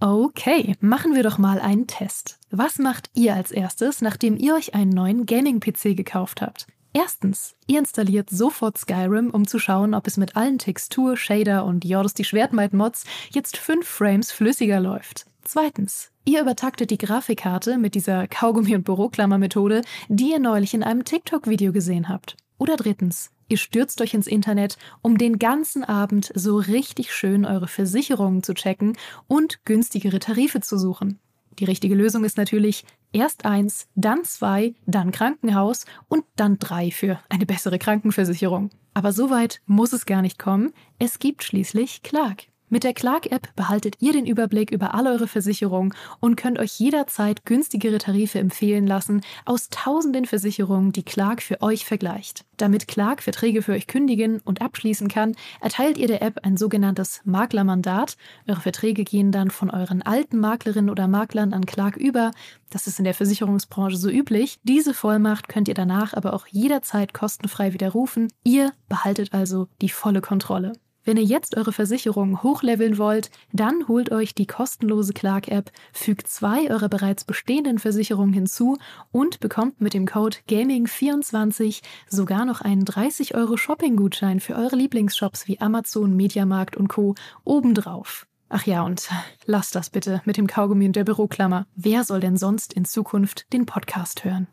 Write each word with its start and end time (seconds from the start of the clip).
Okay, 0.00 0.76
machen 0.80 1.14
wir 1.14 1.22
doch 1.22 1.38
mal 1.38 1.60
einen 1.60 1.86
Test. 1.86 2.38
Was 2.50 2.78
macht 2.78 3.10
ihr 3.14 3.34
als 3.34 3.50
erstes, 3.50 4.02
nachdem 4.02 4.36
ihr 4.36 4.54
euch 4.54 4.74
einen 4.74 4.90
neuen 4.90 5.24
Gaming-PC 5.24 5.96
gekauft 5.96 6.42
habt? 6.42 6.66
Erstens, 6.92 7.56
ihr 7.66 7.80
installiert 7.80 8.30
sofort 8.30 8.78
Skyrim, 8.78 9.30
um 9.30 9.46
zu 9.46 9.58
schauen, 9.58 9.94
ob 9.94 10.06
es 10.06 10.16
mit 10.16 10.36
allen 10.36 10.58
Textur, 10.58 11.16
Shader 11.16 11.64
und 11.64 11.84
Jordos 11.84 12.14
die 12.14 12.24
Schwertmeid-Mods 12.24 13.04
jetzt 13.30 13.56
5 13.56 13.86
Frames 13.86 14.30
flüssiger 14.30 14.78
läuft. 14.78 15.26
Zweitens, 15.42 16.12
ihr 16.24 16.40
übertaktet 16.40 16.90
die 16.90 16.98
Grafikkarte 16.98 17.78
mit 17.78 17.94
dieser 17.94 18.28
Kaugummi- 18.28 18.76
und 18.76 18.84
Büroklammer-Methode, 18.84 19.82
die 20.08 20.30
ihr 20.30 20.38
neulich 20.38 20.72
in 20.74 20.84
einem 20.84 21.04
TikTok-Video 21.04 21.72
gesehen 21.72 22.08
habt. 22.08 22.36
Oder 22.58 22.76
drittens, 22.76 23.30
ihr 23.48 23.56
stürzt 23.56 24.00
euch 24.00 24.14
ins 24.14 24.26
Internet, 24.26 24.76
um 25.02 25.18
den 25.18 25.38
ganzen 25.38 25.84
Abend 25.84 26.30
so 26.34 26.56
richtig 26.56 27.12
schön 27.12 27.44
eure 27.44 27.68
Versicherungen 27.68 28.42
zu 28.42 28.54
checken 28.54 28.96
und 29.26 29.64
günstigere 29.64 30.18
Tarife 30.18 30.60
zu 30.60 30.78
suchen. 30.78 31.18
Die 31.58 31.64
richtige 31.64 31.94
Lösung 31.94 32.24
ist 32.24 32.36
natürlich 32.36 32.84
erst 33.12 33.44
eins, 33.44 33.86
dann 33.94 34.24
zwei, 34.24 34.74
dann 34.86 35.12
Krankenhaus 35.12 35.86
und 36.08 36.24
dann 36.36 36.58
drei 36.58 36.90
für 36.90 37.20
eine 37.28 37.46
bessere 37.46 37.78
Krankenversicherung. 37.78 38.70
Aber 38.92 39.12
so 39.12 39.30
weit 39.30 39.60
muss 39.66 39.92
es 39.92 40.06
gar 40.06 40.22
nicht 40.22 40.38
kommen. 40.38 40.72
Es 40.98 41.18
gibt 41.18 41.42
schließlich 41.42 42.02
Clark. 42.02 42.44
Mit 42.74 42.82
der 42.82 42.92
Clark-App 42.92 43.54
behaltet 43.54 43.98
ihr 44.00 44.12
den 44.12 44.26
Überblick 44.26 44.72
über 44.72 44.94
all 44.94 45.06
eure 45.06 45.28
Versicherungen 45.28 45.94
und 46.18 46.34
könnt 46.34 46.58
euch 46.58 46.80
jederzeit 46.80 47.46
günstigere 47.46 47.98
Tarife 47.98 48.40
empfehlen 48.40 48.84
lassen 48.84 49.20
aus 49.44 49.68
tausenden 49.68 50.24
Versicherungen, 50.24 50.90
die 50.90 51.04
Clark 51.04 51.40
für 51.40 51.62
euch 51.62 51.84
vergleicht. 51.84 52.44
Damit 52.56 52.88
Clark 52.88 53.22
Verträge 53.22 53.62
für 53.62 53.74
euch 53.74 53.86
kündigen 53.86 54.40
und 54.40 54.60
abschließen 54.60 55.06
kann, 55.06 55.36
erteilt 55.60 55.98
ihr 55.98 56.08
der 56.08 56.22
App 56.22 56.40
ein 56.42 56.56
sogenanntes 56.56 57.20
Maklermandat. 57.24 58.16
Eure 58.48 58.60
Verträge 58.60 59.04
gehen 59.04 59.30
dann 59.30 59.52
von 59.52 59.70
euren 59.70 60.02
alten 60.02 60.40
Maklerinnen 60.40 60.90
oder 60.90 61.06
Maklern 61.06 61.52
an 61.52 61.66
Clark 61.66 61.96
über. 61.96 62.32
Das 62.70 62.88
ist 62.88 62.98
in 62.98 63.04
der 63.04 63.14
Versicherungsbranche 63.14 63.96
so 63.96 64.10
üblich. 64.10 64.58
Diese 64.64 64.94
Vollmacht 64.94 65.48
könnt 65.48 65.68
ihr 65.68 65.74
danach 65.74 66.12
aber 66.12 66.32
auch 66.32 66.48
jederzeit 66.48 67.14
kostenfrei 67.14 67.72
widerrufen. 67.72 68.32
Ihr 68.42 68.72
behaltet 68.88 69.32
also 69.32 69.68
die 69.80 69.90
volle 69.90 70.20
Kontrolle. 70.20 70.72
Wenn 71.04 71.18
ihr 71.18 71.24
jetzt 71.24 71.56
eure 71.56 71.72
Versicherung 71.72 72.42
hochleveln 72.42 72.96
wollt, 72.96 73.30
dann 73.52 73.88
holt 73.88 74.10
euch 74.10 74.34
die 74.34 74.46
kostenlose 74.46 75.12
Clark-App, 75.12 75.70
fügt 75.92 76.28
zwei 76.28 76.70
eurer 76.70 76.88
bereits 76.88 77.24
bestehenden 77.24 77.78
Versicherungen 77.78 78.32
hinzu 78.32 78.78
und 79.12 79.40
bekommt 79.40 79.80
mit 79.80 79.92
dem 79.92 80.06
Code 80.06 80.38
Gaming24 80.48 81.82
sogar 82.08 82.46
noch 82.46 82.62
einen 82.62 82.86
30 82.86 83.34
Euro 83.34 83.56
Shopping-Gutschein 83.56 84.40
für 84.40 84.54
eure 84.54 84.76
Lieblingsshops 84.76 85.46
wie 85.46 85.60
Amazon, 85.60 86.16
Mediamarkt 86.16 86.76
und 86.76 86.88
Co. 86.88 87.14
obendrauf. 87.44 88.26
Ach 88.48 88.64
ja, 88.64 88.82
und 88.82 89.08
lasst 89.46 89.74
das 89.74 89.90
bitte 89.90 90.22
mit 90.24 90.36
dem 90.36 90.46
Kaugummi 90.46 90.86
und 90.86 90.96
der 90.96 91.04
Büroklammer. 91.04 91.66
Wer 91.74 92.04
soll 92.04 92.20
denn 92.20 92.36
sonst 92.36 92.72
in 92.72 92.84
Zukunft 92.84 93.52
den 93.52 93.66
Podcast 93.66 94.24
hören? 94.24 94.46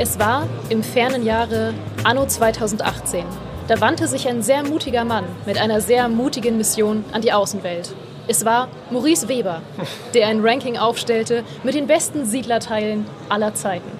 Es 0.00 0.18
war 0.18 0.46
im 0.68 0.82
fernen 0.84 1.24
Jahre 1.24 1.74
Anno 2.04 2.24
2018. 2.24 3.24
Da 3.66 3.80
wandte 3.80 4.06
sich 4.06 4.28
ein 4.28 4.42
sehr 4.42 4.62
mutiger 4.62 5.04
Mann 5.04 5.24
mit 5.44 5.58
einer 5.60 5.80
sehr 5.80 6.08
mutigen 6.08 6.56
Mission 6.56 7.04
an 7.12 7.20
die 7.20 7.32
Außenwelt. 7.32 7.92
Es 8.28 8.44
war 8.44 8.68
Maurice 8.90 9.28
Weber, 9.28 9.60
der 10.14 10.28
ein 10.28 10.40
Ranking 10.46 10.78
aufstellte 10.78 11.42
mit 11.64 11.74
den 11.74 11.88
besten 11.88 12.24
Siedlerteilen 12.24 13.06
aller 13.28 13.54
Zeiten. 13.54 13.90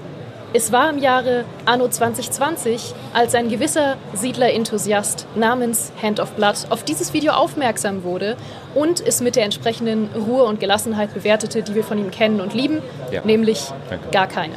Es 0.54 0.70
war 0.72 0.88
im 0.88 0.98
Jahre 0.98 1.44
Anno 1.66 1.88
2020, 1.88 2.94
als 3.12 3.34
ein 3.34 3.48
gewisser 3.50 3.96
Siedler-Enthusiast 4.14 5.26
namens 5.34 5.92
Hand 6.00 6.20
of 6.20 6.30
Blood 6.32 6.54
auf 6.70 6.84
dieses 6.84 7.12
Video 7.12 7.32
aufmerksam 7.32 8.02
wurde 8.02 8.36
und 8.74 9.06
es 9.06 9.20
mit 9.20 9.36
der 9.36 9.44
entsprechenden 9.44 10.08
Ruhe 10.14 10.44
und 10.44 10.58
Gelassenheit 10.60 11.12
bewertete, 11.12 11.62
die 11.62 11.74
wir 11.74 11.84
von 11.84 11.98
ihm 11.98 12.10
kennen 12.10 12.40
und 12.40 12.54
lieben, 12.54 12.82
Ja. 13.10 13.20
nämlich 13.24 13.66
Danke. 13.90 14.08
gar 14.10 14.26
keine. 14.28 14.54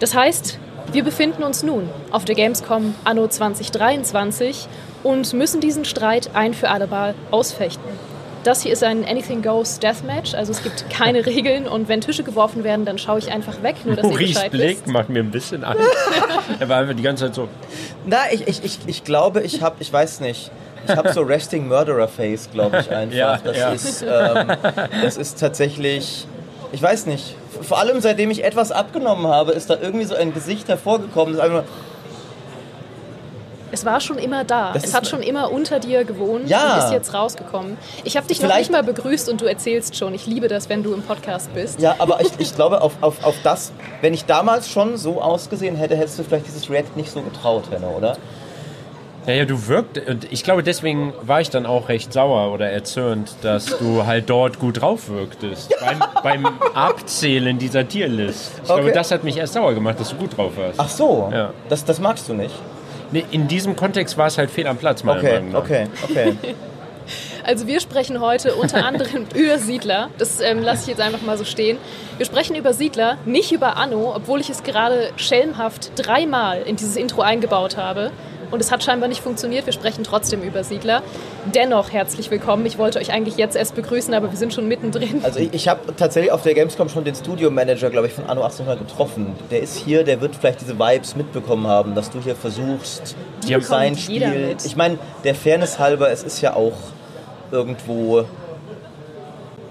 Das 0.00 0.14
heißt, 0.14 0.58
wir 0.92 1.04
befinden 1.04 1.42
uns 1.42 1.62
nun 1.62 1.88
auf 2.10 2.24
der 2.24 2.34
Gamescom 2.34 2.94
Anno 3.04 3.26
2023 3.26 4.66
und 5.02 5.32
müssen 5.32 5.60
diesen 5.60 5.84
Streit 5.84 6.30
ein 6.34 6.54
für 6.54 6.70
alle 6.70 6.86
Mal 6.86 7.14
ausfechten. 7.30 7.84
Das 8.44 8.62
hier 8.62 8.72
ist 8.72 8.84
ein 8.84 9.04
Anything 9.04 9.42
Goes 9.42 9.78
Deathmatch, 9.80 10.34
also 10.34 10.52
es 10.52 10.62
gibt 10.62 10.88
keine 10.88 11.26
Regeln 11.26 11.66
und 11.66 11.88
wenn 11.88 12.00
Tische 12.00 12.22
geworfen 12.22 12.64
werden, 12.64 12.84
dann 12.84 12.96
schaue 12.96 13.18
ich 13.18 13.30
einfach 13.30 13.62
weg, 13.62 13.76
nur 13.84 13.96
dass 13.96 14.04
ihr 14.04 14.10
Maurice 14.10 14.34
Bescheid 14.34 14.50
Blick 14.52 14.76
wisst. 14.78 14.86
macht 14.86 15.08
mir 15.08 15.20
ein 15.20 15.30
bisschen 15.30 15.64
Angst. 15.64 15.82
er 16.58 16.68
war 16.68 16.78
einfach 16.78 16.94
die 16.94 17.02
ganze 17.02 17.26
Zeit 17.26 17.34
so. 17.34 17.48
Na, 18.06 18.18
ich, 18.32 18.46
ich, 18.46 18.64
ich, 18.64 18.78
ich 18.86 19.04
glaube, 19.04 19.42
ich 19.42 19.60
habe, 19.60 19.76
ich 19.80 19.92
weiß 19.92 20.20
nicht, 20.20 20.50
ich 20.86 20.96
habe 20.96 21.12
so 21.12 21.22
Resting 21.22 21.68
Murderer 21.68 22.08
Face, 22.08 22.48
glaube 22.50 22.78
ich 22.80 22.90
einfach. 22.94 23.16
Ja, 23.16 23.38
das, 23.42 23.56
ja. 23.56 23.72
Ist, 23.72 24.02
ähm, 24.02 24.56
das 25.02 25.16
ist 25.16 25.38
tatsächlich, 25.40 26.26
ich 26.72 26.82
weiß 26.82 27.06
nicht, 27.06 27.34
vor 27.62 27.78
allem 27.78 28.00
seitdem 28.00 28.30
ich 28.30 28.44
etwas 28.44 28.72
abgenommen 28.72 29.26
habe, 29.26 29.52
ist 29.52 29.70
da 29.70 29.76
irgendwie 29.80 30.04
so 30.04 30.14
ein 30.14 30.32
Gesicht 30.34 30.68
hervorgekommen. 30.68 31.34
Das 31.36 31.42
einfach, 31.44 31.64
Es 33.70 33.84
war 33.84 34.00
schon 34.00 34.16
immer 34.18 34.44
da. 34.44 34.72
Das 34.72 34.84
es 34.84 34.94
hat 34.94 35.06
schon 35.06 35.22
immer 35.22 35.52
unter 35.52 35.78
dir 35.78 36.04
gewohnt 36.04 36.48
Ja. 36.48 36.74
und 36.78 36.84
ist 36.84 36.92
jetzt 36.92 37.12
rausgekommen. 37.12 37.76
Ich 38.04 38.16
habe 38.16 38.26
dich 38.26 38.38
noch 38.40 38.46
Vielleicht- 38.48 38.70
nicht 38.70 38.72
mal 38.72 38.82
begrüßt 38.82 39.28
und 39.28 39.40
du 39.42 39.44
erzählst 39.44 39.96
schon. 39.96 40.14
Ich 40.14 40.26
liebe 40.26 40.48
das, 40.48 40.68
wenn 40.70 40.82
du 40.82 40.94
im 40.94 41.02
Podcast 41.02 41.52
bist. 41.54 41.78
ja, 41.80 41.94
aber 41.98 42.20
ich, 42.22 42.28
ich 42.38 42.54
glaube, 42.54 42.80
auf, 42.80 42.94
auf, 43.02 43.22
auf 43.24 43.34
das, 43.44 43.72
wenn 44.00 44.14
ich 44.14 44.24
damals 44.24 44.70
schon 44.70 44.96
so 44.96 45.20
ausgesehen 45.20 45.76
hätte, 45.76 45.96
hättest 45.96 46.18
du 46.18 46.22
vielleicht 46.24 46.46
dieses 46.46 46.70
React 46.70 46.96
nicht 46.96 47.10
so 47.10 47.20
getraut, 47.20 47.64
Henno, 47.70 47.90
oder? 47.96 48.16
Ja, 49.28 49.34
ja, 49.34 49.44
du 49.44 49.66
wirkt. 49.68 49.98
Und 50.08 50.32
ich 50.32 50.42
glaube, 50.42 50.62
deswegen 50.62 51.12
war 51.20 51.40
ich 51.42 51.50
dann 51.50 51.66
auch 51.66 51.90
recht 51.90 52.12
sauer 52.14 52.50
oder 52.52 52.70
erzürnt, 52.70 53.30
dass 53.42 53.66
du 53.78 54.06
halt 54.06 54.30
dort 54.30 54.58
gut 54.58 54.80
drauf 54.80 55.10
wirktest. 55.10 55.74
Beim, 55.80 56.02
beim 56.22 56.46
Abzählen 56.74 57.58
dieser 57.58 57.86
Tierlist. 57.86 58.52
Ich 58.56 58.64
glaube, 58.64 58.82
Okay. 58.84 58.92
das 58.94 59.10
hat 59.10 59.24
mich 59.24 59.36
erst 59.36 59.52
sauer 59.52 59.74
gemacht, 59.74 60.00
dass 60.00 60.08
du 60.10 60.16
gut 60.16 60.34
drauf 60.36 60.52
warst. 60.56 60.80
Ach 60.80 60.88
so, 60.88 61.28
Ja. 61.30 61.50
das, 61.68 61.84
das 61.84 62.00
magst 62.00 62.26
du 62.30 62.32
nicht. 62.32 62.54
Nee, 63.12 63.24
in 63.30 63.48
diesem 63.48 63.76
Kontext 63.76 64.16
war 64.16 64.28
es 64.28 64.38
halt 64.38 64.50
fehl 64.50 64.66
am 64.66 64.78
Platz, 64.78 65.04
meiner 65.04 65.18
Okay, 65.20 65.32
Meinung 65.34 65.52
nach. 65.52 65.58
okay, 65.60 65.86
okay. 66.02 66.32
Also 67.44 67.66
wir 67.66 67.80
sprechen 67.80 68.20
heute 68.20 68.54
unter 68.54 68.84
anderem 68.84 69.24
über 69.34 69.56
Siedler. 69.58 70.08
Das 70.18 70.40
ähm, 70.40 70.62
lasse 70.62 70.82
ich 70.82 70.88
jetzt 70.88 71.00
einfach 71.00 71.22
mal 71.22 71.38
so 71.38 71.44
stehen. 71.44 71.78
Wir 72.18 72.26
sprechen 72.26 72.54
über 72.56 72.74
Siedler, 72.74 73.16
nicht 73.24 73.52
über 73.52 73.78
Anno, 73.78 74.14
obwohl 74.14 74.40
ich 74.42 74.50
es 74.50 74.62
gerade 74.62 75.10
schelmhaft 75.16 75.92
dreimal 75.96 76.60
in 76.62 76.76
dieses 76.76 76.96
Intro 76.96 77.22
eingebaut 77.22 77.78
habe. 77.78 78.10
Und 78.50 78.60
es 78.60 78.72
hat 78.72 78.82
scheinbar 78.82 79.08
nicht 79.08 79.20
funktioniert. 79.20 79.66
Wir 79.66 79.72
sprechen 79.72 80.04
trotzdem 80.04 80.42
über 80.42 80.64
Siedler. 80.64 81.02
Dennoch 81.54 81.92
herzlich 81.92 82.30
willkommen. 82.30 82.64
Ich 82.66 82.78
wollte 82.78 82.98
euch 82.98 83.12
eigentlich 83.12 83.36
jetzt 83.36 83.56
erst 83.56 83.74
begrüßen, 83.74 84.14
aber 84.14 84.30
wir 84.30 84.38
sind 84.38 84.54
schon 84.54 84.68
mittendrin. 84.68 85.20
Also 85.22 85.38
ich, 85.40 85.52
ich 85.52 85.68
habe 85.68 85.94
tatsächlich 85.96 86.32
auf 86.32 86.42
der 86.42 86.54
Gamescom 86.54 86.88
schon 86.88 87.04
den 87.04 87.14
Studio-Manager, 87.14 87.90
glaube 87.90 88.06
ich, 88.06 88.12
von 88.12 88.24
Anno 88.24 88.42
1800 88.42 88.88
getroffen. 88.88 89.34
Der 89.50 89.60
ist 89.60 89.76
hier, 89.76 90.04
der 90.04 90.20
wird 90.20 90.34
vielleicht 90.36 90.60
diese 90.60 90.78
Vibes 90.78 91.16
mitbekommen 91.16 91.66
haben, 91.66 91.94
dass 91.94 92.10
du 92.10 92.20
hier 92.20 92.34
versuchst, 92.34 93.16
Die 93.46 93.60
sein 93.60 93.96
Spiel... 93.96 94.56
Ich 94.64 94.76
meine, 94.76 94.98
der 95.24 95.34
Fairness 95.34 95.78
halber, 95.78 96.10
es 96.10 96.22
ist 96.22 96.40
ja 96.40 96.54
auch 96.54 96.76
irgendwo... 97.50 98.24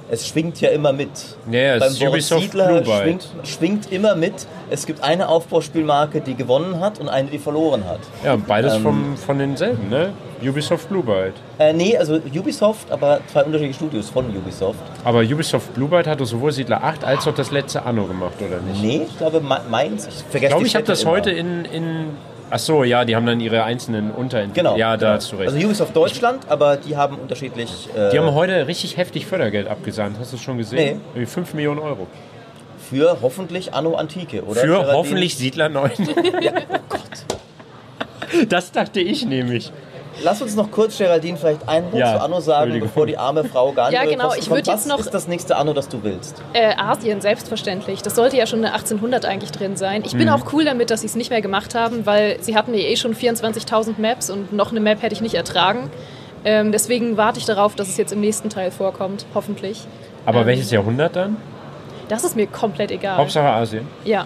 Es 0.09 0.27
schwingt 0.27 0.61
ja 0.61 0.69
immer 0.69 0.93
mit. 0.93 1.09
Es 1.51 1.99
Beim 1.99 2.09
Ubisoft 2.09 2.43
Siedler 2.43 2.83
schwingt, 2.85 3.27
schwingt 3.43 3.91
immer 3.91 4.15
mit. 4.15 4.33
Es 4.69 4.85
gibt 4.85 5.03
eine 5.03 5.27
Aufbauspielmarke, 5.27 6.21
die 6.21 6.35
gewonnen 6.35 6.79
hat 6.79 6.99
und 6.99 7.09
eine, 7.09 7.29
die 7.29 7.39
verloren 7.39 7.83
hat. 7.85 7.99
Ja, 8.23 8.37
beides 8.37 8.75
Ähm. 8.75 8.83
vom, 8.83 9.17
von 9.17 9.37
denselben, 9.39 9.89
ne? 9.89 10.13
Ubisoft 10.41 10.87
Blue 10.87 11.03
Byte. 11.03 11.33
Äh, 11.57 11.73
nee, 11.73 11.97
also 11.97 12.15
Ubisoft, 12.33 12.91
aber 12.91 13.19
zwei 13.31 13.43
unterschiedliche 13.43 13.73
Studios 13.79 14.09
von 14.09 14.25
Ubisoft. 14.29 14.79
Aber 15.03 15.21
Ubisoft 15.21 15.73
Blue 15.73 15.89
Byte 15.89 16.07
hatte 16.07 16.25
sowohl 16.25 16.51
Siedler 16.51 16.83
8 16.83 17.03
als 17.03 17.27
auch 17.27 17.33
das 17.33 17.51
letzte 17.51 17.83
Anno 17.83 18.05
gemacht, 18.05 18.35
oder 18.39 18.61
nicht? 18.61 18.81
Nee, 18.81 19.01
ich 19.09 19.17
glaube, 19.17 19.41
Mainz. 19.41 20.07
Ich 20.07 20.13
vergesse 20.29 20.43
Ich 20.45 20.49
glaube, 20.49 20.67
ich 20.67 20.75
habe 20.75 20.85
das 20.85 21.01
immer. 21.01 21.11
heute 21.11 21.31
in, 21.31 21.65
in. 21.65 22.09
Ach 22.49 22.59
so, 22.59 22.83
ja, 22.83 23.03
die 23.03 23.15
haben 23.15 23.25
dann 23.25 23.39
ihre 23.39 23.63
einzelnen 23.63 24.11
Unterentwicklungen. 24.11 24.75
Genau. 24.75 24.77
Ja, 24.77 24.95
da 24.95 25.07
genau. 25.07 25.15
hast 25.17 25.31
du 25.31 25.35
recht. 25.35 25.51
Also 25.53 25.65
Ubisoft 25.65 25.95
Deutschland, 25.95 26.43
aber 26.49 26.77
die 26.77 26.95
haben 26.95 27.17
unterschiedlich. 27.17 27.89
Äh, 27.95 28.11
die 28.11 28.19
haben 28.19 28.33
heute 28.33 28.67
richtig 28.67 28.97
heftig 28.97 29.25
Fördergeld 29.25 29.67
abgesandt. 29.67 30.17
Hast 30.19 30.31
du 30.31 30.37
es 30.37 30.41
schon 30.41 30.57
gesehen? 30.57 30.77
Nee. 30.77 30.99
Irgendwie 31.13 31.25
5 31.25 31.53
Millionen 31.53 31.79
Euro. 31.79 32.07
Für 32.89 33.17
hoffentlich 33.21 33.73
Anno 33.73 33.95
Antike, 33.95 34.43
oder? 34.43 34.61
Für 34.61 34.67
Geraldine? 34.67 34.97
hoffentlich 34.97 35.37
Siedler 35.37 35.67
9. 35.69 35.91
Ja, 36.41 36.53
oh 36.69 36.77
Gott. 36.87 37.01
Das 38.49 38.71
dachte 38.71 38.99
ich 39.01 39.25
nämlich. 39.25 39.71
Lass 40.23 40.41
uns 40.41 40.55
noch 40.55 40.71
kurz, 40.71 40.97
Geraldine, 40.97 41.37
vielleicht 41.37 41.67
einen 41.69 41.91
Wort 41.91 41.99
Ja, 41.99 42.15
zu 42.17 42.21
Anno 42.23 42.39
sagen, 42.39 42.79
bevor 42.79 43.05
die 43.05 43.17
arme 43.17 43.43
Frau 43.43 43.71
gar 43.71 43.89
nicht 43.89 43.99
Ja, 44.01 44.09
genau, 44.09 44.29
ich 44.33 44.41
kommt. 44.41 44.49
würd 44.51 44.67
jetzt 44.67 44.75
Was 44.79 44.85
noch- 44.87 44.99
ist 44.99 45.13
das 45.13 45.27
nächste 45.27 45.55
Anno, 45.57 45.73
das 45.73 45.87
du 45.89 46.01
willst? 46.03 46.41
Äh, 46.53 46.73
Asien, 46.75 47.21
selbstverständlich. 47.21 48.01
Das 48.01 48.15
sollte 48.15 48.35
ja 48.37 48.47
schon 48.47 48.59
eine 48.59 48.73
1800 48.73 49.25
eigentlich 49.25 49.51
drin 49.51 49.77
sein. 49.77 50.03
Ich 50.05 50.13
Mhm. 50.13 50.17
bin 50.19 50.29
auch 50.29 50.51
cool 50.53 50.65
damit, 50.65 50.89
dass 50.89 51.01
sie 51.01 51.07
es 51.07 51.15
nicht 51.15 51.29
mehr 51.29 51.41
gemacht 51.41 51.75
haben, 51.75 52.05
weil 52.05 52.37
sie 52.41 52.55
hatten 52.55 52.73
ja 52.73 52.79
eh 52.81 52.95
schon 52.95 53.13
24.000 53.13 53.99
Maps 53.99 54.29
und 54.29 54.53
noch 54.53 54.71
eine 54.71 54.79
Map 54.79 55.01
hätte 55.01 55.13
ich 55.13 55.21
nicht 55.21 55.35
ertragen. 55.35 55.89
Ähm, 56.45 56.71
deswegen 56.71 57.17
warte 57.17 57.39
ich 57.39 57.45
darauf, 57.45 57.75
dass 57.75 57.87
es 57.87 57.97
jetzt 57.97 58.11
im 58.13 58.21
nächsten 58.21 58.49
Teil 58.49 58.71
vorkommt, 58.71 59.25
hoffentlich. 59.35 59.81
Aber 60.25 60.41
Ähm, 60.41 60.45
welches 60.47 60.71
Jahrhundert 60.71 61.15
dann? 61.15 61.37
Das 62.09 62.23
ist 62.23 62.35
mir 62.35 62.47
komplett 62.47 62.89
egal. 62.91 63.17
Hauptsache 63.17 63.47
Asien. 63.49 63.85
Ja. 64.05 64.25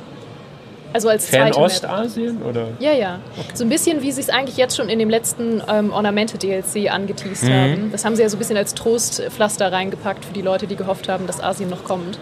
Also 0.93 1.09
als. 1.09 1.27
Fernostasien 1.27 2.41
oder? 2.41 2.67
Ja, 2.79 2.91
ja. 2.91 3.19
So 3.53 3.63
ein 3.63 3.69
bisschen, 3.69 4.01
wie 4.01 4.11
sie 4.11 4.21
es 4.21 4.29
eigentlich 4.29 4.57
jetzt 4.57 4.75
schon 4.75 4.89
in 4.89 4.99
dem 4.99 5.09
letzten 5.09 5.61
ähm, 5.69 5.91
Ornamente-DLC 5.93 6.91
angeteased 6.91 7.43
Mhm. 7.43 7.53
haben. 7.53 7.89
Das 7.91 8.03
haben 8.05 8.15
sie 8.15 8.21
ja 8.23 8.29
so 8.29 8.35
ein 8.35 8.39
bisschen 8.39 8.57
als 8.57 8.73
Trostpflaster 8.75 9.71
reingepackt 9.71 10.25
für 10.25 10.33
die 10.33 10.41
Leute, 10.41 10.67
die 10.67 10.75
gehofft 10.75 11.07
haben, 11.09 11.27
dass 11.27 11.41
Asien 11.41 11.69
noch 11.69 11.83
kommt. 11.83 12.19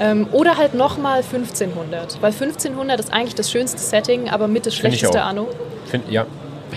Ähm, 0.00 0.26
oder 0.32 0.56
halt 0.56 0.74
nochmal 0.74 1.22
1500. 1.22 2.18
Weil 2.22 2.32
1500 2.32 2.98
ist 2.98 3.12
eigentlich 3.12 3.34
das 3.34 3.50
schönste 3.50 3.78
Setting, 3.78 4.28
aber 4.30 4.48
mit 4.48 4.66
das 4.66 4.74
schlechteste. 4.74 5.22
Anno. 5.22 5.48
Find, 5.86 6.10
ja. 6.10 6.26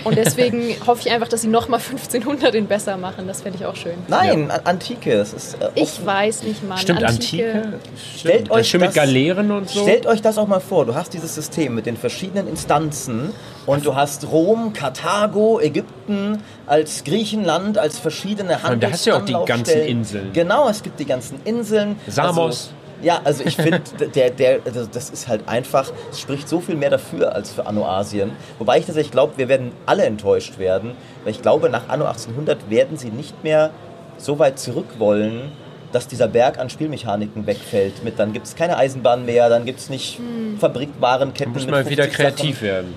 Und 0.04 0.16
deswegen 0.16 0.74
hoffe 0.86 1.02
ich 1.06 1.10
einfach, 1.12 1.28
dass 1.28 1.42
sie 1.42 1.48
nochmal 1.48 1.80
1500 1.80 2.54
in 2.54 2.66
besser 2.66 2.96
machen. 2.96 3.26
Das 3.26 3.42
fände 3.42 3.58
ich 3.58 3.66
auch 3.66 3.76
schön. 3.76 3.94
Nein, 4.08 4.50
A- 4.50 4.60
Antike. 4.64 5.12
Es 5.12 5.32
ist, 5.32 5.54
äh, 5.60 5.68
Ich 5.74 6.04
weiß 6.04 6.42
nicht, 6.44 6.62
Mann. 6.68 6.78
Stimmt, 6.78 7.02
Antike. 7.04 7.78
Stellt 8.16 8.34
Stimmt. 8.46 8.50
euch 8.50 8.70
das 8.72 8.80
mit 8.80 8.94
Galeeren 8.94 9.50
und 9.50 9.68
so. 9.70 9.82
Stellt 9.82 10.06
euch 10.06 10.22
das 10.22 10.38
auch 10.38 10.46
mal 10.48 10.60
vor, 10.60 10.86
du 10.86 10.94
hast 10.94 11.12
dieses 11.14 11.34
System 11.34 11.74
mit 11.74 11.86
den 11.86 11.96
verschiedenen 11.96 12.48
Instanzen 12.48 13.32
und 13.66 13.84
du 13.84 13.94
hast 13.94 14.30
Rom, 14.30 14.72
Karthago, 14.72 15.60
Ägypten 15.60 16.42
als 16.66 17.04
Griechenland, 17.04 17.78
als 17.78 17.98
verschiedene 17.98 18.62
allem, 18.64 18.80
da 18.80 18.90
hast 18.90 19.06
du 19.06 19.10
ja 19.10 19.16
auch 19.16 19.24
die 19.24 19.36
ganzen. 19.46 19.80
Inseln. 19.80 20.32
Genau, 20.32 20.68
es 20.68 20.82
gibt 20.82 21.00
die 21.00 21.04
ganzen 21.06 21.40
Inseln. 21.44 21.96
Samos. 22.06 22.36
Also, 22.38 22.68
ja, 23.02 23.20
also 23.24 23.44
ich 23.44 23.56
finde, 23.56 23.80
der, 24.14 24.30
der, 24.30 24.60
also 24.64 24.86
das 24.90 25.10
ist 25.10 25.28
halt 25.28 25.48
einfach, 25.48 25.92
es 26.10 26.20
spricht 26.20 26.48
so 26.48 26.60
viel 26.60 26.74
mehr 26.76 26.90
dafür 26.90 27.34
als 27.34 27.50
für 27.50 27.66
Anno 27.66 27.86
Asien. 27.86 28.32
Wobei 28.58 28.78
ich 28.78 28.86
tatsächlich 28.86 29.12
glaube, 29.12 29.34
wir 29.36 29.48
werden 29.48 29.72
alle 29.86 30.04
enttäuscht 30.04 30.58
werden, 30.58 30.92
weil 31.24 31.32
ich 31.32 31.42
glaube, 31.42 31.68
nach 31.70 31.88
Anno 31.88 32.04
1800 32.06 32.70
werden 32.70 32.96
sie 32.96 33.10
nicht 33.10 33.42
mehr 33.44 33.70
so 34.18 34.38
weit 34.38 34.58
zurück 34.58 34.86
wollen, 34.98 35.52
dass 35.92 36.08
dieser 36.08 36.26
Berg 36.28 36.58
an 36.58 36.68
Spielmechaniken 36.70 37.46
wegfällt. 37.46 38.02
Mit 38.02 38.18
dann 38.18 38.32
gibt 38.32 38.46
es 38.46 38.56
keine 38.56 38.76
Eisenbahn 38.76 39.24
mehr, 39.24 39.48
dann 39.48 39.64
gibt 39.64 39.78
es 39.78 39.88
nicht 39.88 40.18
Fabrikwarenketten. 40.58 41.52
Muss 41.52 41.62
mit 41.62 41.70
mal 41.70 41.88
wieder 41.88 42.04
50 42.04 42.16
Sachen. 42.24 42.34
kreativ 42.36 42.62
werden. 42.62 42.94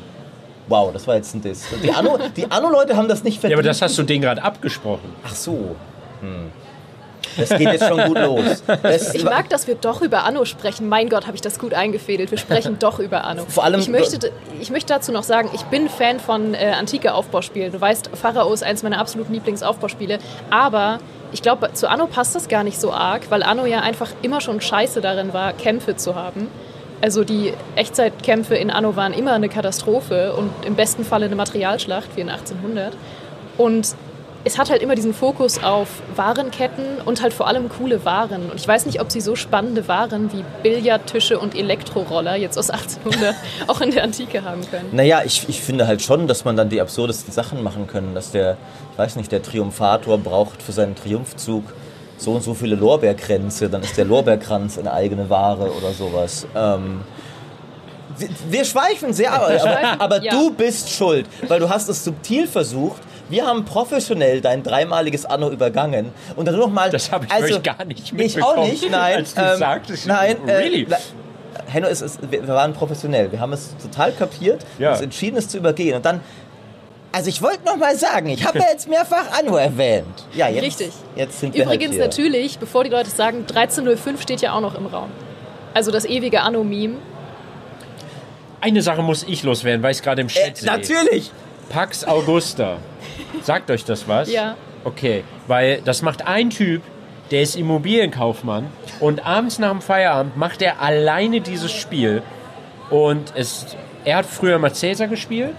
Wow, 0.67 0.91
das 0.93 1.07
war 1.07 1.15
jetzt 1.15 1.33
ein 1.33 1.41
Diss. 1.41 1.65
Die 1.83 1.91
Anno- 1.91 2.19
die 2.35 2.49
Anno-Leute 2.49 2.95
haben 2.95 3.07
das 3.07 3.23
nicht 3.23 3.35
Ja, 3.37 3.41
verdient. 3.41 3.59
aber 3.59 3.67
das 3.67 3.81
hast 3.81 3.97
du 3.97 4.03
denen 4.03 4.21
gerade 4.21 4.41
abgesprochen. 4.43 5.13
Ach 5.25 5.33
so. 5.33 5.75
Hm. 6.21 6.51
Das 7.37 7.49
geht 7.49 7.61
jetzt 7.61 7.87
schon 7.87 8.01
gut 8.05 8.17
los. 8.19 8.63
Das, 8.83 9.13
Ich 9.15 9.23
mag, 9.23 9.49
dass 9.49 9.67
wir 9.67 9.75
doch 9.75 10.01
über 10.01 10.23
Anno 10.23 10.45
sprechen. 10.45 10.87
Mein 10.89 11.09
Gott, 11.09 11.25
habe 11.27 11.35
ich 11.35 11.41
das 11.41 11.59
gut 11.59 11.73
eingefädelt. 11.73 12.31
Wir 12.31 12.37
sprechen 12.37 12.77
doch 12.79 12.99
über 12.99 13.23
Anno. 13.23 13.43
Vor 13.47 13.63
allem- 13.63 13.79
ich, 13.79 13.87
möchte, 13.89 14.31
ich 14.59 14.69
möchte 14.71 14.93
dazu 14.93 15.11
noch 15.11 15.23
sagen, 15.23 15.49
ich 15.53 15.63
bin 15.63 15.89
Fan 15.89 16.19
von 16.19 16.53
äh, 16.53 16.71
antike 16.77 17.13
Aufbauspielen. 17.13 17.71
Du 17.71 17.79
weißt, 17.81 18.11
Pharao 18.19 18.51
ist 18.53 18.63
eines 18.63 18.83
meiner 18.83 18.99
absoluten 18.99 19.33
Lieblingsaufbauspiele. 19.33 20.19
Aber 20.49 20.99
ich 21.31 21.41
glaube, 21.41 21.71
zu 21.73 21.89
Anno 21.89 22.07
passt 22.07 22.35
das 22.35 22.47
gar 22.47 22.63
nicht 22.63 22.79
so 22.79 22.91
arg, 22.91 23.23
weil 23.29 23.43
Anno 23.43 23.65
ja 23.65 23.81
einfach 23.81 24.09
immer 24.21 24.41
schon 24.41 24.61
scheiße 24.61 25.01
darin 25.01 25.33
war, 25.33 25.53
Kämpfe 25.53 25.95
zu 25.95 26.15
haben. 26.15 26.47
Also 27.01 27.23
die 27.23 27.53
Echtzeitkämpfe 27.75 28.55
in 28.55 28.69
Anno 28.71 28.95
waren 28.97 29.13
immer 29.13 29.31
eine 29.33 29.47
Katastrophe 29.47 30.33
und 30.33 30.49
im 30.65 30.75
besten 30.75 31.05
Falle 31.05 31.27
eine 31.27 31.35
Materialschlacht 31.35 32.09
wie 32.15 32.21
in 32.21 32.29
1800. 32.29 32.93
Und 33.57 33.95
es 34.45 34.57
hat 34.57 34.69
halt 34.69 34.81
immer 34.81 34.95
diesen 34.95 35.13
Fokus 35.13 35.61
auf 35.61 35.89
Warenketten 36.15 37.01
und 37.03 37.21
halt 37.21 37.33
vor 37.33 37.47
allem 37.47 37.67
coole 37.69 38.05
Waren. 38.05 38.49
Und 38.49 38.59
ich 38.59 38.67
weiß 38.67 38.85
nicht, 38.85 39.01
ob 39.01 39.11
sie 39.11 39.19
so 39.19 39.35
spannende 39.35 39.87
Waren 39.87 40.31
wie 40.31 40.43
Billardtische 40.63 41.37
und 41.39 41.55
Elektroroller 41.55 42.35
jetzt 42.35 42.57
aus 42.57 42.69
1800 42.69 43.35
auch 43.67 43.81
in 43.81 43.91
der 43.91 44.03
Antike 44.03 44.43
haben 44.43 44.61
können. 44.69 44.89
Naja, 44.93 45.21
ich, 45.25 45.47
ich 45.49 45.61
finde 45.61 45.87
halt 45.87 46.01
schon, 46.01 46.27
dass 46.27 46.45
man 46.45 46.55
dann 46.55 46.69
die 46.69 46.79
absurdesten 46.79 47.33
Sachen 47.33 47.63
machen 47.63 47.87
können. 47.87 48.15
Dass 48.15 48.31
der, 48.31 48.57
ich 48.93 48.97
weiß 48.97 49.17
nicht, 49.17 49.31
der 49.31 49.43
Triumphator 49.43 50.17
braucht 50.17 50.61
für 50.61 50.71
seinen 50.71 50.95
Triumphzug 50.95 51.65
so 52.17 52.31
und 52.31 52.43
so 52.43 52.53
viele 52.53 52.75
Lorbeerkränze, 52.75 53.69
dann 53.69 53.81
ist 53.81 53.97
der 53.97 54.05
Lorbeerkranz 54.05 54.77
eine 54.77 54.93
eigene 54.93 55.29
Ware 55.29 55.71
oder 55.71 55.93
sowas. 55.93 56.45
Ähm, 56.55 57.01
wir, 58.17 58.29
wir 58.49 58.65
schweifen 58.65 59.13
sehr, 59.13 59.31
aber, 59.31 59.59
schweifen, 59.59 59.99
aber 60.01 60.21
ja. 60.21 60.31
du 60.31 60.51
bist 60.51 60.89
schuld, 60.89 61.25
weil 61.47 61.59
du 61.59 61.69
hast 61.69 61.89
es 61.89 62.03
subtil 62.03 62.47
versucht. 62.47 63.01
Wir 63.29 63.45
haben 63.45 63.63
professionell 63.65 64.41
dein 64.41 64.63
dreimaliges 64.63 65.25
Anno 65.25 65.49
übergangen 65.51 66.11
und 66.35 66.47
dann 66.47 66.57
noch 66.57 66.69
mal. 66.69 66.89
Das 66.89 67.11
habe 67.11 67.25
ich 67.25 67.31
also, 67.31 67.59
gar 67.61 67.85
nicht 67.85 67.99
Ich 67.99 68.11
auch 68.11 68.55
mitbekommen, 68.55 68.69
nicht, 68.69 68.89
nein. 68.91 69.15
als 69.17 69.33
du 69.35 69.41
ähm, 69.41 69.57
sagtest. 69.59 70.07
Nein, 70.07 70.37
Really? 70.47 70.83
äh, 70.83 70.95
Henno, 71.71 71.87
es 71.87 72.01
ist, 72.01 72.19
wir 72.31 72.41
wir 72.47 72.53
waren 72.55 72.73
professionell. 72.73 73.31
Wir 73.31 73.39
haben 73.39 73.53
es 73.53 73.75
total 73.77 74.11
kapiert, 74.13 74.65
Ja. 74.79 74.91
uns 74.93 75.01
entschieden, 75.01 75.37
es 75.37 75.47
zu 75.47 75.57
übergehen. 75.57 75.95
Und 75.95 76.05
dann, 76.05 76.21
also 77.11 77.29
ich 77.29 77.41
wollte 77.41 77.63
noch 77.65 77.75
mal 77.77 77.95
sagen, 77.95 78.29
ich 78.29 78.43
habe 78.47 78.59
ja 78.59 78.65
jetzt 78.71 78.87
mehrfach 78.89 79.25
Anno 79.37 79.55
erwähnt. 79.57 80.25
Ja, 80.33 80.47
jetzt, 80.47 80.63
Richtig. 80.63 80.91
Jetzt 81.15 81.39
sind 81.39 81.53
wir 81.53 81.65
Übrigens 81.65 81.99
halt 81.99 82.13
hier. 82.15 82.23
natürlich, 82.25 82.57
bevor 82.59 82.83
die 82.83 82.89
Leute 82.89 83.09
sagen, 83.11 83.39
1305 83.47 84.21
steht 84.21 84.41
ja 84.41 84.53
auch 84.53 84.61
noch 84.61 84.73
im 84.75 84.87
Raum. 84.87 85.09
Also 85.75 85.91
das 85.91 86.05
ewige 86.05 86.41
Anno-Meme. 86.41 86.95
Eine 88.61 88.81
Sache 88.81 89.01
muss 89.01 89.23
ich 89.23 89.43
loswerden, 89.43 89.81
weil 89.83 89.91
ich 89.91 89.97
es 89.97 90.03
gerade 90.03 90.21
im 90.21 90.27
Äh, 90.27 90.31
Chat 90.31 90.57
sehe. 90.57 90.65
natürlich. 90.71 91.31
Pax 91.69 92.03
Augusta. 92.03 92.77
Sagt 93.43 93.69
euch 93.69 93.85
das 93.85 94.07
was? 94.07 94.31
Ja. 94.31 94.55
Okay, 94.83 95.23
weil 95.47 95.81
das 95.83 96.01
macht 96.01 96.25
ein 96.27 96.49
Typ, 96.49 96.81
der 97.31 97.41
ist 97.43 97.55
Immobilienkaufmann 97.55 98.67
und 98.99 99.25
abends 99.25 99.59
nach 99.59 99.71
dem 99.71 99.81
Feierabend 99.81 100.35
macht 100.35 100.61
er 100.61 100.81
alleine 100.81 101.41
dieses 101.41 101.71
Spiel 101.71 102.23
und 102.89 103.33
es, 103.35 103.77
er 104.03 104.17
hat 104.17 104.25
früher 104.25 104.57
mal 104.57 104.73
Cäsar 104.73 105.07
gespielt, 105.07 105.55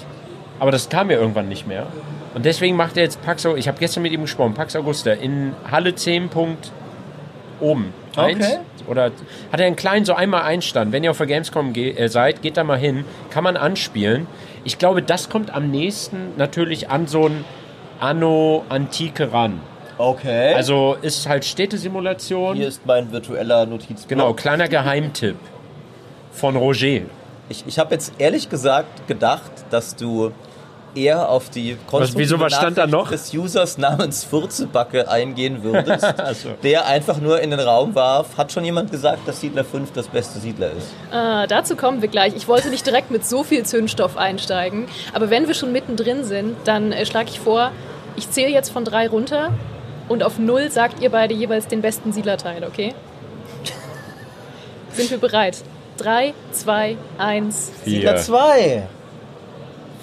aber 0.58 0.72
das 0.72 0.88
kam 0.88 1.10
ja 1.10 1.18
irgendwann 1.18 1.48
nicht 1.48 1.66
mehr. 1.66 1.86
Und 2.34 2.44
deswegen 2.44 2.76
macht 2.76 2.96
er 2.96 3.04
jetzt 3.04 3.22
Pax 3.22 3.44
Augusta, 3.44 3.58
ich 3.58 3.68
habe 3.68 3.78
gestern 3.78 4.02
mit 4.02 4.12
ihm 4.12 4.22
gesprochen, 4.22 4.54
Pax 4.54 4.74
Augusta 4.74 5.12
in 5.12 5.54
Halle 5.70 5.94
10. 5.94 6.28
Punkt 6.28 6.72
oben. 7.60 7.92
Eins. 8.16 8.58
Oder 8.90 9.04
hat 9.52 9.60
er 9.60 9.66
einen 9.66 9.76
kleinen, 9.76 10.04
so 10.04 10.14
einmal 10.14 10.42
Einstand. 10.42 10.92
Wenn 10.92 11.04
ihr 11.04 11.12
auf 11.12 11.19
der 11.19 11.28
Gamescom 11.28 11.72
ge 11.72 11.92
äh, 11.92 12.08
seid, 12.08 12.42
geht 12.42 12.56
da 12.56 12.64
mal 12.64 12.78
hin. 12.78 13.04
Kann 13.31 13.44
man 13.44 13.56
anspielen. 13.56 14.26
Ich 14.64 14.78
glaube, 14.78 15.02
das 15.02 15.28
kommt 15.28 15.54
am 15.54 15.70
nächsten 15.70 16.36
natürlich 16.36 16.91
an 16.91 17.06
so 17.06 17.26
ein 17.26 17.44
Anno 18.00 18.65
Antike 18.69 19.32
ran. 19.32 19.60
Okay. 19.96 20.55
Also 20.55 20.96
ist 21.00 21.29
halt 21.29 21.44
Städtesimulation. 21.44 22.56
hier 22.56 22.69
ist 22.69 22.84
mein 22.86 23.12
virtueller 23.12 23.67
Notizblock. 23.67 24.08
Genau, 24.08 24.32
kleiner 24.32 24.67
Geheimtipp 24.67 25.36
von 26.32 26.56
Roger. 26.56 27.03
Ich, 27.48 27.65
ich 27.67 27.79
habe 27.79 27.94
jetzt 27.94 28.15
ehrlich 28.19 28.48
gesagt 28.48 29.06
gedacht, 29.06 29.50
dass 29.70 29.96
du 29.96 30.32
eher 30.94 31.29
auf 31.29 31.51
die 31.51 31.77
wieso, 32.15 32.41
was 32.41 32.55
stand 32.55 32.79
da 32.79 32.87
Nachricht 32.87 32.93
noch? 32.93 33.11
des 33.11 33.35
Users 33.35 33.79
namens 33.79 34.25
Furzebacke 34.25 35.09
eingehen 35.09 35.63
würdest, 35.63 36.05
so. 36.43 36.51
der 36.63 36.87
einfach 36.87 37.20
nur 37.20 37.41
in 37.41 37.51
den 37.51 37.61
Raum 37.61 37.94
warf. 37.94 38.37
Hat 38.37 38.53
schon 38.53 38.65
jemand 38.65 38.91
gesagt, 38.91 39.27
dass 39.27 39.41
Siedler 39.41 39.65
5 39.65 39.93
das 39.93 40.09
beste 40.09 40.39
Siedler 40.39 40.73
ist? 40.73 40.89
Äh, 41.13 41.47
dazu 41.47 41.77
kommen 41.77 42.03
wir 42.03 42.09
gleich. 42.09 42.35
Ich 42.37 42.49
wollte 42.49 42.69
nicht 42.69 42.87
direkt 42.87 43.11
mit 43.11 43.25
so 43.25 43.44
viel 43.44 43.65
Zündstoff 43.65 44.17
einsteigen, 44.17 44.87
aber 45.13 45.31
wenn 45.31 45.47
wir 45.47 45.55
schon 45.55 45.73
mittendrin 45.73 46.25
sind, 46.25 46.56
dann 46.65 46.93
äh, 46.93 47.06
schlage 47.06 47.31
ich 47.31 47.41
vor, 47.41 47.70
ich 48.17 48.31
zähle 48.31 48.51
jetzt 48.51 48.70
von 48.70 48.85
drei 48.85 49.09
runter 49.09 49.53
und 50.09 50.23
auf 50.23 50.39
null 50.39 50.70
sagt 50.70 51.01
ihr 51.01 51.11
beide 51.11 51.35
jeweils 51.35 51.69
den 51.69 51.82
besten 51.82 52.13
Siedlerteil, 52.13 52.65
okay? 52.65 52.94
Sind 54.93 55.11
wir 55.11 55.19
bereit? 55.19 55.59
Drei, 55.97 56.35
zwei, 56.53 56.97
eins. 57.19 57.70
Siedler 57.85 58.17
Vier. 58.17 58.23
2. 58.23 58.89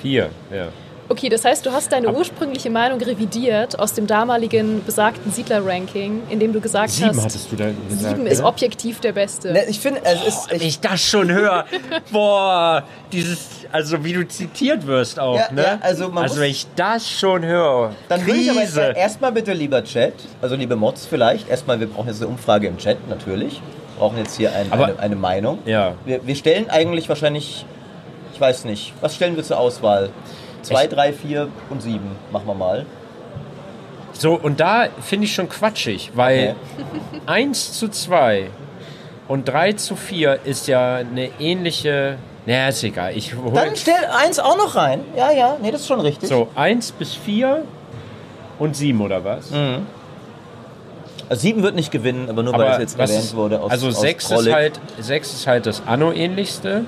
Vier, 0.02 0.30
ja. 0.52 0.68
Okay, 1.10 1.30
das 1.30 1.46
heißt, 1.46 1.66
du 1.66 1.72
hast 1.72 1.90
deine 1.94 2.14
ursprüngliche 2.14 2.70
Meinung 2.70 3.00
revidiert 3.00 3.80
aus 3.80 3.94
dem 3.94 4.08
damaligen 4.08 4.84
besagten 4.86 5.32
Siedler-Ranking, 5.32 6.24
in 6.30 6.38
dem 6.38 6.52
du 6.52 6.60
gesagt 6.60 6.90
Sieben 6.90 7.16
hast, 7.16 7.24
hattest 7.24 7.50
du 7.50 7.56
da 7.56 7.68
gesagt. 7.90 8.16
sieben 8.18 8.28
ist 8.28 8.40
oder? 8.40 8.50
objektiv 8.50 9.00
der 9.00 9.14
beste. 9.14 9.54
Ne, 9.54 9.64
ich 9.70 9.80
finde, 9.80 10.02
es 10.04 10.28
ist. 10.28 10.52
Wenn 10.52 10.60
Ich, 10.62 10.82
das 10.82 11.02
schon 11.02 11.32
höre, 11.32 11.64
boah, 12.12 12.84
dieses, 13.14 13.40
also 13.72 14.04
wie 14.04 14.12
du 14.12 14.28
zitiert 14.28 14.86
wirst 14.86 15.18
auch, 15.18 15.38
Ja, 15.38 15.50
ne? 15.54 15.62
ja, 15.64 15.78
also 15.82 16.10
man 16.10 16.24
also 16.24 16.36
muss- 16.36 16.42
wenn 16.44 16.52
ich 16.52 16.68
das 16.76 17.10
schon 17.10 17.46
höre, 17.46 17.94
dann 18.10 18.26
würde 18.28 18.40
ich 18.42 18.52
aber 18.52 18.60
jetzt 18.60 18.76
Krise. 18.76 18.94
erstmal 18.98 19.32
bitte, 19.32 19.54
lieber 19.54 19.82
Chat, 19.86 20.14
also 20.42 20.56
liebe 20.56 20.76
Mods 20.76 21.06
vielleicht, 21.06 21.48
erstmal, 21.48 21.80
wir 21.80 21.88
brauchen 21.88 22.08
jetzt 22.10 22.22
eine 22.22 22.30
Umfrage 22.30 22.68
im 22.68 22.78
Chat 22.78 23.08
natürlich. 23.08 23.54
Wir 23.54 24.00
brauchen 24.00 24.18
jetzt 24.18 24.36
hier 24.36 24.54
ein, 24.54 24.72
Aber- 24.74 24.88
eine, 24.88 25.00
eine 25.00 25.16
Meinung. 25.16 25.60
Ja. 25.66 25.94
Wir, 26.04 26.20
wir 26.28 26.36
stellen 26.36 26.70
eigentlich 26.70 27.08
wahrscheinlich, 27.08 27.66
ich 28.38 28.42
weiß 28.42 28.66
nicht, 28.66 28.94
was 29.02 29.16
stellen 29.16 29.36
wir 29.36 29.44
zur 29.44 29.58
Auswahl? 29.58 30.10
Zwei, 30.62 30.84
Ich- 30.84 30.90
drei, 30.92 31.12
vier 31.12 31.48
und 31.72 31.82
sieben 31.82 32.12
machen 32.32 32.46
wir 32.46 32.54
mal. 32.54 32.86
So, 34.14 34.34
und 34.36 34.60
da 34.60 34.90
finde 35.02 35.26
ich 35.26 35.34
schon 35.34 35.50
quatschig, 35.50 36.12
weil 36.14 36.56
Okay. 37.12 37.22
1 37.26 37.74
zu 37.80 37.88
2 37.90 38.50
und 39.28 39.48
3 39.50 39.74
zu 39.74 39.96
4 39.96 40.40
ist 40.44 40.68
ja 40.68 40.98
eine 40.98 41.30
ähnliche. 41.40 42.18
Naja, 42.46 42.68
ist 42.70 42.84
egal. 42.84 43.18
Ich 43.18 43.34
Dann 43.56 43.76
stell 43.76 44.06
eins 44.16 44.38
auch 44.40 44.56
noch 44.58 44.76
rein. 44.76 45.02
Ja, 45.16 45.32
ja, 45.32 45.58
nee, 45.60 45.72
das 45.72 45.82
ist 45.82 45.88
schon 45.88 46.00
richtig. 46.02 46.30
so 46.30 46.48
1 46.56 46.92
bis 46.92 47.16
4 47.16 47.64
und 48.60 48.76
7 48.76 49.02
oder 49.02 49.24
was? 49.26 49.52
Also 51.30 51.42
sieben 51.42 51.62
wird 51.64 51.74
nicht 51.76 51.92
gewinnen, 51.92 52.30
aber 52.30 52.42
nur 52.44 52.54
weil 52.54 52.68
das 52.70 52.78
jetzt 52.80 53.00
erwähnt 53.00 53.20
ist- 53.20 53.36
wurde. 53.36 53.60
Aus, 53.62 53.72
also 53.72 53.88
aus 53.88 54.00
6 54.00 54.30
ist, 54.32 54.52
halt, 54.54 54.80
6 55.00 55.34
ist 55.34 55.48
halt 55.48 55.66
das 55.66 55.82
Anno-ähnlichste. 55.88 56.86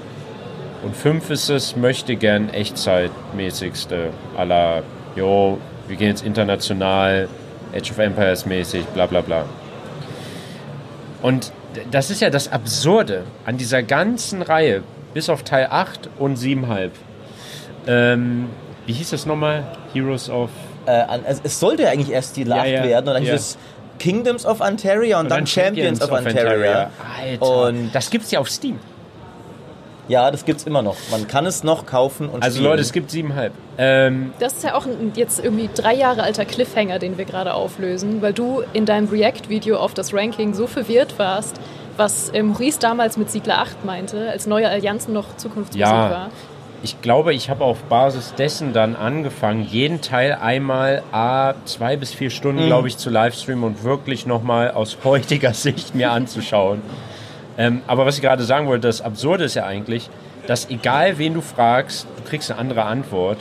Und 0.84 0.96
5 0.96 1.30
ist 1.30 1.50
es 1.50 1.76
möchte 1.76 2.16
gern 2.16 2.50
Echtzeitmäßigste. 2.50 4.12
aller, 4.38 4.84
jo, 5.16 5.58
wir 5.88 5.98
gehen 5.98 6.10
jetzt 6.10 6.26
international, 6.26 7.28
Age 7.76 7.92
of 7.92 7.98
Empires 7.98 8.46
mäßig, 8.46 8.86
bla 8.88 9.06
bla 9.06 9.22
bla. 9.22 9.46
Und 11.22 11.52
das 11.92 12.10
ist 12.10 12.22
ja 12.22 12.30
das 12.30 12.52
Absurde 12.52 13.24
an 13.46 13.58
dieser 13.58 13.84
ganzen 13.84 14.42
Reihe, 14.42 14.84
bis 15.14 15.30
auf 15.30 15.44
Teil 15.44 15.68
8 15.70 16.10
und 16.18 16.38
7,5. 16.38 16.92
Ähm, 17.88 18.50
wie 18.86 18.94
hieß 18.94 19.10
das 19.12 19.26
nochmal? 19.26 19.64
Heroes 19.94 20.30
of 20.30 20.50
Äh, 20.86 20.92
also 20.92 21.42
es 21.44 21.60
sollte 21.60 21.84
ja 21.84 21.90
eigentlich 21.90 22.12
erst 22.12 22.38
die 22.38 22.44
Lacht 22.44 22.68
ja, 22.68 22.84
werden 22.84 23.08
und 23.10 23.16
dann 23.16 23.24
ja. 23.24 23.34
hieß 23.34 23.42
es 23.42 23.58
Kingdoms 24.00 24.46
of 24.46 24.62
Antaria 24.62 25.20
und, 25.20 25.30
dann, 25.30 25.46
Champions, 25.46 26.02
of 26.02 26.12
Antaria. 26.12 26.90
Alter, 27.22 27.68
Und 27.68 27.92
das 27.94 28.10
gibt's 28.10 28.32
ja 28.32 28.40
auf 28.40 28.50
Steam. 28.50 28.80
Ja, 30.10 30.30
das 30.32 30.44
gibt's 30.44 30.64
immer 30.66 30.82
noch. 30.82 30.98
Man 31.12 31.28
kann 31.28 31.46
es 31.46 31.64
noch 31.64 31.86
kaufen 31.86 32.28
und 32.28 32.44
Also 32.44 32.58
spielen. 32.58 32.72
Leute, 32.72 32.82
es 32.82 32.92
gibt 32.92 33.10
7,5. 33.12 33.52
Ähm, 33.78 34.34
Das 34.40 34.54
ist 34.54 34.64
ja 34.66 34.76
auch 34.76 34.86
ein 34.86 35.14
jetzt 35.16 35.42
irgendwie 35.42 35.70
drei 35.74 35.94
Jahre 35.96 36.24
alter 36.24 36.44
Cliffhanger, 36.46 37.00
den 37.00 37.18
wir 37.18 37.24
gerade 37.26 37.54
auflösen, 37.54 38.22
weil 38.22 38.34
du 38.34 38.64
in 38.74 38.86
deinem 38.86 39.08
React-Video 39.08 39.78
auf 39.78 39.94
das 39.94 40.14
Ranking 40.14 40.54
so 40.54 40.68
verwirrt 40.68 41.18
warst, 41.18 41.56
was 41.96 42.30
äh, 42.30 42.44
Maurice 42.44 42.80
damals 42.80 43.18
mit 43.18 43.30
Siedler 43.32 43.60
8 43.60 43.86
meinte, 43.86 44.30
als 44.30 44.48
neue 44.48 44.68
Allianzen 44.70 45.14
noch 45.14 45.38
Zukunftsmusik 45.38 45.80
Ja. 45.82 46.10
war. 46.10 46.30
ich 46.82 47.02
glaube, 47.02 47.34
ich 47.34 47.50
habe 47.50 47.64
auf 47.66 47.78
Basis 47.84 48.34
dessen 48.36 48.72
dann 48.72 48.96
angefangen, 48.96 49.64
jeden 49.70 50.00
Teil 50.02 50.32
einmal 50.42 51.04
a 51.12 51.54
zwei 51.66 51.98
bis 51.98 52.14
vier 52.14 52.30
Stunden, 52.30 52.68
glaube 52.68 52.88
ich, 52.88 52.98
zu 52.98 53.10
livestreamen 53.10 53.66
und 53.66 53.84
wirklich 53.84 54.26
nochmal 54.26 54.72
aus 54.72 54.98
heutiger 55.04 55.54
Sicht 55.66 55.94
mir 55.94 56.12
anzuschauen. 56.12 56.82
Ähm, 57.60 57.82
aber 57.88 58.06
was 58.06 58.16
ich 58.16 58.22
gerade 58.22 58.44
sagen 58.44 58.68
wollte, 58.68 58.88
das 58.88 59.02
Absurde 59.02 59.44
ist 59.44 59.54
ja 59.54 59.66
eigentlich, 59.66 60.10
dass 60.48 60.70
egal 60.70 61.18
wen 61.18 61.34
du 61.34 61.42
fragst, 61.42 62.08
du 62.16 62.24
kriegst 62.28 62.50
eine 62.50 62.60
andere 62.60 62.86
Antwort, 62.86 63.38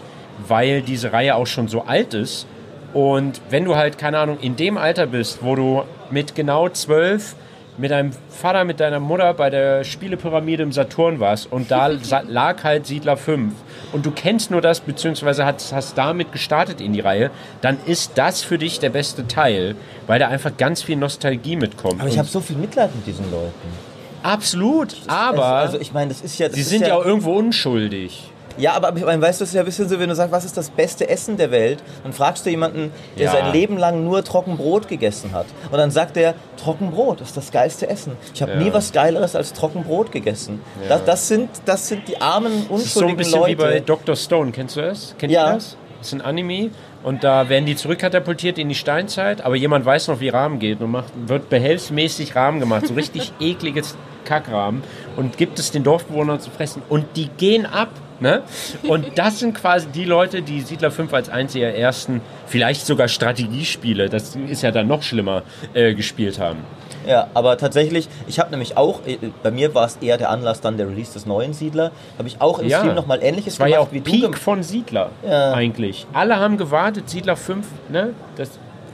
weil 0.47 0.83
diese 0.83 1.13
Reihe 1.13 1.37
auch 1.37 1.47
schon 1.47 1.69
so 1.69 1.83
alt 1.83 2.13
ist. 2.15 2.47
Und 2.93 3.41
wenn 3.49 3.65
du 3.65 3.77
halt, 3.77 3.97
keine 3.97 4.19
Ahnung, 4.19 4.39
in 4.41 4.57
dem 4.57 4.77
Alter 4.77 5.07
bist, 5.07 5.39
wo 5.43 5.55
du 5.55 5.85
mit 6.11 6.35
genau 6.35 6.69
zwölf 6.69 7.37
mit 7.79 7.93
deinem 7.93 8.11
Vater, 8.29 8.65
mit 8.65 8.81
deiner 8.81 8.99
Mutter 8.99 9.33
bei 9.35 9.51
der 9.51 9.85
Spielepyramide 9.85 10.65
im 10.65 10.73
Saturn 10.73 11.21
warst 11.21 11.53
und 11.53 11.71
da 11.71 11.87
lag 12.27 12.65
halt 12.65 12.87
Siedler 12.87 13.17
5 13.17 13.55
und 13.93 14.05
du 14.05 14.11
kennst 14.11 14.51
nur 14.51 14.61
das, 14.61 14.81
beziehungsweise 14.81 15.45
hast, 15.45 15.73
hast 15.73 15.97
damit 15.97 16.33
gestartet 16.33 16.81
in 16.81 16.93
die 16.93 17.01
Reihe, 17.01 17.31
dann 17.61 17.79
ist 17.87 18.13
das 18.17 18.43
für 18.43 18.59
dich 18.59 18.81
der 18.81 18.91
beste 18.91 19.29
Teil, 19.29 19.77
weil 20.09 20.19
da 20.19 20.27
einfach 20.27 20.57
ganz 20.57 20.83
viel 20.83 20.97
Nostalgie 20.97 21.55
mitkommt. 21.55 22.01
aber 22.01 22.09
ich 22.09 22.19
habe 22.19 22.29
so 22.29 22.41
viel 22.41 22.57
Mitleid 22.57 22.93
mit 22.97 23.07
diesen 23.07 23.31
Leuten. 23.31 23.88
Absolut, 24.33 24.95
aber 25.07 25.45
also, 25.45 25.73
also 25.75 25.81
ich 25.81 25.93
meine, 25.93 26.09
das 26.09 26.21
ist 26.21 26.39
ja. 26.39 26.47
Das 26.49 26.55
sie 26.57 26.63
ist 26.63 26.69
sind 26.71 26.83
ja, 26.83 26.89
ja 26.89 26.95
auch 26.97 27.05
irgendwo 27.05 27.33
unschuldig. 27.33 28.31
Ja, 28.57 28.73
aber 28.73 28.93
ich 28.97 29.05
meine, 29.05 29.23
weißt 29.23 29.41
du, 29.41 29.43
das 29.45 29.51
ist 29.51 29.55
ja 29.55 29.61
ein 29.63 29.67
bisschen 29.67 29.89
so, 29.89 30.01
wenn 30.01 30.09
du 30.09 30.17
sagst, 30.17 30.33
was 30.33 30.45
ist 30.45 30.57
das 30.57 30.69
beste 30.71 31.09
Essen 31.09 31.37
der 31.37 31.53
Welt? 31.53 31.81
Dann 32.03 32.13
fragst 32.13 32.45
du 32.45 32.51
jemanden, 32.51 32.91
der 33.17 33.27
Ja. 33.27 33.31
sein 33.33 33.53
Leben 33.53 33.77
lang 33.79 34.03
nur 34.03 34.25
Trockenbrot 34.25 34.89
gegessen 34.89 35.31
hat. 35.33 35.47
Und 35.71 35.79
dann 35.79 35.93
sagt 35.93 36.17
er, 36.17 36.35
Trockenbrot 36.57 37.21
ist 37.21 37.37
das 37.37 37.53
geilste 37.53 37.89
Essen. 37.89 38.17
Ich 38.35 38.43
habe 38.43 38.53
Ja. 38.53 38.59
nie 38.59 38.73
was 38.73 38.91
Geileres 38.91 39.37
als 39.37 39.53
Trockenbrot 39.53 40.11
gegessen. 40.11 40.61
Das, 40.89 41.05
das, 41.05 41.29
sind, 41.29 41.51
das 41.67 41.87
sind 41.87 42.09
die 42.09 42.21
armen, 42.21 42.67
Das 42.69 42.81
ist 42.83 42.95
so 42.95 43.01
ein 43.01 43.07
unschuldigen 43.13 43.17
bisschen 43.19 43.41
Leute. 43.41 43.51
wie 43.53 43.55
bei 43.55 43.79
Dr. 43.81 44.17
Stone, 44.17 44.51
kennst 44.51 44.75
du 44.75 44.81
das? 44.81 45.15
Kennt 45.19 45.33
Ja. 45.33 45.51
ihr 45.51 45.55
das? 45.55 45.77
Das 45.99 46.09
ist 46.09 46.15
ein 46.15 46.21
Anime 46.23 46.71
und 47.05 47.23
da 47.23 47.49
werden 47.49 47.67
die 47.67 47.77
zurückkatapultiert 47.77 48.59
in 48.59 48.69
die 48.69 48.75
Steinzeit, 48.75 49.41
aber 49.41 49.55
jemand 49.55 49.85
weiß 49.85 50.09
noch, 50.09 50.19
wie 50.19 50.31
Rahmen 50.31 50.59
geht 50.59 50.81
und 50.81 50.91
macht, 50.91 51.13
wird 51.29 51.49
behelfsmäßig 51.49 52.35
Rahmen 52.35 52.59
gemacht, 52.59 52.89
so 52.89 52.95
richtig 52.95 53.33
ekliges 53.41 53.97
Kackrahmen 54.29 54.83
und 55.17 55.37
gibt 55.39 55.59
es 55.59 55.71
den 55.71 55.83
Dorfbewohnern 55.85 56.39
zu 56.41 56.51
fressen 56.51 56.83
und 56.89 57.05
die 57.17 57.29
gehen 57.37 57.67
ab. 57.67 57.89
Ne? 58.21 58.43
Und 58.89 59.07
das 59.17 59.39
sind 59.39 59.55
quasi 59.55 59.87
die 59.89 60.05
Leute, 60.05 60.43
die 60.43 60.61
Siedler 60.61 60.91
5 60.91 61.13
als 61.15 61.29
eins 61.29 61.55
ihrer 61.55 61.71
ersten, 61.73 62.21
vielleicht 62.47 62.85
sogar 62.85 63.07
Strategiespiele, 63.09 64.09
das 64.09 64.35
ist 64.37 64.63
ja 64.63 64.71
dann 64.73 64.89
noch 64.89 65.03
schlimmer, 65.03 65.43
äh, 65.73 65.95
gespielt 65.95 66.39
haben. 66.41 66.59
Ja, 67.07 67.29
aber 67.33 67.57
tatsächlich, 67.57 68.09
ich 68.27 68.39
habe 68.41 68.51
nämlich 68.51 68.77
auch, 68.77 69.07
äh, 69.07 69.19
bei 69.43 69.51
mir 69.53 69.75
war 69.75 69.87
es 69.87 69.97
eher 70.03 70.19
der 70.19 70.31
Anlass 70.31 70.61
dann 70.61 70.77
der 70.77 70.89
Release 70.89 71.13
des 71.13 71.25
neuen 71.27 71.55
Siedler, 71.55 71.91
habe 72.19 72.27
ich 72.29 72.41
auch 72.41 72.59
im 72.59 72.69
Ja. 72.69 72.81
Stream 72.81 72.97
nochmal 72.97 73.21
ähnliches 73.23 73.55
Das 73.55 73.61
war 73.61 73.69
ja 73.69 73.79
auch 73.79 73.89
gemacht 73.91 74.07
wie 74.07 74.19
du. 74.19 74.19
Peak 74.27 74.33
gem- 74.33 74.41
von 74.41 74.63
Siedler 74.65 75.11
Ja. 75.27 75.53
eigentlich. 75.53 76.07
Alle 76.13 76.37
haben 76.39 76.59
gewartet, 76.59 77.09
Siedler 77.09 77.37
5, 77.37 77.67
ne? 77.89 78.11
Das, 78.37 78.51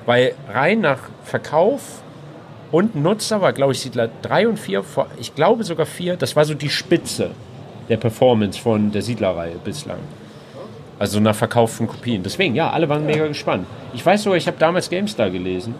weil 0.06 0.34
rein 0.52 0.80
nach 0.82 0.98
Verkauf 1.24 1.80
und 2.74 2.96
Nutzer 2.96 3.40
war, 3.40 3.52
glaube 3.52 3.72
ich, 3.72 3.80
Siedler 3.80 4.08
3 4.22 4.48
und 4.48 4.58
4, 4.58 4.82
vor- 4.82 5.06
ich 5.20 5.34
glaube 5.34 5.62
sogar 5.62 5.86
4, 5.86 6.16
das 6.16 6.34
war 6.34 6.44
so 6.44 6.54
die 6.54 6.68
Spitze 6.70 7.30
der 7.88 7.98
Performance 7.98 8.58
von 8.60 8.90
der 8.90 9.02
Siedlerreihe 9.02 9.56
bislang. 9.64 9.98
Also 10.98 11.20
nach 11.20 11.36
verkauften 11.36 11.86
Kopien. 11.86 12.22
Deswegen, 12.24 12.54
ja, 12.56 12.70
alle 12.70 12.88
waren 12.88 13.06
mega 13.06 13.26
gespannt. 13.28 13.66
Ich 13.92 14.04
weiß 14.04 14.24
sogar, 14.24 14.36
ich 14.38 14.46
habe 14.48 14.56
damals 14.58 14.90
GameStar 14.90 15.30
gelesen. 15.30 15.74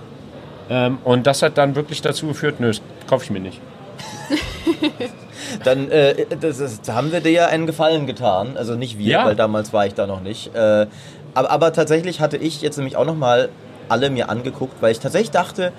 Ähm, 0.71 0.99
und 1.05 1.27
das 1.27 1.43
hat 1.43 1.59
dann 1.59 1.75
wirklich 1.75 2.01
dazu 2.01 2.29
geführt, 2.29 2.61
nö, 2.61 2.69
das 2.69 2.81
kaufe 3.09 3.25
ich 3.25 3.31
mir 3.31 3.41
nicht. 3.41 3.61
Dann 5.65 5.91
äh, 5.91 6.27
das, 6.41 6.81
da 6.83 6.95
haben 6.95 7.13
wir 7.13 7.21
dir 7.21 7.31
ja 7.33 7.47
einen 7.47 7.67
Gefallen 7.67 8.07
getan. 8.07 8.57
Also 8.57 8.75
nicht 8.77 8.99
wir, 8.99 9.07
Ja. 9.13 9.25
weil 9.27 9.37
damals 9.37 9.73
war 9.73 9.87
ich 9.87 9.95
da 9.95 10.07
noch 10.07 10.21
nicht. 10.21 10.55
Äh, 10.55 10.87
aber, 11.35 11.51
aber 11.51 11.73
tatsächlich 11.73 12.21
hatte 12.21 12.37
ich 12.37 12.63
jetzt 12.63 12.77
nämlich 12.77 12.97
auch 12.97 13.05
nochmal 13.05 13.49
alle 13.89 14.11
mir 14.11 14.29
angeguckt, 14.31 14.81
weil 14.81 14.93
ich 14.93 15.01
tatsächlich 15.01 15.31
dachte, 15.33 15.73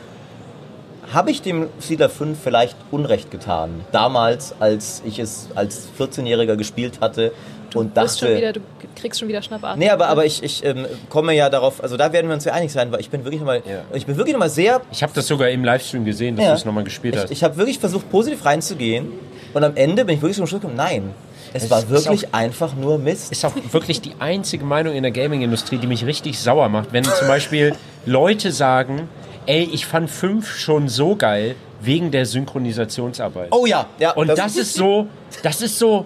habe 1.13 1.31
ich 1.31 1.41
dem 1.41 1.67
Siedler 1.79 2.09
5 2.09 2.37
vielleicht 2.41 2.75
Unrecht 2.91 3.31
getan? 3.31 3.81
Damals, 3.91 4.53
als 4.59 5.01
ich 5.05 5.19
es 5.19 5.49
als 5.55 5.87
14-Jähriger 5.99 6.55
gespielt 6.55 6.99
hatte 7.01 7.31
und 7.73 7.95
Du, 7.97 8.01
schon 8.07 8.29
dachte... 8.29 8.37
wieder, 8.37 8.53
du 8.53 8.59
kriegst 8.95 9.19
schon 9.19 9.27
wieder 9.27 9.41
Schnappatmung. 9.41 9.79
Nee, 9.79 9.89
aber, 9.89 10.07
aber 10.07 10.25
ich, 10.25 10.41
ich 10.43 10.63
ähm, 10.63 10.85
komme 11.09 11.33
ja 11.33 11.49
darauf, 11.49 11.83
also 11.83 11.97
da 11.97 12.13
werden 12.13 12.27
wir 12.27 12.33
uns 12.35 12.45
ja 12.45 12.53
einig 12.53 12.71
sein, 12.71 12.91
weil 12.91 13.01
ich 13.01 13.09
bin 13.09 13.23
wirklich 13.25 13.39
nochmal, 13.41 13.61
Ja. 13.67 13.81
ich 13.93 14.05
bin 14.05 14.15
wirklich 14.17 14.33
nochmal 14.33 14.49
sehr 14.49 14.81
Ich 14.91 15.03
habe 15.03 15.11
das 15.13 15.27
sogar 15.27 15.49
im 15.49 15.63
Livestream 15.65 16.05
gesehen, 16.05 16.35
dass 16.37 16.45
Ja. 16.45 16.51
du 16.51 16.57
es 16.57 16.65
nochmal 16.65 16.83
gespielt 16.85 17.15
hast. 17.17 17.25
Ich, 17.25 17.31
ich 17.31 17.43
habe 17.43 17.57
wirklich 17.57 17.79
versucht, 17.79 18.09
positiv 18.09 18.45
reinzugehen 18.45 19.09
und 19.53 19.63
am 19.63 19.75
Ende 19.75 20.05
bin 20.05 20.15
ich 20.15 20.21
wirklich 20.21 20.37
zum 20.37 20.47
Schluss 20.47 20.61
gekommen, 20.61 20.77
nein, 20.77 21.13
es, 21.53 21.63
Es 21.65 21.69
war 21.69 21.87
wirklich 21.89 22.33
einfach 22.33 22.75
nur 22.75 22.97
Mist. 22.97 23.31
ist 23.31 23.45
auch 23.45 23.53
wirklich 23.71 24.01
die 24.01 24.13
einzige 24.19 24.65
Meinung 24.65 24.93
in 24.93 25.03
der 25.03 25.11
Gaming-Industrie, 25.11 25.77
die 25.77 25.87
mich 25.87 26.05
richtig 26.05 26.39
sauer 26.39 26.67
macht. 26.69 26.91
Wenn 26.93 27.03
zum 27.03 27.27
Beispiel 27.27 27.73
Leute 28.05 28.51
sagen, 28.51 29.07
ey, 29.45 29.69
ich 29.71 29.85
fand 29.85 30.09
5 30.09 30.55
schon 30.55 30.87
so 30.87 31.15
geil 31.15 31.55
wegen 31.81 32.11
der 32.11 32.25
Synchronisationsarbeit. 32.25 33.49
Oh 33.51 33.65
ja, 33.65 33.85
ja. 33.99 34.11
Und 34.11 34.29
das, 34.29 34.55
ist 34.55 34.73
so, 34.73 35.07
das 35.43 35.61
ist 35.61 35.77
so, 35.77 36.05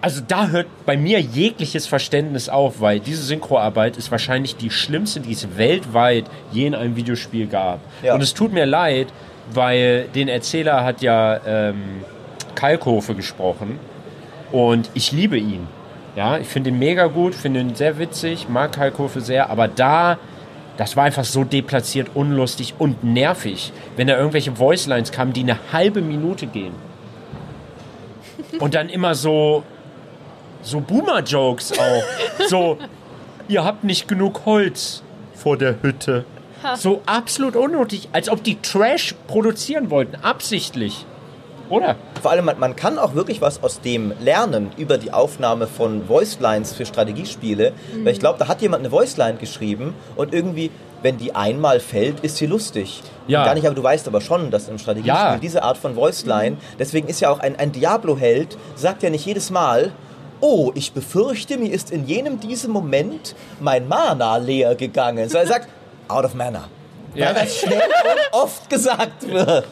also 0.00 0.20
da 0.26 0.48
hört 0.48 0.66
bei 0.84 0.96
mir 0.96 1.20
jegliches 1.20 1.86
Verständnis 1.86 2.48
auf, 2.48 2.80
weil 2.80 3.00
diese 3.00 3.22
Synchroarbeit 3.22 3.96
ist 3.96 4.10
wahrscheinlich 4.10 4.56
die 4.56 4.70
schlimmste, 4.70 5.20
die 5.20 5.32
es 5.32 5.56
weltweit 5.56 6.24
je 6.50 6.66
in 6.66 6.74
einem 6.74 6.96
Videospiel 6.96 7.46
gab. 7.46 7.80
Ja. 8.02 8.14
Und 8.14 8.22
es 8.22 8.34
tut 8.34 8.52
mir 8.52 8.66
leid, 8.66 9.08
weil 9.52 10.08
den 10.14 10.28
Erzähler 10.28 10.84
hat 10.84 11.02
ja 11.02 11.40
ähm, 11.46 12.02
Kalkofe 12.54 13.14
gesprochen 13.14 13.78
und 14.50 14.90
ich 14.94 15.12
liebe 15.12 15.38
ihn. 15.38 15.66
Ja, 16.14 16.36
ich 16.36 16.46
finde 16.46 16.70
ihn 16.70 16.78
mega 16.78 17.06
gut, 17.06 17.34
finde 17.34 17.60
ihn 17.60 17.74
sehr 17.74 17.98
witzig, 17.98 18.48
mag 18.48 18.72
Kalkofe 18.72 19.20
sehr, 19.20 19.48
aber 19.48 19.66
da, 19.66 20.18
das 20.82 20.96
war 20.96 21.04
einfach 21.04 21.22
so 21.22 21.44
deplatziert, 21.44 22.08
unlustig 22.14 22.74
und 22.76 23.04
nervig, 23.04 23.72
wenn 23.94 24.08
da 24.08 24.16
irgendwelche 24.16 24.58
Voicelines 24.58 25.12
kamen, 25.12 25.32
die 25.32 25.42
eine 25.42 25.56
halbe 25.72 26.02
Minute 26.02 26.48
gehen. 26.48 26.74
Und 28.58 28.74
dann 28.74 28.88
immer 28.88 29.14
so, 29.14 29.62
so 30.60 30.80
Boomer-Jokes 30.80 31.78
auch. 31.78 32.02
So, 32.48 32.78
ihr 33.46 33.62
habt 33.62 33.84
nicht 33.84 34.08
genug 34.08 34.44
Holz 34.44 35.04
vor 35.34 35.56
der 35.56 35.80
Hütte. 35.82 36.24
So 36.74 37.00
absolut 37.06 37.54
unnötig, 37.54 38.08
als 38.10 38.28
ob 38.28 38.42
die 38.42 38.60
Trash 38.60 39.14
produzieren 39.28 39.88
wollten, 39.88 40.16
absichtlich. 40.16 41.06
Oder? 41.72 41.96
Vor 42.20 42.30
allem, 42.30 42.44
man, 42.44 42.58
man 42.58 42.76
kann 42.76 42.98
auch 42.98 43.14
wirklich 43.14 43.40
was 43.40 43.62
aus 43.62 43.80
dem 43.80 44.12
lernen 44.20 44.70
über 44.76 44.98
die 44.98 45.12
Aufnahme 45.12 45.66
von 45.66 46.08
Voicelines 46.08 46.72
für 46.74 46.84
Strategiespiele. 46.86 47.72
Weil 48.04 48.12
ich 48.12 48.20
glaube, 48.20 48.38
da 48.38 48.48
hat 48.48 48.60
jemand 48.62 48.80
eine 48.82 48.92
Voiceline 48.92 49.38
geschrieben 49.38 49.94
und 50.16 50.32
irgendwie, 50.34 50.70
wenn 51.02 51.16
die 51.18 51.34
einmal 51.34 51.80
fällt, 51.80 52.20
ist 52.20 52.36
sie 52.36 52.46
lustig. 52.46 53.02
Ja. 53.26 53.44
Gar 53.44 53.54
nicht, 53.54 53.66
aber 53.66 53.74
du 53.74 53.82
weißt 53.82 54.06
aber 54.06 54.20
schon, 54.20 54.50
dass 54.50 54.68
im 54.68 54.78
Strategiespiel 54.78 55.14
Ja. 55.14 55.38
diese 55.38 55.62
Art 55.62 55.78
von 55.78 55.96
Voiceline, 55.96 56.56
deswegen 56.78 57.08
ist 57.08 57.20
ja 57.20 57.30
auch 57.30 57.40
ein, 57.40 57.56
ein 57.58 57.72
Diablo-Held, 57.72 58.56
sagt 58.76 59.02
ja 59.02 59.10
nicht 59.10 59.24
jedes 59.26 59.50
Mal, 59.50 59.92
Oh, 60.44 60.72
ich 60.74 60.92
befürchte, 60.92 61.56
mir 61.56 61.72
ist 61.72 61.92
in 61.92 62.04
jenem 62.04 62.40
diesem 62.40 62.72
Moment 62.72 63.36
mein 63.60 63.86
Mana 63.86 64.38
leer 64.38 64.74
gegangen. 64.74 65.28
So 65.28 65.38
er 65.38 65.46
sagt, 65.46 65.68
out 66.08 66.24
of 66.24 66.34
mana. 66.34 66.64
Ja. 67.14 67.26
Weil 67.26 67.34
das 67.44 67.58
schnell 67.58 67.78
und 67.78 68.40
oft 68.40 68.68
gesagt 68.68 69.28
wird. 69.28 69.64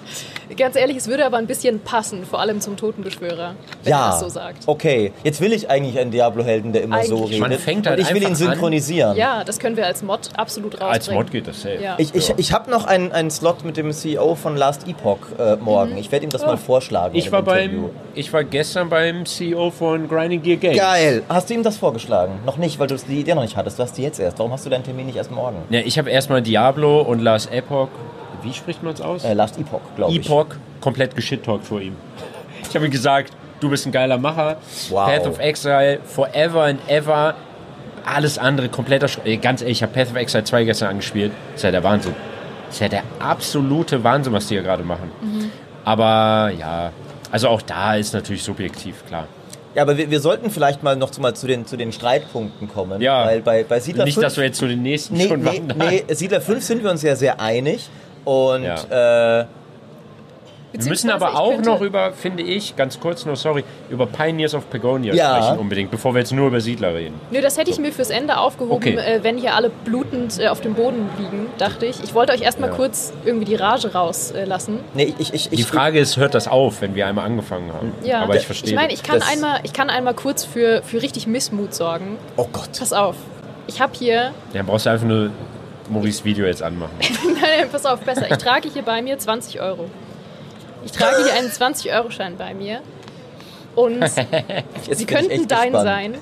Ganz 0.56 0.76
ehrlich, 0.76 0.96
es 0.96 1.08
würde 1.08 1.24
aber 1.24 1.36
ein 1.36 1.46
bisschen 1.46 1.80
passen, 1.80 2.24
vor 2.24 2.40
allem 2.40 2.60
zum 2.60 2.76
Totenbeschwörer, 2.76 3.54
wenn 3.84 3.90
ja, 3.90 4.06
er 4.06 4.10
das 4.10 4.20
so 4.20 4.28
sagt. 4.28 4.66
okay. 4.66 5.12
Jetzt 5.22 5.40
will 5.40 5.52
ich 5.52 5.70
eigentlich 5.70 5.98
einen 5.98 6.10
Diablo-Helden, 6.10 6.72
der 6.72 6.82
immer 6.82 7.02
so 7.04 7.16
Eigentlich. 7.18 7.36
redet. 7.36 7.48
Man 7.48 7.58
fängt 7.58 7.86
halt 7.86 7.98
und 7.98 8.06
ich 8.06 8.14
will 8.14 8.22
ihn 8.22 8.28
einfach 8.28 8.46
an. 8.46 8.52
synchronisieren. 8.52 9.16
Ja, 9.16 9.44
das 9.44 9.58
können 9.58 9.76
wir 9.76 9.86
als 9.86 10.02
Mod 10.02 10.30
absolut 10.36 10.74
rausbringen. 10.74 10.92
Als 10.92 11.10
Mod 11.10 11.30
geht 11.30 11.46
das 11.46 11.62
safe. 11.62 11.78
Ja. 11.82 11.94
Ich, 11.98 12.14
ich, 12.14 12.34
ich 12.36 12.52
habe 12.52 12.70
noch 12.70 12.84
einen, 12.84 13.12
einen 13.12 13.30
Slot 13.30 13.64
mit 13.64 13.76
dem 13.76 13.92
CEO 13.92 14.34
von 14.34 14.56
Last 14.56 14.88
Epoch 14.88 15.18
äh, 15.38 15.56
morgen. 15.56 15.96
Ich 15.96 16.10
werde 16.10 16.24
ihm 16.24 16.30
das 16.30 16.42
mal 16.42 16.56
vorschlagen. 16.56 17.16
Ich 17.16 17.30
war, 17.30 17.40
Interview. 17.40 17.82
beim, 17.82 17.90
ich 18.14 18.32
war 18.32 18.44
gestern 18.44 18.88
beim 18.88 19.26
CEO 19.26 19.70
von 19.70 20.08
Grinding 20.08 20.42
Gear 20.42 20.56
Games. 20.56 20.78
Geil. 20.78 21.22
Hast 21.28 21.50
du 21.50 21.54
ihm 21.54 21.62
das 21.62 21.76
vorgeschlagen? 21.76 22.40
Noch 22.44 22.56
nicht, 22.56 22.78
weil 22.78 22.86
du 22.86 22.96
die 22.96 23.20
Idee 23.20 23.34
noch 23.34 23.42
nicht 23.42 23.56
hattest. 23.56 23.78
Du 23.78 23.82
hast 23.82 23.96
die 23.96 24.02
jetzt 24.02 24.18
erst. 24.18 24.38
Warum 24.38 24.52
hast 24.52 24.66
du 24.66 24.70
deinen 24.70 24.84
Termin 24.84 25.06
nicht 25.06 25.16
erst 25.16 25.30
morgen? 25.30 25.56
Ja, 25.70 25.80
ich 25.80 25.98
habe 25.98 26.10
erstmal 26.10 26.42
Diablo 26.42 27.00
und 27.02 27.20
Last 27.20 27.52
Epoch. 27.52 27.88
Wie 28.42 28.52
spricht 28.52 28.82
man 28.82 28.94
es 28.94 29.00
aus? 29.00 29.24
Äh, 29.24 29.34
Last 29.34 29.58
Epoch, 29.58 29.80
glaube 29.96 30.12
ich. 30.12 30.26
Epoch 30.26 30.46
komplett 30.80 31.14
geschittalkt 31.14 31.66
vor 31.66 31.80
ihm. 31.80 31.96
Ich 32.68 32.74
habe 32.74 32.86
ihm 32.86 32.90
gesagt, 32.90 33.32
du 33.60 33.70
bist 33.70 33.86
ein 33.86 33.92
geiler 33.92 34.18
Macher. 34.18 34.56
Wow. 34.88 35.08
Path 35.08 35.26
of 35.26 35.38
Exile, 35.38 36.00
Forever 36.04 36.64
and 36.64 36.80
Ever. 36.88 37.34
Alles 38.04 38.38
andere 38.38 38.68
kompletter 38.68 39.08
Sch 39.08 39.18
Ganz 39.42 39.60
ehrlich, 39.60 39.78
ich 39.78 39.82
habe 39.82 39.92
Path 39.92 40.10
of 40.10 40.16
Exile 40.16 40.44
2 40.44 40.64
gestern 40.64 40.88
angespielt. 40.88 41.32
Das 41.52 41.56
ist 41.56 41.64
ja 41.64 41.70
der 41.70 41.84
Wahnsinn. 41.84 42.14
Das 42.66 42.76
ist 42.76 42.80
ja 42.80 42.88
der 42.88 43.02
absolute 43.18 44.02
Wahnsinn, 44.02 44.32
was 44.32 44.46
die 44.46 44.54
hier 44.54 44.62
gerade 44.62 44.84
machen. 44.84 45.10
Mhm. 45.20 45.50
Aber 45.84 46.52
ja, 46.58 46.92
also 47.30 47.48
auch 47.48 47.62
da 47.62 47.96
ist 47.96 48.14
natürlich 48.14 48.42
subjektiv, 48.42 49.04
klar. 49.06 49.26
Ja, 49.74 49.82
aber 49.82 49.96
wir, 49.96 50.10
wir 50.10 50.20
sollten 50.20 50.50
vielleicht 50.50 50.82
mal 50.82 50.96
noch 50.96 51.10
zu, 51.10 51.20
mal 51.20 51.34
zu, 51.34 51.46
den, 51.46 51.64
zu 51.64 51.76
den 51.76 51.92
Streitpunkten 51.92 52.68
kommen. 52.68 53.00
Ja. 53.00 53.26
Weil 53.26 53.40
bei, 53.40 53.64
bei 53.64 53.78
Siedler 53.78 54.04
Nicht, 54.04 54.14
5, 54.14 54.24
dass 54.24 54.36
wir 54.36 54.44
jetzt 54.44 54.58
zu 54.58 54.66
den 54.66 54.82
nächsten 54.82 55.14
nee, 55.14 55.28
schon 55.28 55.40
nee, 55.40 55.58
wandern. 55.58 55.78
nee, 55.78 56.04
Siedler 56.08 56.40
5 56.40 56.64
sind 56.64 56.82
wir 56.82 56.90
uns 56.90 57.02
ja 57.02 57.14
sehr 57.14 57.40
einig. 57.40 57.88
Und 58.24 58.64
Ja. 58.64 59.40
äh, 59.40 59.46
Wir 60.72 60.84
müssen 60.88 61.10
aber 61.10 61.36
auch 61.36 61.60
noch 61.62 61.80
über, 61.80 62.12
finde 62.12 62.44
ich, 62.44 62.76
ganz 62.76 63.00
kurz 63.00 63.26
nur, 63.26 63.34
sorry, 63.34 63.64
über 63.90 64.06
Pioneers 64.06 64.54
of 64.54 64.70
Pagonia 64.70 65.12
Ja. 65.12 65.42
sprechen 65.42 65.58
unbedingt, 65.58 65.90
bevor 65.90 66.14
wir 66.14 66.20
jetzt 66.20 66.32
nur 66.32 66.46
über 66.46 66.60
Siedler 66.60 66.94
reden. 66.94 67.14
Nö, 67.32 67.40
das 67.40 67.58
hätte 67.58 67.72
ich 67.72 67.78
mir 67.80 67.92
fürs 67.92 68.10
Ende 68.10 68.36
aufgehoben, 68.38 68.76
Okay. 68.76 68.94
äh, 68.96 69.24
wenn 69.24 69.36
hier 69.36 69.56
alle 69.56 69.70
blutend 69.84 70.38
äh, 70.38 70.46
auf 70.46 70.60
dem 70.60 70.74
Boden 70.74 71.10
liegen, 71.18 71.48
dachte 71.58 71.86
ich. 71.86 72.00
Ich 72.04 72.14
wollte 72.14 72.32
euch 72.32 72.42
erstmal 72.42 72.70
Ja. 72.70 72.76
kurz 72.76 73.12
irgendwie 73.24 73.46
die 73.46 73.56
Rage 73.56 73.92
rauslassen. 73.94 74.78
nee, 74.94 75.12
ich, 75.18 75.34
ich, 75.34 75.50
ich, 75.50 75.56
Die 75.58 75.62
Frage 75.64 75.98
ist, 75.98 76.16
hört 76.18 76.34
das 76.34 76.46
auf, 76.46 76.80
wenn 76.82 76.94
wir 76.94 77.04
einmal 77.08 77.26
angefangen 77.26 77.72
haben? 77.72 77.92
Ja, 78.04 78.22
Aber 78.22 78.36
ich 78.36 78.46
verstehe. 78.46 78.70
Ich 78.70 78.76
meine, 78.76 78.92
ich 78.92 79.02
kann 79.02 79.22
einmal, 79.22 79.58
ich 79.64 79.72
kann 79.72 79.90
einmal 79.90 80.14
kurz 80.14 80.44
für, 80.44 80.82
für 80.84 81.02
richtig 81.02 81.26
Missmut 81.26 81.74
sorgen. 81.74 82.16
Oh 82.36 82.46
Gott. 82.52 82.70
Pass 82.78 82.92
auf. 82.92 83.16
Ich 83.66 83.80
habe 83.80 83.92
hier, 83.98 84.30
Dann 84.52 84.66
brauchst 84.66 84.86
du 84.86 84.90
einfach 84.90 85.06
nur 85.06 85.30
Maurice 85.90 86.24
Video 86.24 86.46
jetzt 86.46 86.62
anmachen. 86.62 86.94
nein, 87.00 87.68
pass 87.70 87.84
auf, 87.84 88.00
besser. 88.00 88.30
Ich 88.30 88.38
trage 88.38 88.68
hier 88.68 88.82
bei 88.82 89.02
mir 89.02 89.18
20 89.18 89.60
Euro. 89.60 89.90
Ich 90.84 90.92
trage 90.92 91.16
hier 91.24 91.34
einen 91.34 91.50
20-Euro-Schein 91.50 92.36
bei 92.36 92.54
mir. 92.54 92.80
Und 93.74 94.02
sie 94.90 95.04
könnten 95.04 95.46
dein 95.48 95.72
gespannt. 95.72 95.84
sein, 95.84 96.14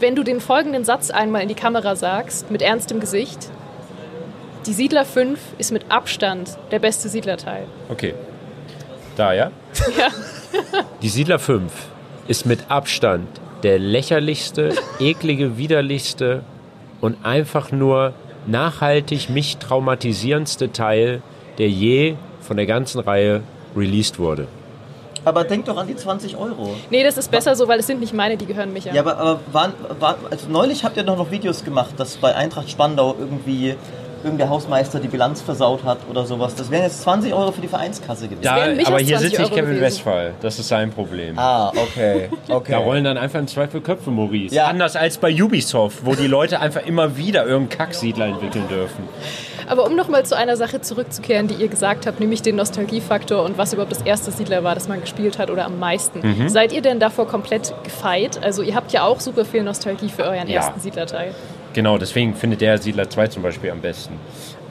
wenn 0.00 0.16
du 0.16 0.22
den 0.22 0.40
folgenden 0.40 0.84
Satz 0.84 1.10
einmal 1.10 1.42
in 1.42 1.48
die 1.48 1.54
Kamera 1.54 1.94
sagst, 1.94 2.50
mit 2.50 2.62
ernstem 2.62 3.00
Gesicht. 3.00 3.50
Die 4.66 4.72
Siedler 4.72 5.04
5 5.04 5.38
ist 5.58 5.70
mit 5.70 5.90
Abstand 5.90 6.58
der 6.72 6.80
beste 6.80 7.08
Siedlerteil. 7.08 7.66
Okay. 7.88 8.14
Da, 9.16 9.32
ja? 9.32 9.50
Ja. 9.98 10.08
Die 11.02 11.08
Siedler 11.10 11.38
5 11.38 11.70
ist 12.28 12.46
mit 12.46 12.70
Abstand 12.70 13.28
der 13.62 13.78
lächerlichste, 13.78 14.74
eklige, 14.98 15.58
widerlichste 15.58 16.42
und 17.00 17.24
einfach 17.24 17.72
nur 17.72 18.14
nachhaltig 18.46 19.30
mich 19.30 19.58
traumatisierendste 19.58 20.72
Teil, 20.72 21.22
der 21.58 21.68
je 21.68 22.16
von 22.40 22.56
der 22.56 22.66
ganzen 22.66 23.00
Reihe 23.00 23.42
released 23.76 24.18
wurde. 24.18 24.46
Aber 25.24 25.42
denk 25.42 25.64
doch 25.64 25.76
an 25.76 25.88
die 25.88 25.96
20 25.96 26.36
Euro. 26.36 26.76
Nee, 26.88 27.02
das 27.02 27.18
ist 27.18 27.32
besser 27.32 27.56
so, 27.56 27.66
weil 27.66 27.80
es 27.80 27.88
sind 27.88 27.98
nicht 27.98 28.14
meine, 28.14 28.36
die 28.36 28.46
gehören 28.46 28.72
Micha. 28.72 28.94
Ja, 28.94 29.02
aber, 29.02 29.16
aber 29.16 29.40
waren, 29.50 29.72
war, 29.98 30.16
also 30.30 30.48
neulich 30.48 30.84
habt 30.84 30.96
ihr 30.96 31.02
doch 31.02 31.16
noch 31.16 31.32
Videos 31.32 31.64
gemacht, 31.64 31.94
dass 31.96 32.16
bei 32.16 32.36
Eintracht 32.36 32.70
Spandau 32.70 33.16
irgendwie 33.18 33.74
irgendein 34.24 34.48
Hausmeister 34.50 35.00
die 35.00 35.08
Bilanz 35.08 35.40
versaut 35.40 35.84
hat 35.84 35.98
oder 36.10 36.24
sowas. 36.24 36.54
Das 36.54 36.70
wären 36.70 36.84
jetzt 36.84 37.02
20 37.02 37.32
Euro 37.32 37.52
für 37.52 37.60
die 37.60 37.68
Vereinskasse 37.68 38.28
gewesen. 38.28 38.42
Da, 38.42 38.54
aber 38.56 38.98
hier 38.98 39.18
20 39.18 39.18
sitzt 39.18 39.38
nicht 39.38 39.54
Kevin. 39.54 39.80
Westphal. 39.80 40.34
Das 40.40 40.58
ist 40.58 40.68
sein 40.68 40.90
Problem. 40.90 41.38
Ah, 41.38 41.68
okay. 41.70 42.28
okay. 42.48 42.72
Da 42.72 42.78
rollen 42.78 43.04
dann 43.04 43.18
einfach 43.18 43.38
im 43.38 43.46
Zweifel 43.46 43.80
Köpfe, 43.80 44.10
Maurice. 44.10 44.54
Ja. 44.54 44.66
Anders 44.66 44.96
als 44.96 45.18
bei 45.18 45.30
Ubisoft, 45.42 46.04
wo 46.04 46.14
die 46.14 46.26
Leute 46.26 46.60
einfach 46.60 46.84
immer 46.86 47.16
wieder 47.16 47.46
irgendeinen 47.46 47.78
Kacksiedler 47.78 48.26
entwickeln 48.26 48.68
dürfen. 48.68 49.04
Aber 49.68 49.84
um 49.86 49.96
nochmal 49.96 50.24
zu 50.24 50.36
einer 50.36 50.56
Sache 50.56 50.80
zurückzukehren, 50.80 51.48
die 51.48 51.54
ihr 51.54 51.68
gesagt 51.68 52.06
habt, 52.06 52.20
nämlich 52.20 52.40
den 52.42 52.56
Nostalgiefaktor 52.56 53.42
und 53.42 53.58
was 53.58 53.72
überhaupt 53.72 53.92
das 53.92 54.02
erste 54.02 54.30
Siedler 54.30 54.62
war, 54.62 54.74
das 54.74 54.86
man 54.88 55.00
gespielt 55.00 55.38
hat 55.38 55.50
oder 55.50 55.64
am 55.64 55.78
meisten. 55.78 56.20
Mhm. 56.20 56.48
Seid 56.48 56.72
ihr 56.72 56.82
denn 56.82 57.00
davor 57.00 57.26
komplett 57.26 57.74
gefeit? 57.82 58.38
Also 58.42 58.62
ihr 58.62 58.74
habt 58.76 58.92
ja 58.92 59.04
auch 59.04 59.18
super 59.18 59.44
viel 59.44 59.62
Nostalgie 59.64 60.08
für 60.08 60.22
euren 60.22 60.48
Ja. 60.48 60.56
ersten 60.56 60.80
Siedlerteil. 60.80 61.34
Genau, 61.76 61.98
deswegen 61.98 62.34
findet 62.34 62.62
der 62.62 62.78
Siedler 62.78 63.10
2 63.10 63.26
zum 63.26 63.42
Beispiel 63.42 63.70
am 63.70 63.82
besten. 63.82 64.14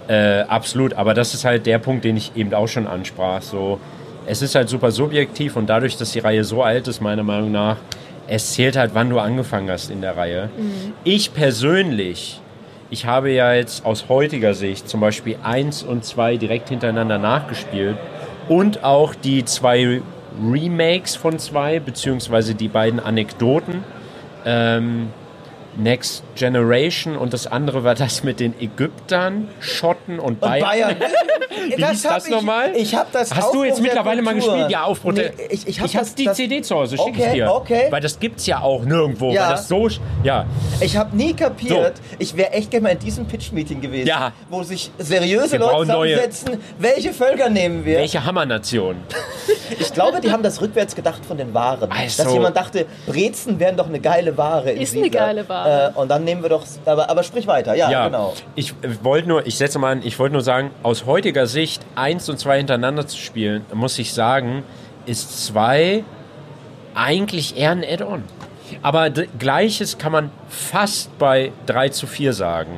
Äh, 0.08 0.40
absolut, 0.48 0.96
aber 0.96 1.14
das 1.14 1.36
ist 1.36 1.46
halt 1.46 1.68
der 1.68 1.78
Punkt, 1.78 2.04
den 2.04 2.18
ich 2.18 2.36
eben 2.36 2.52
auch 2.56 2.68
schon 2.68 2.88
ansprach. 2.88 3.44
So, 3.44 3.80
es 4.26 4.42
ist 4.42 4.56
halt 4.56 4.70
super 4.70 4.90
subjektiv 4.90 5.56
und 5.56 5.68
dadurch, 5.68 5.98
dass 5.98 6.14
die 6.14 6.20
Reihe 6.20 6.44
so 6.44 6.64
alt 6.64 6.88
ist, 6.88 7.02
meiner 7.02 7.22
Meinung 7.22 7.52
nach, 7.52 7.78
es 8.28 8.54
zählt 8.54 8.76
halt, 8.76 8.96
wann 8.96 9.12
du 9.12 9.20
angefangen 9.20 9.70
hast 9.70 9.92
in 9.92 10.02
der 10.02 10.18
Reihe. 10.18 10.50
Ich 11.04 11.32
persönlich, 11.32 12.42
ich 12.90 13.06
habe 13.06 13.30
ja 13.30 13.54
jetzt 13.54 13.86
aus 13.86 14.10
heutiger 14.10 14.56
Sicht 14.56 14.90
zum 14.90 15.00
Beispiel 15.00 15.38
1 15.44 15.84
und 15.84 16.04
2 16.04 16.38
direkt 16.38 16.70
hintereinander 16.70 17.20
nachgespielt 17.20 17.98
und 18.50 18.84
auch 18.84 19.14
die 19.14 19.46
zwei 19.46 20.02
Remakes 20.44 21.16
von 21.16 21.38
2, 21.38 21.82
beziehungsweise 21.82 22.56
die 22.56 22.68
beiden 22.68 23.00
Anekdoten. 23.00 23.84
Ähm, 24.44 25.10
Next 25.78 26.24
Generation 26.36 27.18
und 27.18 27.34
das 27.34 27.48
andere 27.48 27.84
war 27.84 27.96
das 27.96 28.24
mit 28.24 28.40
den 28.40 28.54
Ägyptern, 28.60 29.48
Schotten 29.60 30.20
und 30.20 30.34
Und 30.34 30.40
Bayern. 30.42 30.66
Bayern. 30.68 30.96
Wie 31.78 31.84
hieß 31.84 32.06
hab 32.06 32.16
das 32.16 32.26
ich- 32.26 32.32
nochmal? 32.32 32.76
Ich 32.76 32.94
habe 32.94 33.08
das 33.12 33.34
Hast 33.34 33.54
du 33.54 33.64
jetzt 33.64 33.74
Aufbruch 33.74 33.84
mittlerweile 33.88 34.22
mal 34.22 34.36
gespielt? 34.36 34.70
Ja, 34.70 34.84
Aufbruch 34.84 35.14
Nee, 35.14 35.32
ich 35.50 35.66
ich 35.68 35.80
habe 35.80 35.88
Ich 35.90 35.96
habe 35.96 36.06
das, 36.06 36.16
die 36.16 36.26
das, 36.26 36.38
CD 36.38 36.62
zu 36.62 36.76
Hause, 36.76 36.98
schicke 36.98 37.12
ich 37.18 37.26
Okay, 37.26 37.34
dir. 37.36 37.52
okay. 37.52 37.88
Weil 37.90 38.02
das 38.02 38.20
gibt's 38.20 38.46
ja 38.46 38.60
auch 38.62 38.84
nirgendwo. 38.84 39.32
Ja. 39.32 39.44
Weil 39.44 39.50
das 39.52 39.68
so, 39.68 39.88
ja. 40.24 40.46
Ich 40.82 40.96
habe 40.98 41.16
nie 41.16 41.34
kapiert, 41.34 41.94
ich 42.20 42.36
wäre 42.38 42.52
echt 42.52 42.70
gerne 42.72 42.84
mal 42.84 42.90
in 42.92 43.00
diesem 43.00 43.26
Pitch-Meeting 43.26 43.82
gewesen, 43.82 44.08
Ja. 44.08 44.32
wo 44.50 44.62
sich 44.64 44.92
seriöse 45.00 45.54
Wir 45.54 45.60
Leute 45.60 45.80
zusammensetzen, 45.88 46.60
welche 46.78 47.14
Völker 47.14 47.50
nehmen 47.50 47.84
wir. 47.86 47.98
Welche 48.00 48.24
Hammernation? 48.26 48.98
Ich 49.80 49.92
glaube, 49.94 50.22
die 50.22 50.32
haben 50.32 50.44
das 50.44 50.62
rückwärts 50.62 50.96
gedacht 50.96 51.26
von 51.26 51.38
den 51.38 51.54
Waren. 51.54 51.92
Also- 51.92 52.24
Dass 52.24 52.32
jemand 52.34 52.56
dachte, 52.56 52.86
Brezen 53.08 53.60
wären 53.60 53.76
doch 53.76 53.88
eine 53.88 54.00
geile 54.00 54.38
Ware. 54.38 54.72
Ist 54.72 54.96
eine 54.96 55.10
geile 55.10 55.48
Ware. 55.50 55.94
Äh, 55.96 56.00
und 56.00 56.10
dann 56.10 56.24
nehmen 56.26 56.42
wir 56.42 56.50
doch, 56.50 56.64
aber, 56.86 57.10
aber 57.10 57.24
sprich 57.24 57.48
weiter, 57.48 57.76
ja, 57.76 57.90
Ja, 57.90 58.06
genau. 58.08 58.34
ich 58.56 58.72
äh, 58.82 59.04
wollte 59.04 59.30
nur, 59.30 59.48
ich 59.48 59.58
setze 59.58 59.80
mal 59.80 59.94
an, 59.94 60.02
ich 60.04 60.20
wollte 60.20 60.34
nur 60.34 60.42
sagen, 60.42 60.72
aus 60.84 61.06
heutiger 61.06 61.48
Sicht 61.48 61.82
eins 61.96 62.28
und 62.28 62.38
zwei 62.38 62.58
hintereinander 62.58 63.08
zu 63.08 63.18
spielen, 63.18 63.66
muss 63.74 63.98
ich 64.00 64.14
sagen, 64.14 64.64
ist 65.06 65.46
zwei 65.46 66.04
eigentlich 66.94 67.58
eher 67.58 67.72
ein 67.72 67.84
Add-on. 67.84 68.24
Aber 68.82 69.10
gleiches 69.10 69.98
kann 69.98 70.12
man 70.12 70.32
fast 70.50 71.18
bei 71.20 71.52
3 71.68 71.90
zu 71.90 72.08
4 72.08 72.34
sagen. 72.34 72.72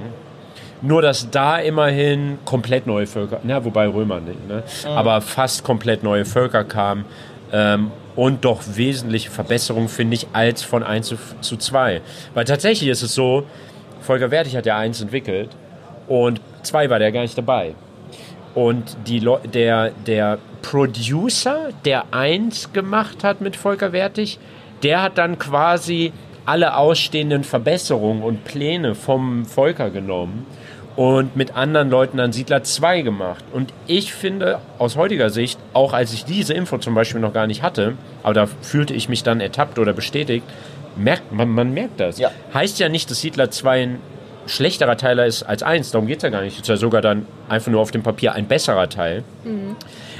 Nur, 0.81 1.01
dass 1.01 1.29
da 1.31 1.57
immerhin 1.57 2.37
komplett 2.45 2.85
neue 2.85 3.07
Völker, 3.07 3.39
na, 3.43 3.63
wobei 3.65 3.87
Römer 3.87 4.19
nicht, 4.19 4.47
ne? 4.47 4.63
aber 4.85 5.21
fast 5.21 5.63
komplett 5.63 6.03
neue 6.03 6.23
Völker 6.23 6.63
kamen 6.63 7.05
ähm, 7.51 7.91
und 8.17 8.43
doch 8.43 8.63
wesentliche 8.75 9.29
Verbesserungen, 9.29 9.87
finde 9.87 10.15
ich, 10.15 10.27
als 10.33 10.63
von 10.63 10.83
1 10.83 11.07
zu, 11.07 11.17
zu 11.39 11.55
2. 11.55 12.01
Weil 12.33 12.45
tatsächlich 12.45 12.89
ist 12.89 13.03
es 13.03 13.13
so, 13.13 13.43
Volker 14.01 14.31
Wertig 14.31 14.57
hat 14.57 14.65
ja 14.65 14.77
1 14.77 15.01
entwickelt 15.01 15.51
und 16.07 16.41
2 16.63 16.89
war 16.89 16.99
der 16.99 17.11
gar 17.11 17.21
nicht 17.21 17.37
dabei. 17.37 17.75
Und 18.55 18.97
die 19.05 19.23
der, 19.53 19.91
der 19.91 20.39
Producer, 20.63 21.69
der 21.85 22.05
1 22.11 22.73
gemacht 22.73 23.23
hat 23.23 23.39
mit 23.39 23.55
Volker 23.55 23.93
Wertig, 23.93 24.39
der 24.81 25.03
hat 25.03 25.19
dann 25.19 25.37
quasi 25.37 26.11
alle 26.45 26.75
ausstehenden 26.75 27.43
Verbesserungen 27.43 28.23
und 28.23 28.45
Pläne 28.45 28.95
vom 28.95 29.45
Volker 29.45 29.91
genommen 29.91 30.47
und 30.97 31.35
mit 31.35 31.55
anderen 31.55 31.91
Leuten 31.91 32.17
dann 32.17 32.33
Siedler 32.33 32.63
2 32.63 33.03
gemacht. 33.03 33.45
Und 33.53 33.71
ich 33.85 34.13
finde 34.13 34.59
aus 34.79 34.97
heutiger 34.97 35.29
Sicht, 35.29 35.59
auch 35.73 35.93
als 35.93 36.11
ich 36.11 36.25
diese 36.25 36.53
Info 36.53 36.79
zum 36.79 36.95
Beispiel 36.95 37.21
noch 37.21 37.33
gar 37.33 37.47
nicht 37.47 37.61
hatte, 37.61 37.93
aber 38.23 38.33
da 38.33 38.47
fühlte 38.47 38.95
ich 38.95 39.07
mich 39.07 39.23
dann 39.23 39.39
ertappt 39.39 39.79
oder 39.79 39.93
bestätigt, 39.93 40.43
merkt 40.97 41.31
man, 41.31 41.49
man 41.49 41.71
merkt 41.71 41.99
das. 41.99 42.17
Ja. 42.17 42.31
Heißt 42.51 42.79
ja 42.79 42.89
nicht, 42.89 43.11
dass 43.11 43.21
Siedler 43.21 43.51
2 43.51 43.81
ein 43.83 43.99
schlechterer 44.47 44.97
Teiler 44.97 45.27
ist 45.27 45.43
als 45.43 45.61
1, 45.61 45.91
darum 45.91 46.07
geht 46.07 46.17
es 46.17 46.23
ja 46.23 46.29
gar 46.29 46.41
nicht. 46.41 46.59
Ist 46.59 46.67
ja 46.67 46.77
sogar 46.77 47.03
dann 47.03 47.27
einfach 47.47 47.71
nur 47.71 47.79
auf 47.79 47.91
dem 47.91 48.01
Papier 48.01 48.33
ein 48.33 48.47
besserer 48.47 48.89
Teil. 48.89 49.23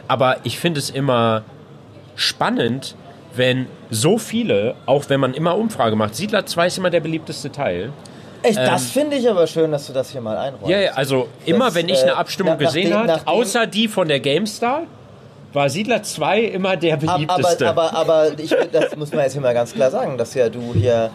Aber 0.08 0.38
ich 0.44 0.60
finde 0.60 0.80
es 0.80 0.92
immer 0.92 1.42
spannend, 2.16 2.96
wenn 3.36 3.66
so 3.90 4.20
viele, 4.20 4.76
auch 4.86 5.10
wenn 5.10 5.20
man 5.20 5.34
immer 5.34 5.58
Umfrage 5.58 5.96
macht, 5.96 6.14
Siedler 6.14 6.46
2 6.46 6.68
ist 6.68 6.78
immer 6.78 6.92
der 6.92 7.00
beliebteste 7.00 7.52
Teil. 7.52 7.92
Echt, 8.44 8.58
das 8.58 8.86
finde 8.92 9.18
ich 9.18 9.30
aber 9.30 9.48
schön, 9.48 9.72
dass 9.72 9.88
du 9.88 9.94
das 9.94 10.10
hier 10.12 10.22
mal 10.22 10.38
einräumst. 10.38 10.66
Ähm, 10.66 10.72
Ja, 10.72 10.80
ja, 10.80 10.92
also 10.94 11.28
immer 11.46 11.66
Das, 11.66 11.76
wenn 11.76 11.90
ich 11.90 12.00
äh, 12.00 12.04
eine 12.04 12.16
Abstimmung 12.18 12.54
nach- 12.54 12.60
nachdem- 12.62 12.84
gesehen 12.84 12.98
habe, 12.98 13.22
außer 13.28 13.68
die 13.68 13.88
von 13.88 14.08
der 14.08 14.20
GameStar, 14.20 14.84
war 15.54 15.70
Siedler 15.70 16.04
2 16.04 16.42
immer 16.42 16.76
der 16.78 16.98
beliebteste. 16.98 17.68
Aber, 17.70 17.94
aber, 17.94 18.28
aber 18.28 18.40
ich, 18.40 18.54
das 18.72 18.96
muss 18.96 19.12
man 19.12 19.22
jetzt 19.24 19.34
hier 19.34 19.42
mal 19.42 19.54
ganz 19.54 19.74
klar 19.74 19.90
sagen, 19.90 20.18
dass 20.18 20.34
ja 20.34 20.50
du 20.50 20.74
hier 20.74 21.10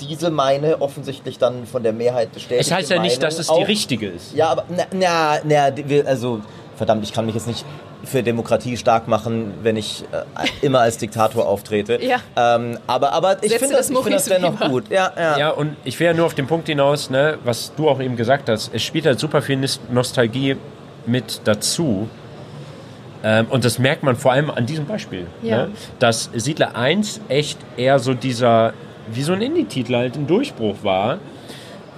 diese 0.00 0.30
meine 0.30 0.80
offensichtlich 0.80 1.38
dann 1.38 1.66
von 1.66 1.82
der 1.82 1.92
Mehrheit 1.92 2.32
bestätigt. 2.32 2.68
es 2.68 2.72
heißt 2.72 2.90
ja 2.90 3.00
nicht, 3.00 3.22
dass 3.22 3.38
es 3.38 3.48
die 3.48 3.62
richtige 3.62 4.08
ist. 4.08 4.34
Ja, 4.34 4.48
aber 4.50 4.64
na, 4.68 4.84
na, 4.92 5.38
na, 5.44 6.06
also 6.06 6.40
verdammt, 6.76 7.02
ich 7.04 7.12
kann 7.12 7.26
mich 7.26 7.34
jetzt 7.34 7.46
nicht 7.46 7.64
für 8.04 8.22
Demokratie 8.22 8.76
stark 8.76 9.08
machen, 9.08 9.54
wenn 9.62 9.76
ich 9.76 10.04
äh, 10.12 10.46
immer 10.64 10.80
als 10.80 10.98
Diktator 10.98 11.46
auftrete. 11.46 11.98
Ja. 12.02 12.18
Ähm, 12.36 12.78
aber, 12.86 13.12
aber 13.12 13.42
ich 13.42 13.52
finde 13.54 13.74
das, 13.74 13.88
das 13.88 13.90
ich 13.90 13.96
finde 13.96 14.12
das 14.12 14.24
dennoch 14.24 14.60
gut. 14.70 14.90
Ja, 14.90 15.12
ja. 15.16 15.38
Ja, 15.38 15.50
und 15.50 15.76
ich 15.84 15.98
will 15.98 16.06
ja 16.06 16.14
nur 16.14 16.26
auf 16.26 16.34
den 16.34 16.46
Punkt 16.46 16.68
hinaus, 16.68 17.10
ne, 17.10 17.38
was 17.44 17.72
du 17.74 17.88
auch 17.88 18.00
eben 18.00 18.16
gesagt 18.16 18.48
hast. 18.48 18.70
Es 18.74 18.82
spielt 18.82 19.06
halt 19.06 19.18
super 19.18 19.42
viel 19.42 19.58
Nostalgie 19.90 20.56
mit 21.06 21.40
dazu. 21.44 22.08
Ähm, 23.24 23.46
und 23.50 23.64
das 23.64 23.78
merkt 23.78 24.02
man 24.02 24.16
vor 24.16 24.32
allem 24.32 24.50
an 24.50 24.66
diesem 24.66 24.86
Beispiel. 24.86 25.26
Ja. 25.42 25.66
Ne, 25.66 25.72
dass 25.98 26.30
Siedler 26.34 26.76
1 26.76 27.22
echt 27.28 27.58
eher 27.76 27.98
so 27.98 28.14
dieser, 28.14 28.74
wie 29.10 29.22
so 29.22 29.32
ein 29.32 29.42
Indie-Titel 29.42 29.94
halt 29.94 30.16
ein 30.16 30.26
Durchbruch 30.26 30.76
war. 30.82 31.18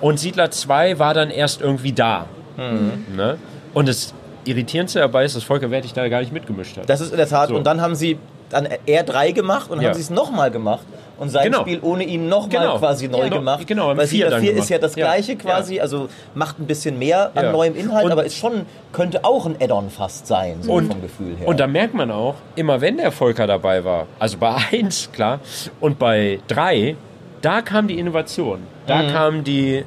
Und 0.00 0.18
Siedler 0.20 0.50
2 0.50 0.98
war 0.98 1.12
dann 1.12 1.30
erst 1.30 1.60
irgendwie 1.60 1.92
da. 1.92 2.26
Ne? 2.56 3.38
Und 3.74 3.88
das 3.88 4.14
Irritierendste 4.50 5.00
dabei 5.00 5.24
ist, 5.24 5.36
dass 5.36 5.42
Volker 5.44 5.70
Wertig 5.70 5.92
da 5.92 6.08
gar 6.08 6.20
nicht 6.20 6.32
mitgemischt 6.32 6.76
hat. 6.76 6.88
Das 6.88 7.00
ist 7.00 7.10
in 7.10 7.16
der 7.16 7.28
Tat. 7.28 7.48
So. 7.48 7.56
Und 7.56 7.66
dann 7.66 7.80
haben 7.80 7.94
sie 7.94 8.18
dann 8.50 8.66
R3 8.86 9.32
gemacht 9.32 9.70
und 9.70 9.80
Ja. 9.82 9.88
haben 9.88 9.94
sie 9.94 10.00
es 10.00 10.08
nochmal 10.10 10.50
gemacht 10.50 10.86
und 11.18 11.28
sein 11.28 11.44
Genau. 11.50 11.60
Spiel 11.60 11.80
ohne 11.82 12.04
ihn 12.04 12.28
nochmal 12.30 12.48
Genau. 12.62 12.78
quasi 12.78 13.06
neu 13.08 13.24
Ja. 13.24 13.28
gemacht. 13.28 13.66
Genau, 13.66 13.88
Weil 13.88 13.96
Vier 13.98 14.06
Siedler 14.06 14.30
dann 14.30 14.40
4 14.40 14.50
gemacht. 14.52 14.64
ist 14.64 14.70
ja 14.70 14.78
das 14.78 14.94
Ja. 14.96 15.04
gleiche 15.06 15.36
quasi, 15.36 15.80
also 15.80 16.08
macht 16.34 16.58
ein 16.58 16.66
bisschen 16.66 16.98
mehr 16.98 17.30
an 17.34 17.44
Ja. 17.44 17.52
neuem 17.52 17.76
Inhalt, 17.76 18.06
Und- 18.06 18.12
aber 18.12 18.24
ist 18.24 18.36
schon, 18.36 18.62
könnte 18.92 19.24
auch 19.24 19.44
ein 19.44 19.56
Add-on 19.60 19.90
fast 19.90 20.26
sein, 20.26 20.62
so 20.62 20.72
Und- 20.72 20.90
vom 20.90 21.02
Gefühl 21.02 21.36
her. 21.36 21.46
Und 21.46 21.60
da 21.60 21.66
merkt 21.66 21.92
man 21.92 22.10
auch, 22.10 22.36
immer 22.56 22.80
wenn 22.80 22.96
der 22.96 23.12
Volker 23.12 23.46
dabei 23.46 23.84
war, 23.84 24.06
also 24.18 24.38
bei 24.38 24.54
1, 24.72 25.10
klar, 25.12 25.40
und 25.80 25.98
bei 25.98 26.38
3, 26.48 26.96
da 27.42 27.60
kam 27.60 27.86
die 27.86 27.98
Innovation. 27.98 28.60
Da 28.86 29.02
Mhm. 29.02 29.08
kamen 29.12 29.44
die 29.44 29.84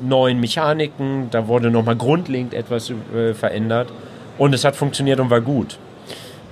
neuen 0.00 0.40
Mechaniken, 0.40 1.28
da 1.30 1.48
wurde 1.48 1.70
nochmal 1.70 1.96
grundlegend 1.96 2.54
etwas 2.54 2.90
äh, 3.14 3.34
verändert. 3.34 3.88
Und 4.38 4.54
es 4.54 4.64
hat 4.64 4.76
funktioniert 4.76 5.18
und 5.20 5.30
war 5.30 5.40
gut. 5.40 5.78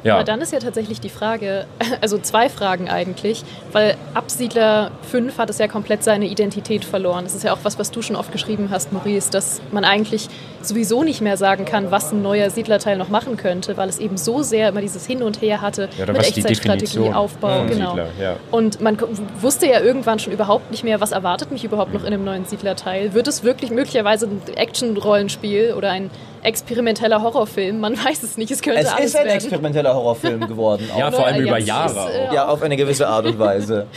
Ja, 0.04 0.16
Aber 0.16 0.24
dann 0.24 0.42
ist 0.42 0.52
ja 0.52 0.58
tatsächlich 0.58 1.00
die 1.00 1.08
Frage, 1.08 1.66
also 2.02 2.18
zwei 2.18 2.50
Fragen 2.50 2.88
eigentlich, 2.88 3.42
weil 3.72 3.96
ab 4.12 4.30
Siedler 4.30 4.90
5 5.10 5.38
hat 5.38 5.48
es 5.48 5.58
ja 5.58 5.66
komplett 5.66 6.04
seine 6.04 6.26
Identität 6.26 6.84
verloren. 6.84 7.24
Das 7.24 7.34
ist 7.34 7.42
ja 7.42 7.54
auch 7.54 7.60
was, 7.62 7.78
was 7.78 7.90
du 7.90 8.02
schon 8.02 8.14
oft 8.14 8.30
geschrieben 8.30 8.68
hast, 8.70 8.92
Maurice, 8.92 9.30
dass 9.30 9.62
man 9.72 9.84
eigentlich 9.84 10.28
sowieso 10.64 11.02
nicht 11.02 11.20
mehr 11.20 11.36
sagen 11.36 11.64
kann, 11.64 11.90
was 11.90 12.12
ein 12.12 12.22
neuer 12.22 12.50
Siedlerteil 12.50 12.96
noch 12.96 13.08
machen 13.08 13.36
könnte, 13.36 13.76
weil 13.76 13.88
es 13.88 13.98
eben 13.98 14.16
so 14.16 14.42
sehr 14.42 14.68
immer 14.68 14.80
dieses 14.80 15.06
Hin 15.06 15.22
und 15.22 15.40
Her 15.40 15.60
hatte 15.60 15.88
Ja, 15.98 16.06
mit 16.06 16.18
Echtzeitstrategie, 16.18 17.12
Aufbau, 17.12 17.58
von 17.58 17.66
genau. 17.68 17.90
Siedler, 17.90 18.08
ja. 18.20 18.36
Und 18.50 18.80
man 18.80 18.98
wusste 19.40 19.66
ja 19.66 19.80
irgendwann 19.80 20.18
schon 20.18 20.32
überhaupt 20.32 20.70
nicht 20.70 20.84
mehr, 20.84 21.00
was 21.00 21.12
erwartet 21.12 21.50
mich 21.50 21.64
überhaupt 21.64 21.92
noch 21.92 22.02
in 22.02 22.08
einem 22.08 22.24
neuen 22.24 22.44
Siedlerteil. 22.44 23.14
Wird 23.14 23.28
es 23.28 23.42
wirklich 23.42 23.70
möglicherweise 23.70 24.26
ein 24.26 24.40
Action-Rollenspiel 24.56 25.74
oder 25.76 25.90
ein 25.90 26.10
experimenteller 26.42 27.22
Horrorfilm? 27.22 27.80
Man 27.80 27.96
weiß 28.04 28.22
es 28.22 28.36
nicht. 28.36 28.50
Es 28.50 28.62
könnte 28.62 28.80
es 28.80 28.88
alles 28.88 29.06
ist 29.06 29.16
ein 29.16 29.26
werden. 29.26 29.36
experimenteller 29.36 29.94
Horrorfilm 29.94 30.46
geworden. 30.46 30.88
ja 30.96 31.08
auch. 31.08 31.14
vor 31.14 31.26
allem 31.26 31.44
ja, 31.44 31.50
über 31.50 31.58
Jahre 31.58 31.90
ist, 31.90 31.98
auch. 31.98 32.08
äh, 32.08 32.34
ja, 32.34 32.48
auf 32.48 32.62
eine 32.62 32.76
gewisse 32.76 33.06
Art 33.08 33.26
und 33.26 33.38
Weise. 33.38 33.86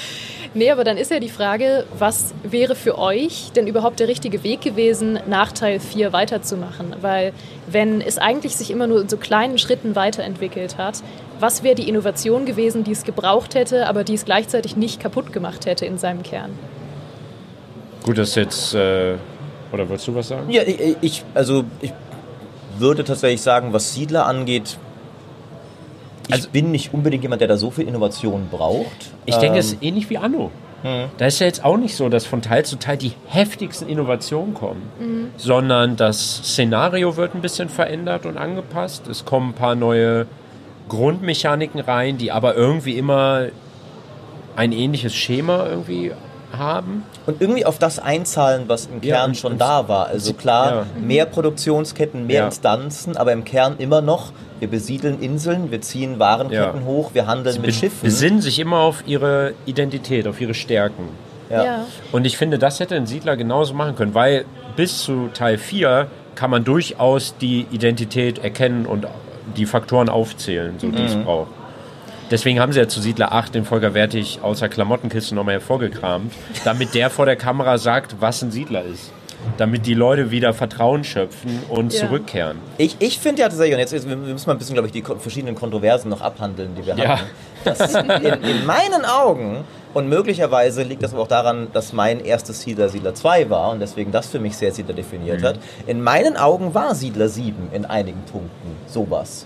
Nee, 0.58 0.72
aber 0.72 0.84
dann 0.84 0.98
ist 0.98 1.12
ja 1.12 1.20
die 1.20 1.30
Frage, 1.30 1.86
was 2.00 2.34
wäre 2.42 2.74
für 2.74 2.98
euch 2.98 3.52
denn 3.56 3.68
überhaupt 3.68 4.00
der 4.00 4.08
richtige 4.08 4.44
Weg 4.44 4.62
gewesen, 4.62 5.20
nach 5.28 5.52
Teil 5.52 5.80
4 5.80 6.14
weiterzumachen? 6.14 6.96
Weil 7.00 7.32
wenn 7.68 8.02
es 8.02 8.18
eigentlich 8.18 8.56
sich 8.56 8.72
immer 8.72 8.88
nur 8.88 9.02
in 9.02 9.08
so 9.08 9.18
kleinen 9.18 9.60
Schritten 9.60 9.96
weiterentwickelt 9.96 10.80
hat, 10.80 11.04
was 11.40 11.62
wäre 11.62 11.76
die 11.76 11.88
Innovation 11.88 12.48
gewesen, 12.48 12.84
die 12.84 12.94
es 12.94 13.04
gebraucht 13.04 13.54
hätte, 13.54 13.86
aber 13.86 14.04
die 14.04 14.16
es 14.16 14.26
gleichzeitig 14.26 14.76
nicht 14.76 15.00
kaputt 15.00 15.32
gemacht 15.32 15.68
hätte 15.68 15.86
in 15.86 16.00
seinem 16.00 16.24
Kern? 16.24 16.50
Gut, 18.04 18.18
das 18.18 18.30
ist 18.30 18.36
jetzt. 18.36 18.74
Äh, 18.74 19.14
oder 19.72 19.88
wolltest 19.88 20.08
du 20.08 20.16
was 20.16 20.30
sagen? 20.30 20.50
Ja, 20.50 20.64
ich, 20.64 20.98
ich, 21.02 21.24
also 21.36 21.66
ich 21.82 21.94
würde 22.80 23.04
tatsächlich 23.04 23.44
sagen, 23.44 23.74
was 23.74 23.94
Siedler 23.94 24.26
angeht, 24.26 24.80
ich 26.28 26.34
Also- 26.34 26.50
bin 26.50 26.72
nicht 26.72 26.94
unbedingt 26.94 27.24
jemand, 27.24 27.42
der 27.42 27.48
da 27.48 27.58
so 27.58 27.72
viel 27.72 27.88
Innovation 27.88 28.48
braucht. 28.52 29.12
Ich 29.26 29.36
denke, 29.36 29.56
Ähm, 29.56 29.60
es 29.60 29.74
ist 29.74 29.84
ähnlich 29.84 30.10
wie 30.10 30.18
Anno. 30.18 30.52
Da 31.18 31.26
ist 31.26 31.40
ja 31.40 31.48
jetzt 31.48 31.66
auch 31.66 31.76
nicht 31.76 31.96
so, 31.96 32.08
dass 32.08 32.26
von 32.26 32.42
Teil 32.42 32.64
zu 32.64 32.78
Teil 32.78 32.98
die 32.98 33.12
heftigsten 33.26 33.90
Innovationen 33.90 34.54
kommen, 34.54 34.84
sondern 35.36 35.96
das 35.98 36.38
Szenario 36.44 37.18
wird 37.18 37.34
ein 37.36 37.42
bisschen 37.42 37.68
verändert 37.68 38.26
und 38.28 38.38
angepasst. 38.38 39.08
Es 39.08 39.26
kommen 39.26 39.50
ein 39.50 39.54
paar 39.54 39.74
neue 39.76 40.28
Grundmechaniken 40.88 41.80
rein, 41.82 42.18
die 42.18 42.32
aber 42.32 42.56
irgendwie 42.56 42.98
immer 42.98 43.48
ein 44.56 44.72
ähnliches 44.72 45.14
Schema 45.16 45.66
irgendwie 45.68 46.12
haben. 46.58 47.04
Und 47.26 47.42
irgendwie 47.42 47.66
auf 47.66 47.78
das 47.78 48.00
einzahlen, 48.00 48.64
was 48.68 48.86
im 48.86 49.02
Ja, 49.04 49.18
Kern 49.18 49.32
und- 49.32 49.36
schon 49.36 49.58
da 49.58 49.88
war. 49.90 50.08
Also 50.08 50.34
klar, 50.34 50.72
Ja. 50.76 50.86
mehr 51.02 51.26
Produktionsketten, 51.26 52.26
mehr 52.26 52.38
Ja. 52.42 52.46
Instanzen, 52.46 53.18
aber 53.18 53.34
im 53.34 53.44
Kern 53.44 53.76
immer 53.80 54.02
noch, 54.02 54.32
wir 54.60 54.68
besiedeln 54.70 55.20
Inseln, 55.22 55.72
wir 55.72 55.82
ziehen 55.82 56.20
Warenketten 56.20 56.82
Ja. 56.82 56.86
hoch, 56.86 57.12
wir 57.14 57.28
handeln 57.28 57.56
mit 57.58 57.68
Be- 57.68 57.74
Schiffen. 57.74 58.00
Besinnen 58.04 58.42
sich 58.42 58.60
immer 58.60 58.80
auf 58.80 59.04
ihre 59.06 59.54
Identität, 59.66 60.28
auf 60.28 60.40
ihre 60.42 60.54
Stärken. 60.54 61.10
Ja. 61.50 61.86
Und 62.12 62.26
ich 62.26 62.38
finde, 62.38 62.58
das 62.60 62.80
hätte 62.80 62.96
ein 62.96 63.06
Siedler 63.06 63.38
genauso 63.38 63.74
machen 63.74 63.96
können, 63.96 64.14
weil 64.14 64.46
bis 64.76 65.04
zu 65.04 65.30
Teil 65.34 65.58
4 65.58 66.08
kann 66.36 66.50
man 66.52 66.64
durchaus 66.64 67.36
die 67.38 67.66
Identität 67.72 68.40
erkennen 68.40 68.86
und 68.86 69.08
die 69.56 69.66
Faktoren 69.66 70.10
aufzählen, 70.10 70.74
so 70.78 70.90
die 70.92 71.04
es 71.04 71.16
braucht. 71.16 71.50
Deswegen 72.30 72.60
haben 72.60 72.74
sie 72.74 72.80
ja 72.80 72.88
zu 72.90 73.00
Siedler 73.00 73.32
8 73.32 73.56
den 73.56 73.64
Volker 73.64 73.94
Wertig 73.94 74.40
aus 74.42 74.60
der 74.60 74.68
Klamottenkiste 74.68 75.34
nochmal 75.34 75.54
hervorgekramt, 75.54 76.34
damit 76.66 76.94
der 76.94 77.10
vor 77.10 77.26
der 77.26 77.38
Kamera 77.38 77.78
sagt, 77.78 78.18
was 78.20 78.42
ein 78.42 78.52
Siedler 78.52 78.84
ist. 78.84 79.12
Damit 79.58 79.86
die 79.86 79.94
Leute 79.94 80.30
wieder 80.32 80.54
Vertrauen 80.54 81.04
schöpfen 81.04 81.60
und 81.70 81.94
Ja. 81.94 82.02
zurückkehren. 82.02 82.58
Ich, 82.78 82.96
ich 83.00 83.20
finde 83.20 83.42
ja 83.42 83.48
tatsächlich, 83.50 83.74
und 83.76 83.80
jetzt 83.80 83.94
jetzt- 83.94 84.08
wir 84.10 84.16
müssen 84.16 84.48
mal 84.48 84.54
ein 84.54 84.58
bisschen, 84.60 84.74
glaube 84.74 84.88
ich, 84.88 84.92
die 84.94 85.04
verschiedenen 85.20 85.56
Kontroversen 85.56 86.10
noch 86.10 86.22
abhandeln, 86.22 86.76
die 86.76 86.86
wir 86.86 86.96
Ja. 86.96 87.20
hatten. 87.66 88.26
In, 88.26 88.34
in 88.44 88.66
meinen 88.66 89.06
Augen, 89.06 89.64
und 89.94 90.10
möglicherweise 90.10 90.84
liegt 90.84 91.02
das 91.04 91.14
aber 91.14 91.24
auch 91.24 91.28
daran, 91.28 91.68
dass 91.74 91.92
mein 91.94 92.24
erstes 92.24 92.62
Siedler 92.62 92.90
Siedler 92.90 93.16
2 93.16 93.50
war 93.50 93.72
und 93.72 93.80
deswegen 93.80 94.12
das 94.12 94.28
für 94.28 94.40
mich 94.40 94.56
sehr 94.58 94.72
Siedler 94.72 94.94
definiert 94.94 95.42
Mhm. 95.42 95.46
hat, 95.46 95.60
in 95.88 96.02
meinen 96.04 96.38
Augen 96.38 96.74
war 96.74 96.94
Siedler 96.96 97.30
7 97.30 97.70
in 97.74 97.86
einigen 97.86 98.22
Punkten 98.32 98.76
sowas. 98.88 99.46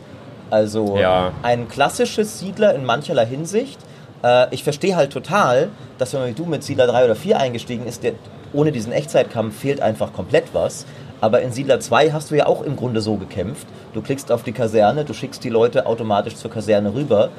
Also 0.50 0.98
Ja. 0.98 1.32
ein 1.44 1.70
klassisches 1.70 2.40
Siedler 2.40 2.76
in 2.76 2.84
mancherlei 2.86 3.26
Hinsicht. 3.26 3.80
Äh, 4.24 4.54
ich 4.54 4.64
verstehe 4.64 4.96
halt 4.96 5.12
total, 5.12 5.70
dass 5.98 6.14
wenn 6.14 6.36
du 6.36 6.46
mit 6.46 6.64
Siedler 6.64 6.88
3 6.88 7.06
oder 7.06 7.16
4 7.16 7.40
eingestiegen 7.40 7.86
ist, 7.88 8.04
der, 8.04 8.14
ohne 8.54 8.72
diesen 8.72 8.92
Echtzeitkampf 8.92 9.60
fehlt 9.60 9.82
einfach 9.82 10.14
komplett 10.14 10.46
was. 10.54 10.86
Aber 11.22 11.42
in 11.42 11.52
Siedler 11.52 11.80
2 11.80 12.12
hast 12.12 12.32
du 12.32 12.36
ja 12.36 12.48
auch 12.48 12.64
im 12.64 12.76
Grunde 12.76 13.02
so 13.02 13.16
gekämpft. 13.16 13.68
Du 13.94 14.02
klickst 14.02 14.32
auf 14.32 14.44
die 14.44 14.54
Kaserne, 14.54 15.06
du 15.06 15.14
schickst 15.14 15.44
die 15.44 15.50
Leute 15.50 15.86
automatisch 15.86 16.36
zur 16.36 16.50
Kaserne 16.50 16.94
rüber. 16.94 17.30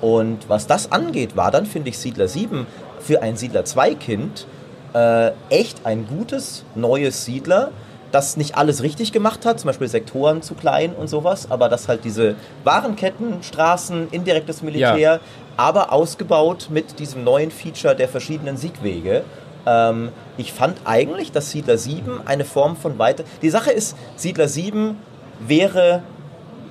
Und 0.00 0.48
was 0.48 0.66
das 0.66 0.92
angeht, 0.92 1.36
war 1.36 1.50
dann, 1.50 1.66
finde 1.66 1.90
ich, 1.90 1.98
Siedler 1.98 2.28
7 2.28 2.66
für 3.00 3.22
ein 3.22 3.36
Siedler 3.36 3.62
2-Kind 3.62 4.46
äh, 4.94 5.32
echt 5.48 5.86
ein 5.86 6.06
gutes, 6.06 6.64
neues 6.74 7.24
Siedler, 7.24 7.70
das 8.12 8.36
nicht 8.36 8.56
alles 8.56 8.82
richtig 8.82 9.10
gemacht 9.12 9.44
hat, 9.46 9.58
zum 9.58 9.68
Beispiel 9.68 9.88
Sektoren 9.88 10.42
zu 10.42 10.54
klein 10.54 10.92
und 10.94 11.08
sowas, 11.08 11.50
aber 11.50 11.68
das 11.68 11.88
halt 11.88 12.04
diese 12.04 12.36
Warenketten, 12.64 13.42
Straßen, 13.42 14.08
indirektes 14.10 14.62
Militär, 14.62 14.98
Ja. 14.98 15.20
aber 15.56 15.92
ausgebaut 15.92 16.68
mit 16.70 16.98
diesem 16.98 17.24
neuen 17.24 17.50
Feature 17.50 17.96
der 17.96 18.08
verschiedenen 18.08 18.56
Siegwege. 18.56 19.24
Ähm, 19.66 20.10
ich 20.36 20.52
fand 20.52 20.78
eigentlich, 20.84 21.32
dass 21.32 21.50
Siedler 21.50 21.78
7 21.78 22.20
eine 22.26 22.44
Form 22.44 22.76
von 22.76 22.98
weiter. 22.98 23.24
Die 23.42 23.50
Sache 23.50 23.70
ist, 23.72 23.96
Siedler 24.16 24.48
7 24.48 24.96
wäre 25.40 26.02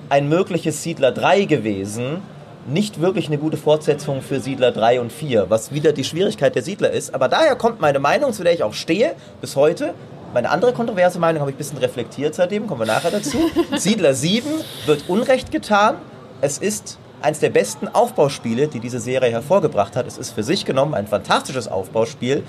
ein 0.10 0.30
mögliches 0.30 0.84
Siedler 0.84 1.12
3 1.12 1.45
gewesen, 1.45 2.21
nicht 2.67 3.01
wirklich 3.01 3.27
eine 3.27 3.38
gute 3.39 3.58
Fortsetzung 3.58 4.21
für 4.21 4.39
Siedler 4.39 4.71
3 4.71 5.01
und 5.01 5.12
4, 5.12 5.49
was 5.49 5.73
wieder 5.73 5.93
die 5.93 6.04
Schwierigkeit 6.04 6.54
der 6.54 6.62
Siedler 6.62 6.91
ist. 6.91 7.15
Aber 7.15 7.27
daher 7.27 7.56
kommt 7.56 7.82
meine 7.82 7.99
Meinung, 7.99 8.34
zu 8.34 8.43
der 8.43 8.54
ich 8.54 8.62
auch 8.62 8.73
stehe, 8.73 9.15
bis 9.39 9.56
heute. 9.56 9.93
Meine 10.33 10.49
andere 10.49 10.73
kontroverse 10.73 11.19
Meinung 11.19 11.41
habe 11.41 11.51
ich 11.51 11.55
ein 11.55 11.57
bisschen 11.57 11.77
reflektiert 11.77 12.35
seitdem, 12.35 12.67
kommen 12.67 12.81
wir 12.81 12.87
nachher 12.87 13.11
dazu. 13.11 13.37
Siedler 13.75 14.13
7 14.13 14.49
wird 14.85 15.09
Unrecht 15.09 15.51
getan. 15.51 15.95
Es 16.41 16.57
ist 16.57 16.97
eines 17.21 17.39
der 17.39 17.49
besten 17.49 17.87
Aufbauspiele, 17.87 18.67
die 18.67 18.79
diese 18.79 18.99
Serie 18.99 19.31
hervorgebracht 19.31 19.95
hat. 19.95 20.07
Es 20.07 20.17
ist 20.17 20.31
für 20.31 20.43
sich 20.43 20.65
genommen 20.65 20.93
ein 20.93 21.05
fantastisches 21.05 21.67
Aufbauspiel. 21.67 22.43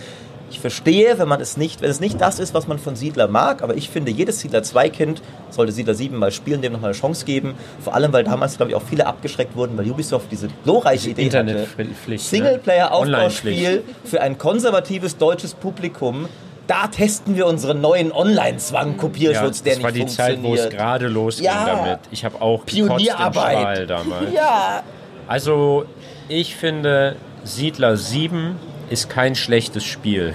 Ich 0.50 0.60
verstehe, 0.60 1.18
wenn 1.18 1.28
man 1.28 1.40
es 1.40 1.56
nicht, 1.56 1.80
wenn 1.80 1.90
es 1.90 1.98
nicht 1.98 2.20
das 2.20 2.38
ist, 2.38 2.52
was 2.52 2.68
man 2.68 2.78
von 2.78 2.94
Siedler 2.94 3.26
mag, 3.26 3.62
aber 3.62 3.74
ich 3.74 3.88
finde, 3.88 4.10
jedes 4.10 4.40
Siedler 4.40 4.62
2 4.62 4.90
Kind 4.90 5.22
sollte 5.50 5.72
Siedler 5.72 5.94
7 5.94 6.16
mal 6.16 6.30
spielen, 6.30 6.60
dem 6.60 6.74
noch 6.74 6.80
mal 6.80 6.88
eine 6.88 6.96
Chance 6.96 7.24
geben. 7.24 7.54
Vor 7.80 7.94
allem, 7.94 8.12
weil 8.12 8.22
damals, 8.22 8.58
glaube 8.58 8.70
ich, 8.70 8.76
auch 8.76 8.82
viele 8.82 9.06
abgeschreckt 9.06 9.56
wurden, 9.56 9.76
weil 9.78 9.90
Ubisoft 9.90 10.26
diese 10.30 10.48
glorreiche 10.64 11.10
Idee 11.10 11.24
hatte. 11.26 11.38
Internetpflicht. 11.38 12.32
ne? 12.32 12.38
Singleplayer-Aufbauspiel 12.38 13.82
für 14.04 14.20
ein 14.20 14.36
konservatives 14.38 15.16
deutsches 15.16 15.54
Publikum. 15.54 16.28
Da 16.72 16.86
testen 16.86 17.36
wir 17.36 17.46
unseren 17.46 17.82
neuen 17.82 18.12
Online-Zwang-Kopierschutz, 18.12 19.58
ja, 19.58 19.64
der 19.64 19.72
das 19.72 19.76
nicht 19.78 19.84
war 19.84 19.92
die 19.92 20.06
Zeit, 20.06 20.38
wo 20.38 20.48
funktioniert. 20.48 20.72
es 20.72 20.78
gerade 20.78 21.06
losging 21.08 21.44
Ja. 21.44 21.66
damit. 21.66 21.98
Ich 22.10 22.24
habe 22.24 22.40
auch 22.40 22.64
Pionierarbeit. 22.64 23.90
Damals. 23.90 24.32
ja. 24.32 24.82
Also, 25.28 25.84
ich 26.28 26.56
finde, 26.56 27.16
Siedler 27.44 27.98
7 27.98 28.56
ist 28.88 29.10
kein 29.10 29.34
schlechtes 29.34 29.84
Spiel. 29.84 30.34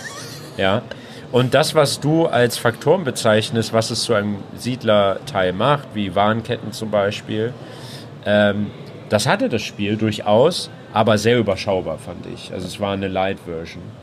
ja. 0.58 0.82
Und 1.32 1.54
das, 1.54 1.74
was 1.74 1.98
du 2.00 2.26
als 2.26 2.58
Faktoren 2.58 3.04
bezeichnest, 3.04 3.72
was 3.72 3.90
es 3.90 4.02
zu 4.02 4.12
einem 4.12 4.36
Siedlerteil 4.56 5.54
macht, 5.54 5.88
wie 5.94 6.14
Warnketten 6.14 6.72
zum 6.72 6.90
Beispiel, 6.90 7.54
ähm, 8.26 8.70
das 9.08 9.26
hatte 9.26 9.48
das 9.48 9.62
Spiel 9.62 9.96
durchaus, 9.96 10.68
aber 10.92 11.16
sehr 11.16 11.38
überschaubar, 11.38 11.98
fand 11.98 12.26
ich. 12.26 12.52
Also 12.52 12.66
es 12.66 12.80
war 12.80 12.92
eine 12.92 13.08
Light-Version. 13.08 13.99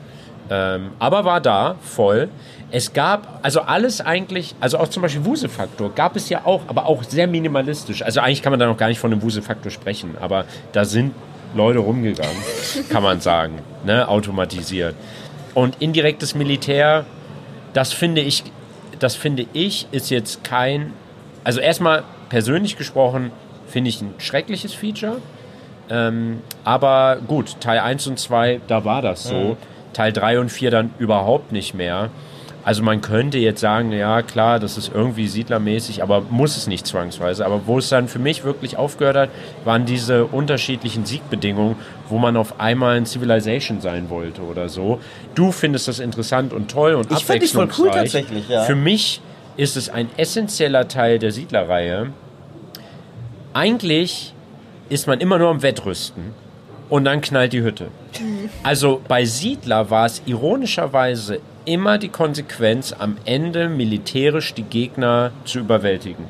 Ähm, 0.49 0.91
aber 0.99 1.25
war 1.25 1.41
da, 1.41 1.75
voll. 1.81 2.29
Es 2.69 2.93
gab, 2.93 3.39
also 3.43 3.61
alles 3.61 4.01
eigentlich, 4.01 4.55
also 4.59 4.77
auch 4.77 4.89
zum 4.89 5.01
Beispiel 5.01 5.23
Wusefaktor 5.23 5.91
gab 5.93 6.15
es 6.15 6.29
ja 6.29 6.41
auch, 6.43 6.63
aber 6.67 6.85
auch 6.85 7.03
sehr 7.03 7.27
minimalistisch. 7.27 8.01
Also 8.01 8.19
eigentlich 8.19 8.41
kann 8.41 8.51
man 8.51 8.59
da 8.59 8.65
noch 8.65 8.77
gar 8.77 8.87
nicht 8.89 8.99
von 8.99 9.11
einem 9.11 9.21
Wusefaktor 9.21 9.71
sprechen, 9.71 10.15
aber 10.19 10.45
da 10.73 10.83
sind 10.83 11.13
Leute 11.55 11.79
rumgegangen, 11.79 12.35
kann 12.89 13.03
man 13.03 13.21
sagen, 13.21 13.59
ne, 13.85 14.07
automatisiert. 14.07 14.95
Und 15.53 15.81
indirektes 15.81 16.35
Militär, 16.35 17.05
das 17.73 17.93
finde 17.93 18.21
ich, 18.21 18.43
das 18.99 19.15
finde 19.15 19.45
ich, 19.53 19.87
ist 19.91 20.09
jetzt 20.09 20.43
kein, 20.43 20.93
also 21.43 21.61
erstmal 21.61 22.03
persönlich 22.29 22.77
gesprochen, 22.77 23.31
finde 23.67 23.89
ich 23.89 24.01
ein 24.01 24.13
schreckliches 24.17 24.73
Feature. 24.73 25.17
Ähm, 25.89 26.41
aber 26.65 27.17
gut, 27.25 27.61
Teil 27.61 27.79
1 27.79 28.07
und 28.07 28.19
2, 28.19 28.61
da 28.67 28.83
war 28.83 29.01
das 29.01 29.23
so. 29.23 29.55
Teil 29.97 30.13
3 30.13 30.39
und 30.39 30.49
4 30.51 30.69
dann 30.69 30.93
überhaupt 30.99 31.51
nicht 31.51 31.73
mehr. 31.73 32.11
Also 32.63 32.83
man 32.83 33.01
könnte 33.01 33.39
jetzt 33.39 33.61
sagen, 33.61 33.91
ja 33.91 34.21
klar, 34.21 34.59
das 34.59 34.77
ist 34.77 34.91
irgendwie 34.93 35.27
siedlermäßig, 35.27 36.03
aber 36.03 36.21
muss 36.29 36.55
es 36.55 36.67
nicht 36.67 36.85
zwangsweise. 36.85 37.43
Aber 37.45 37.61
wo 37.65 37.79
es 37.79 37.89
dann 37.89 38.07
für 38.07 38.19
mich 38.19 38.43
wirklich 38.43 38.77
aufgehört 38.77 39.17
hat, 39.17 39.29
waren 39.65 39.85
diese 39.85 40.25
unterschiedlichen 40.25 41.03
Siegbedingungen, 41.05 41.77
wo 42.09 42.19
man 42.19 42.37
auf 42.37 42.59
einmal 42.59 42.97
ein 42.97 43.07
Civilization 43.07 43.81
sein 43.81 44.11
wollte 44.11 44.43
oder 44.43 44.69
so. 44.69 44.99
Du 45.33 45.51
findest 45.51 45.87
das 45.87 45.99
interessant 45.99 46.53
und 46.53 46.69
toll 46.69 46.93
und 46.93 47.11
Ich 47.11 47.25
find 47.25 47.41
die 47.41 47.47
voll 47.47 47.69
cool 47.79 47.89
abwechslungsreich. 47.89 48.11
tatsächlich, 48.11 48.49
ja. 48.49 48.63
Für 48.65 48.75
mich 48.75 49.19
ist 49.55 49.77
es 49.77 49.89
ein 49.89 50.09
essentieller 50.17 50.87
Teil 50.87 51.17
der 51.17 51.31
Siedlerreihe. 51.31 52.11
Eigentlich 53.53 54.33
ist 54.89 55.07
man 55.07 55.19
immer 55.21 55.39
nur 55.39 55.49
am 55.49 55.63
Wettrüsten 55.63 56.33
und 56.89 57.05
dann 57.05 57.21
knallt 57.21 57.53
die 57.53 57.61
Hütte. 57.61 57.87
Also 58.63 59.01
bei 59.07 59.25
Siedler 59.25 59.89
war 59.89 60.05
es 60.05 60.21
ironischerweise 60.25 61.39
immer 61.65 61.97
die 61.97 62.09
Konsequenz, 62.09 62.93
am 62.97 63.17
Ende 63.25 63.69
militärisch 63.69 64.53
die 64.53 64.63
Gegner 64.63 65.31
zu 65.43 65.59
überwältigen. 65.59 66.25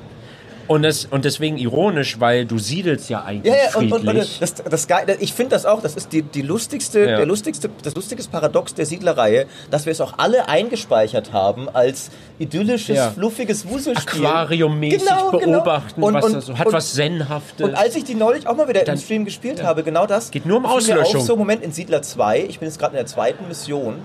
Und, 0.68 0.84
das, 0.84 1.06
und 1.06 1.24
deswegen 1.26 1.58
ironisch, 1.58 2.20
weil 2.20 2.46
du 2.46 2.58
siedelst 2.60 3.10
ja 3.10 3.24
eigentlich 3.24 3.54
Ja, 3.54 3.60
ja, 3.72 3.78
und, 3.78 3.92
und, 3.92 4.02
friedlich. 4.06 4.34
und 4.34 4.42
das, 4.42 4.56
das, 4.56 4.88
Geil- 4.88 5.18
ich 5.20 5.34
finde 5.34 5.52
das 5.52 5.66
auch, 5.66 5.82
das 5.82 5.96
ist 5.96 6.12
die, 6.12 6.22
die 6.22 6.42
lustigste, 6.42 7.00
Ja. 7.00 7.18
der 7.18 7.26
lustigste, 7.26 7.70
das 7.84 7.96
lustigste 7.96 8.30
Paradox 8.30 8.74
der 8.74 8.86
Siedlerreihe, 8.86 9.46
dass 9.72 9.86
wir 9.86 9.92
es 9.92 10.02
auch 10.02 10.16
alle 10.18 10.50
eingespeichert 10.50 11.32
haben 11.34 11.70
als 11.70 12.10
idyllisches, 12.40 12.98
Ja. 12.98 13.12
fluffiges 13.12 13.68
Wuselspiel. 13.70 14.26
Aquariummäßig 14.26 15.08
Genau, 15.08 15.32
genau. 15.32 15.52
beobachten, 15.60 16.04
Und- 16.04 16.14
was 16.14 16.26
und- 16.26 16.34
das 16.36 16.46
so, 16.48 16.58
hat 16.58 16.68
und- 16.68 16.74
was 16.74 16.94
Zenhaftes. 16.94 17.66
Und 17.66 17.76
als 17.76 17.96
ich 17.96 18.04
die 18.04 18.16
neulich 18.16 18.48
auch 18.48 18.56
mal 18.56 18.68
wieder 18.68 18.86
im 18.86 18.98
Stream 18.98 19.26
gespielt 19.26 19.64
habe, 19.64 19.84
genau 19.84 20.06
das. 20.06 20.32
Geht 20.32 20.46
nur 20.46 20.58
um 20.58 20.66
Auslöschung. 20.66 21.22
Auf, 21.22 21.26
so 21.28 21.36
Moment 21.36 21.64
in 21.64 21.72
Siedler 21.72 22.02
2, 22.02 22.42
ich 22.48 22.60
bin 22.60 22.68
jetzt 22.68 22.78
gerade 22.80 22.92
in 22.94 22.98
der 22.98 23.06
zweiten 23.06 23.48
Mission. 23.48 23.96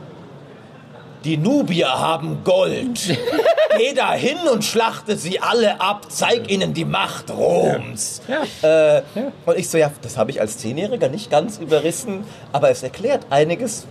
Die 1.24 1.36
Nubier 1.36 1.88
haben 1.88 2.38
Gold. 2.44 3.16
Geh 3.78 3.94
da 3.94 4.12
hin 4.12 4.36
und 4.52 4.64
schlachte 4.64 5.16
sie 5.16 5.40
alle 5.40 5.80
ab. 5.80 6.06
Zeig 6.10 6.50
ihnen 6.50 6.74
die 6.74 6.84
Macht 6.84 7.30
Roms. 7.30 8.20
Ja. 8.28 8.98
Äh, 8.98 9.02
Und 9.46 9.56
ich 9.58 9.68
so, 9.68 9.78
ja, 9.78 9.90
das 10.02 10.16
habe 10.18 10.30
ich 10.30 10.40
als 10.40 10.58
Zehnjähriger 10.58 11.08
nicht 11.08 11.30
ganz 11.30 11.58
überrissen, 11.58 12.24
aber 12.52 12.70
es 12.70 12.82
erklärt 12.82 13.26
einiges, 13.30 13.86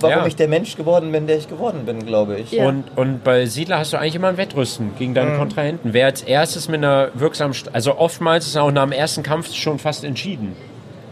warum 0.00 0.18
Ja. 0.18 0.26
ich 0.26 0.36
der 0.36 0.48
Mensch 0.48 0.76
geworden 0.76 1.10
bin, 1.12 1.26
der 1.26 1.36
ich 1.38 1.48
geworden 1.48 1.84
bin, 1.84 2.06
glaube 2.06 2.36
ich. 2.38 2.52
Ja. 2.52 2.68
Und, 2.68 2.84
und 2.96 3.24
bei 3.24 3.46
Siedler 3.46 3.78
hast 3.80 3.92
du 3.92 3.96
eigentlich 3.98 4.14
immer 4.14 4.28
ein 4.28 4.36
Wettrüsten 4.36 4.92
gegen 4.98 5.12
deine 5.14 5.36
Kontrahenten. 5.36 5.92
Wer 5.92 6.06
als 6.06 6.22
erstes 6.22 6.68
mit 6.68 6.78
einer 6.78 7.08
wirksamen, 7.14 7.54
also 7.72 7.98
oftmals 7.98 8.46
ist 8.46 8.56
auch 8.56 8.70
nach 8.70 8.84
dem 8.84 8.92
ersten 8.92 9.22
Kampf 9.24 9.52
schon 9.54 9.78
fast 9.78 10.04
entschieden, 10.04 10.56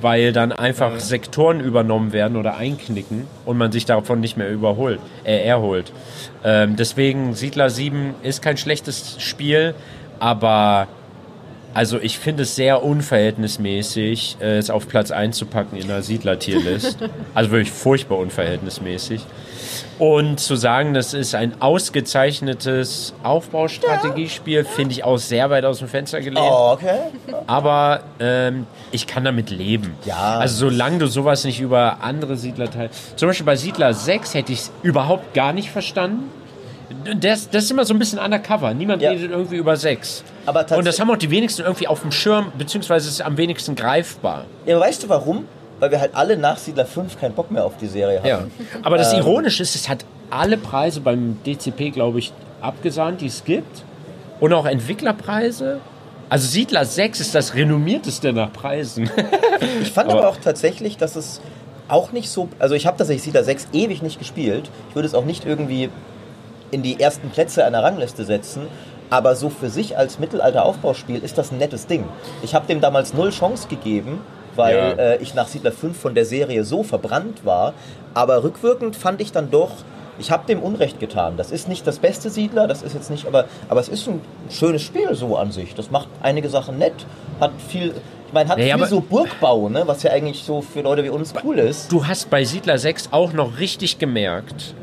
weil 0.00 0.32
dann 0.32 0.52
einfach 0.52 0.98
Sektoren 0.98 1.60
übernommen 1.60 2.12
werden 2.12 2.36
oder 2.36 2.56
einknicken 2.56 3.26
und 3.44 3.58
man 3.58 3.72
sich 3.72 3.86
davon 3.86 4.20
nicht 4.20 4.36
mehr 4.36 4.50
überholt, 4.50 5.00
äh, 5.24 5.46
erholt. 5.46 5.92
Ähm, 6.44 6.76
deswegen 6.76 7.34
Siedler 7.34 7.70
7 7.70 8.14
ist 8.22 8.42
kein 8.42 8.56
schlechtes 8.56 9.16
Spiel, 9.18 9.74
aber 10.18 10.88
also 11.76 12.00
ich 12.00 12.18
finde 12.18 12.44
es 12.44 12.56
sehr 12.56 12.82
unverhältnismäßig, 12.82 14.38
äh, 14.40 14.56
es 14.56 14.70
auf 14.70 14.88
Platz 14.88 15.10
1 15.10 15.36
zu 15.36 15.44
packen 15.44 15.76
in 15.76 15.88
der 15.88 16.00
Siedler-Tierlist. 16.00 16.96
also 17.34 17.50
wirklich 17.50 17.70
furchtbar 17.70 18.16
unverhältnismäßig. 18.16 19.20
Und 19.98 20.40
zu 20.40 20.56
sagen, 20.56 20.94
das 20.94 21.12
ist 21.12 21.34
ein 21.34 21.60
ausgezeichnetes 21.60 23.12
Aufbaustrategiespiel, 23.22 24.64
finde 24.64 24.92
ich 24.92 25.04
auch 25.04 25.18
sehr 25.18 25.50
weit 25.50 25.66
aus 25.66 25.80
dem 25.80 25.88
Fenster 25.88 26.20
gelehnt. 26.20 26.46
Oh, 26.50 26.72
okay. 26.72 26.98
Aber 27.46 28.00
ähm, 28.20 28.66
ich 28.90 29.06
kann 29.06 29.24
damit 29.24 29.50
leben. 29.50 29.94
Ja. 30.06 30.38
Also 30.38 30.70
solange 30.70 30.96
du 30.96 31.08
sowas 31.08 31.44
nicht 31.44 31.60
über 31.60 31.98
andere 32.00 32.38
Siedlerteile... 32.38 32.88
Zum 33.16 33.28
Beispiel 33.28 33.44
bei 33.44 33.56
Siedler 33.56 33.92
6 33.92 34.32
hätte 34.32 34.52
ich 34.54 34.60
es 34.60 34.72
überhaupt 34.82 35.34
gar 35.34 35.52
nicht 35.52 35.70
verstanden. 35.70 36.30
Das, 37.20 37.50
das 37.50 37.64
ist 37.64 37.70
immer 37.70 37.84
so 37.84 37.94
ein 37.94 37.98
bisschen 37.98 38.18
undercover. 38.18 38.72
Niemand 38.74 39.02
Ja. 39.02 39.10
redet 39.10 39.30
irgendwie 39.30 39.56
über 39.56 39.76
6. 39.76 40.22
Aber 40.46 40.64
Und 40.76 40.86
das 40.86 41.00
haben 41.00 41.10
auch 41.10 41.16
die 41.16 41.30
wenigsten 41.30 41.62
irgendwie 41.62 41.88
auf 41.88 42.00
dem 42.02 42.12
Schirm, 42.12 42.52
beziehungsweise 42.56 43.08
ist 43.08 43.22
am 43.22 43.36
wenigsten 43.36 43.74
greifbar. 43.74 44.44
Ja, 44.66 44.78
weißt 44.78 45.02
du 45.02 45.08
warum? 45.08 45.46
Weil 45.80 45.90
wir 45.90 46.00
halt 46.00 46.14
alle 46.14 46.36
nach 46.36 46.56
Siedler 46.58 46.86
5 46.86 47.18
keinen 47.20 47.34
Bock 47.34 47.50
mehr 47.50 47.64
auf 47.64 47.76
die 47.76 47.86
Serie 47.88 48.18
haben. 48.18 48.26
Ja. 48.28 48.44
Aber 48.82 48.96
das 48.98 49.12
Ähm. 49.12 49.18
Ironische 49.20 49.62
ist, 49.62 49.74
es 49.74 49.88
hat 49.88 50.04
alle 50.30 50.56
Preise 50.56 51.00
beim 51.00 51.38
DCP, 51.44 51.90
glaube 51.90 52.18
ich, 52.20 52.32
abgesahnt, 52.60 53.20
die 53.20 53.26
es 53.26 53.44
gibt. 53.44 53.82
Und 54.40 54.52
auch 54.52 54.66
Entwicklerpreise. 54.66 55.80
Also 56.28 56.46
Siedler 56.48 56.84
6 56.84 57.20
ist 57.20 57.34
das 57.34 57.54
renommierteste 57.54 58.32
nach 58.32 58.52
Preisen. 58.52 59.10
Ich 59.82 59.90
fand 59.90 60.10
aber, 60.10 60.20
Aber- 60.20 60.28
auch 60.28 60.36
tatsächlich, 60.36 60.98
dass 60.98 61.16
es 61.16 61.40
auch 61.88 62.12
nicht 62.12 62.28
so. 62.28 62.48
Also, 62.58 62.74
ich 62.74 62.86
habe 62.86 62.98
tatsächlich 62.98 63.22
Siedler 63.22 63.42
6 63.42 63.68
ewig 63.72 64.02
nicht 64.02 64.18
gespielt. 64.18 64.68
Ich 64.90 64.94
würde 64.94 65.06
es 65.08 65.14
auch 65.14 65.24
nicht 65.24 65.46
irgendwie 65.46 65.88
in 66.70 66.82
die 66.82 67.00
ersten 67.00 67.30
Plätze 67.30 67.64
einer 67.64 67.82
Rangliste 67.82 68.24
setzen. 68.24 68.62
Aber 69.08 69.36
so 69.36 69.50
für 69.50 69.68
sich 69.70 69.96
als 69.96 70.18
Mittelalter-Aufbauspiel 70.18 71.22
ist 71.22 71.38
das 71.38 71.52
ein 71.52 71.58
nettes 71.58 71.86
Ding. 71.86 72.04
Ich 72.42 72.54
habe 72.54 72.66
dem 72.66 72.80
damals 72.80 73.14
null 73.14 73.30
Chance 73.30 73.68
gegeben, 73.68 74.20
weil 74.56 74.74
Ja. 74.76 74.90
äh, 74.92 75.16
ich 75.22 75.34
nach 75.34 75.46
Siedler 75.48 75.70
5 75.72 75.96
von 75.98 76.14
der 76.14 76.24
Serie 76.24 76.64
so 76.64 76.82
verbrannt 76.82 77.44
war. 77.44 77.74
Aber 78.14 78.42
rückwirkend 78.42 78.96
fand 78.96 79.20
ich 79.20 79.30
dann 79.30 79.50
doch, 79.50 79.70
ich 80.18 80.30
habe 80.30 80.46
dem 80.46 80.60
Unrecht 80.62 80.98
getan. 80.98 81.34
Das 81.36 81.50
ist 81.52 81.68
nicht 81.68 81.86
das 81.86 81.98
beste 81.98 82.30
Siedler, 82.30 82.66
das 82.66 82.82
ist 82.82 82.94
jetzt 82.94 83.10
nicht, 83.10 83.26
aber, 83.26 83.44
aber 83.68 83.80
es 83.80 83.88
ist 83.88 84.08
ein 84.08 84.20
schönes 84.50 84.82
Spiel 84.82 85.14
so 85.14 85.36
an 85.36 85.52
sich. 85.52 85.74
Das 85.74 85.90
macht 85.90 86.08
einige 86.22 86.48
Sachen 86.48 86.78
nett, 86.78 86.94
hat 87.38 87.50
viel, 87.68 87.92
ich 88.26 88.32
meine, 88.32 88.48
hat 88.48 88.58
Ja, 88.58 88.64
ja, 88.64 88.78
viel 88.78 88.86
so 88.86 89.00
Burgbau, 89.00 89.68
ne, 89.68 89.82
was 89.86 90.02
ja 90.02 90.10
eigentlich 90.12 90.42
so 90.42 90.62
für 90.62 90.80
Leute 90.80 91.04
wie 91.04 91.10
uns 91.10 91.32
cool 91.44 91.58
ist. 91.58 91.92
Du 91.92 92.06
hast 92.06 92.30
bei 92.30 92.44
Siedler 92.44 92.78
6 92.78 93.10
auch 93.12 93.32
noch 93.34 93.58
richtig 93.58 93.98
gemerkt, 93.98 94.74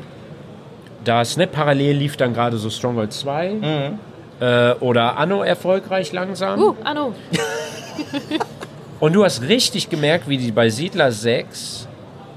dass 1.04 1.36
ne, 1.36 1.46
parallel 1.46 1.96
lief 1.96 2.16
dann 2.16 2.34
gerade 2.34 2.56
so 2.56 2.70
Stronghold 2.70 3.12
2 3.12 3.50
Mhm. 3.50 3.98
äh, 4.40 4.72
oder 4.80 5.16
Anno 5.18 5.42
erfolgreich 5.42 6.12
langsam. 6.12 6.60
Uh, 6.60 6.74
Anno. 6.84 7.14
Und 9.00 9.12
du 9.12 9.24
hast 9.24 9.42
richtig 9.42 9.90
gemerkt, 9.90 10.28
wie 10.28 10.38
die 10.38 10.52
bei 10.52 10.68
Siedler 10.70 11.12
6 11.12 11.88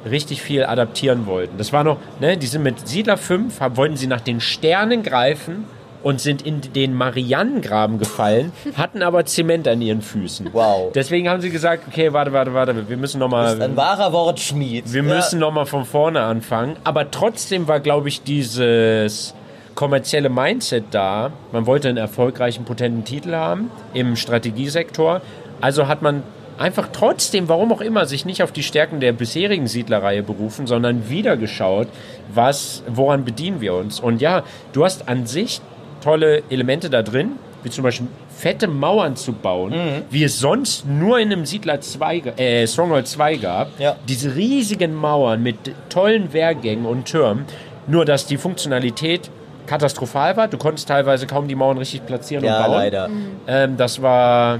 richtig 0.09 0.41
viel 0.41 0.63
adaptieren 0.65 1.25
wollten. 1.25 1.57
Das 1.57 1.71
war 1.73 1.83
noch, 1.83 1.97
ne, 2.19 2.37
die 2.37 2.47
sind 2.47 2.63
mit 2.63 2.87
Siedler 2.87 3.17
5, 3.17 3.59
hab, 3.59 3.77
wollten 3.77 3.95
sie 3.97 4.07
nach 4.07 4.21
den 4.21 4.39
Sternen 4.39 5.03
greifen 5.03 5.65
und 6.07 6.21
sind 6.21 6.41
in 6.41 6.61
den 6.61 6.93
Marianengraben 6.93 7.99
gefallen, 7.99 8.53
hatten 8.77 9.03
aber 9.03 9.25
Zement 9.25 9.67
an 9.67 9.81
ihren 9.81 10.01
Füßen. 10.01 10.47
Wow. 10.53 10.93
Deswegen 10.93 11.27
haben 11.27 11.41
sie 11.41 11.49
gesagt, 11.49 11.83
okay, 11.89 12.13
warte, 12.13 12.31
warte, 12.31 12.53
warte, 12.53 12.87
wir 12.87 12.95
müssen 12.95 13.19
Das 13.19 13.55
ist 13.55 13.61
ein 13.61 13.73
nochmal 13.73 13.75
wahrer 13.75 14.13
Wortschmied. 14.13 14.93
wir 14.93 15.03
Ja. 15.03 15.15
müssen 15.15 15.37
noch 15.39 15.51
mal 15.51 15.65
von 15.65 15.83
vorne 15.83 16.21
anfangen. 16.21 16.77
Aber 16.85 17.11
trotzdem 17.11 17.67
war, 17.67 17.81
glaube 17.81 18.07
ich, 18.07 18.23
dieses 18.23 19.33
kommerzielle 19.75 20.29
Mindset 20.29 20.85
da. 20.91 21.31
Man 21.51 21.65
wollte 21.65 21.89
einen 21.89 21.97
erfolgreichen, 21.97 22.63
potenten 22.63 23.03
Titel 23.03 23.33
haben 23.35 23.69
im 23.93 24.15
Strategiesektor. 24.15 25.19
Also 25.59 25.89
hat 25.89 26.01
man 26.01 26.23
einfach 26.57 26.87
trotzdem, 26.93 27.49
warum 27.49 27.73
auch 27.73 27.81
immer, 27.81 28.05
sich 28.05 28.23
nicht 28.23 28.41
auf 28.43 28.53
die 28.53 28.63
Stärken 28.63 29.01
der 29.01 29.11
bisherigen 29.11 29.67
Siedlerreihe 29.67 30.23
berufen, 30.23 30.67
sondern 30.67 31.09
wieder 31.09 31.35
geschaut, 31.35 31.89
was, 32.33 32.81
woran 32.87 33.25
bedienen 33.25 33.59
wir 33.59 33.73
uns. 33.73 33.99
Und 33.99 34.21
ja, 34.21 34.43
du 34.71 34.85
hast 34.85 35.09
an 35.09 35.25
sich 35.27 35.59
tolle 36.01 36.43
Elemente 36.49 36.89
da 36.89 37.01
drin, 37.03 37.33
wie 37.63 37.69
zum 37.69 37.83
Beispiel 37.83 38.07
fette 38.29 38.67
Mauern 38.67 39.15
zu 39.15 39.33
bauen, 39.33 39.71
Mhm. 39.73 40.01
wie 40.11 40.23
es 40.23 40.39
sonst 40.39 40.85
nur 40.87 41.19
in 41.19 41.31
einem 41.31 41.45
Siedler 41.45 41.81
2, 41.81 42.19
ge- 42.19 42.33
äh, 42.37 42.67
Stronghold 42.67 43.07
2 43.07 43.35
gab. 43.37 43.79
Ja. 43.79 43.95
Diese 44.07 44.35
riesigen 44.35 44.93
Mauern 44.93 45.41
mit 45.41 45.57
tollen 45.89 46.33
Wehrgängen 46.33 46.85
und 46.85 47.05
Türmen, 47.05 47.45
Nur, 47.89 48.03
dass 48.03 48.25
die 48.25 48.35
Funktionalität 48.37 49.29
katastrophal 49.65 50.35
war. 50.35 50.49
Du 50.49 50.57
konntest 50.57 50.89
teilweise 50.89 51.25
kaum 51.25 51.47
die 51.47 51.55
Mauern 51.55 51.77
richtig 51.77 52.05
platzieren 52.05 52.43
Ja, 52.43 52.57
und 52.57 52.63
bauen. 52.65 52.71
leider. 52.73 53.09
Ähm, 53.47 53.77
das 53.77 54.01
war 54.01 54.59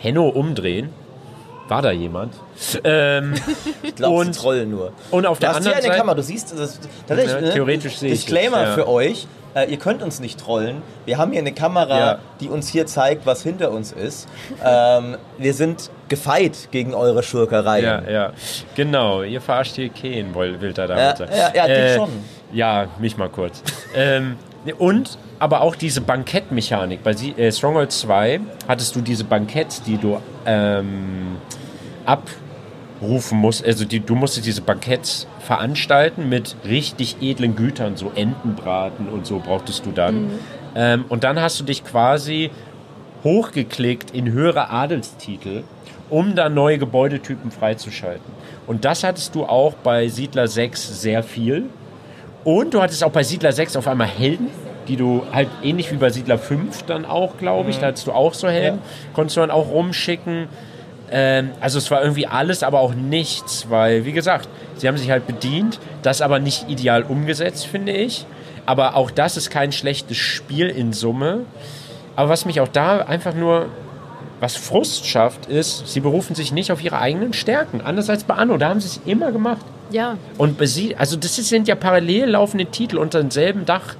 Henno 0.00 0.28
umdrehen. 0.28 0.90
War 1.66 1.82
da 1.82 1.90
jemand? 1.90 2.34
Ähm, 2.84 3.34
Ich 3.82 3.94
glaube, 3.94 4.24
sie 4.24 4.30
trollen 4.32 4.70
nur. 4.70 4.92
und 5.10 5.26
auf 5.26 5.38
Du 5.38 5.42
der 5.46 5.50
hast 5.50 5.56
hier 5.62 5.66
anderen 5.66 5.74
eine 5.76 5.82
Seite. 5.82 5.96
Kamera, 5.98 6.14
du 6.16 6.22
siehst, 6.22 6.58
das, 6.58 6.80
tatsächlich, 7.06 7.34
Ja, 7.34 7.40
ne? 7.40 7.52
theoretisch 7.52 7.98
sehe 7.98 8.12
ich 8.12 8.20
Disclaimer 8.24 8.62
es, 8.62 8.68
ja. 8.68 8.74
für 8.74 8.88
euch, 8.88 9.26
äh, 9.54 9.70
ihr 9.70 9.78
könnt 9.78 10.02
uns 10.02 10.20
nicht 10.20 10.38
trollen. 10.40 10.82
Wir 11.06 11.18
haben 11.18 11.30
hier 11.32 11.40
eine 11.40 11.52
Kamera, 11.52 11.98
Ja. 11.98 12.18
die 12.40 12.48
uns 12.48 12.68
hier 12.68 12.86
zeigt, 12.86 13.26
was 13.26 13.42
hinter 13.42 13.70
uns 13.70 13.92
ist. 13.92 14.28
Ähm, 14.64 15.16
wir 15.38 15.54
sind 15.54 15.90
gefeit 16.08 16.68
gegen 16.70 16.94
eure 16.94 17.22
Schurkereien. 17.22 17.84
Ja, 17.84 18.02
ja. 18.10 18.32
Genau, 18.74 19.22
ihr 19.22 19.40
verarscht 19.40 19.76
hier 19.76 19.88
Keen, 19.88 20.34
will 20.34 20.60
will 20.60 20.72
er 20.76 20.88
Ja, 20.88 21.12
damit 21.12 21.18
sagen. 21.18 21.32
ja, 21.34 21.52
ja, 21.54 21.66
dich 21.86 21.96
schon. 21.96 22.10
Ja, 22.52 22.86
mich 22.98 23.16
mal 23.16 23.28
kurz. 23.28 23.62
ähm, 23.94 24.36
und 24.78 25.16
aber 25.38 25.60
auch 25.60 25.76
diese 25.76 26.00
Bankettmechanik. 26.00 27.02
Bei 27.04 27.12
äh, 27.12 27.52
Stronghold 27.52 27.92
2 27.92 28.40
hattest 28.66 28.96
du 28.96 29.00
diese 29.00 29.22
Banketts, 29.24 29.82
die 29.82 29.96
du 29.96 30.20
ähm, 30.46 31.36
abrufen 32.98 33.38
musst. 33.38 33.64
Also 33.64 33.84
die, 33.84 34.00
du 34.00 34.14
musstest 34.14 34.46
diese 34.46 34.62
Banketts 34.62 35.26
veranstalten 35.40 36.28
mit 36.28 36.56
richtig 36.64 37.16
edlen 37.20 37.56
Gütern, 37.56 37.96
so 37.96 38.12
Entenbraten 38.14 39.08
und 39.08 39.26
so 39.26 39.38
brauchtest 39.38 39.86
du 39.86 39.92
dann. 39.92 40.30
Ähm, 40.74 41.04
und 41.08 41.24
dann 41.24 41.40
hast 41.40 41.58
du 41.60 41.64
dich 41.64 41.84
quasi 41.84 42.50
hochgeklickt 43.24 44.10
in 44.12 44.30
höhere 44.30 44.70
Adelstitel, 44.70 45.64
um 46.10 46.34
da 46.34 46.48
neue 46.48 46.78
Gebäudetypen 46.78 47.50
freizuschalten. 47.50 48.32
Und 48.66 48.84
das 48.84 49.04
hattest 49.04 49.34
du 49.34 49.44
auch 49.44 49.74
bei 49.74 50.08
Siedler 50.08 50.46
6 50.46 51.00
sehr 51.00 51.22
viel. 51.22 51.64
Und 52.44 52.74
du 52.74 52.80
hattest 52.80 53.02
auch 53.02 53.10
bei 53.10 53.22
Siedler 53.22 53.52
6 53.52 53.76
auf 53.76 53.88
einmal 53.88 54.06
Helden, 54.06 54.48
die 54.86 54.96
du 54.96 55.24
halt 55.32 55.48
ähnlich 55.62 55.90
wie 55.92 55.96
bei 55.96 56.10
Siedler 56.10 56.38
5 56.38 56.84
dann 56.84 57.04
auch, 57.04 57.36
glaube 57.36 57.70
ich, 57.70 57.78
da 57.78 57.88
hattest 57.88 58.06
du 58.06 58.12
auch 58.12 58.32
so 58.32 58.48
Helden, 58.48 58.78
konntest 59.12 59.36
du 59.36 59.40
dann 59.40 59.50
auch 59.50 59.70
rumschicken. 59.70 60.48
Ähm, 61.10 61.50
also 61.60 61.78
es 61.78 61.90
war 61.90 62.02
irgendwie 62.02 62.26
alles, 62.26 62.62
aber 62.62 62.80
auch 62.80 62.94
nichts, 62.94 63.66
weil, 63.68 64.04
wie 64.04 64.12
gesagt, 64.12 64.48
sie 64.76 64.88
haben 64.88 64.98
sich 64.98 65.10
halt 65.10 65.26
bedient, 65.26 65.78
das 66.02 66.20
aber 66.20 66.38
nicht 66.38 66.68
ideal 66.68 67.02
umgesetzt, 67.02 67.66
finde 67.66 67.92
ich. 67.92 68.26
Aber 68.66 68.96
auch 68.96 69.10
das 69.10 69.36
ist 69.36 69.50
kein 69.50 69.72
schlechtes 69.72 70.16
Spiel 70.18 70.68
in 70.68 70.92
Summe. 70.92 71.40
Aber 72.16 72.28
was 72.28 72.44
mich 72.44 72.60
auch 72.60 72.68
da 72.68 72.98
einfach 72.98 73.34
nur, 73.34 73.66
was 74.40 74.56
Frust 74.56 75.06
schafft, 75.06 75.46
ist, 75.46 75.88
sie 75.88 76.00
berufen 76.00 76.34
sich 76.34 76.52
nicht 76.52 76.70
auf 76.70 76.82
ihre 76.82 76.98
eigenen 76.98 77.32
Stärken. 77.32 77.80
Anders 77.80 78.10
als 78.10 78.24
bei 78.24 78.34
Anno, 78.34 78.56
da 78.58 78.68
haben 78.68 78.80
sie 78.80 78.88
es 78.88 79.00
immer 79.06 79.32
gemacht. 79.32 79.64
Ja, 79.90 80.18
Und 80.36 80.58
bei 80.58 80.66
sie, 80.66 80.96
also 80.96 81.16
das 81.16 81.36
sind 81.36 81.66
ja 81.66 81.74
parallel 81.74 82.30
laufende 82.30 82.66
Titel 82.66 82.98
unter 82.98 83.20
demselben 83.20 83.64
Dach. 83.64 83.96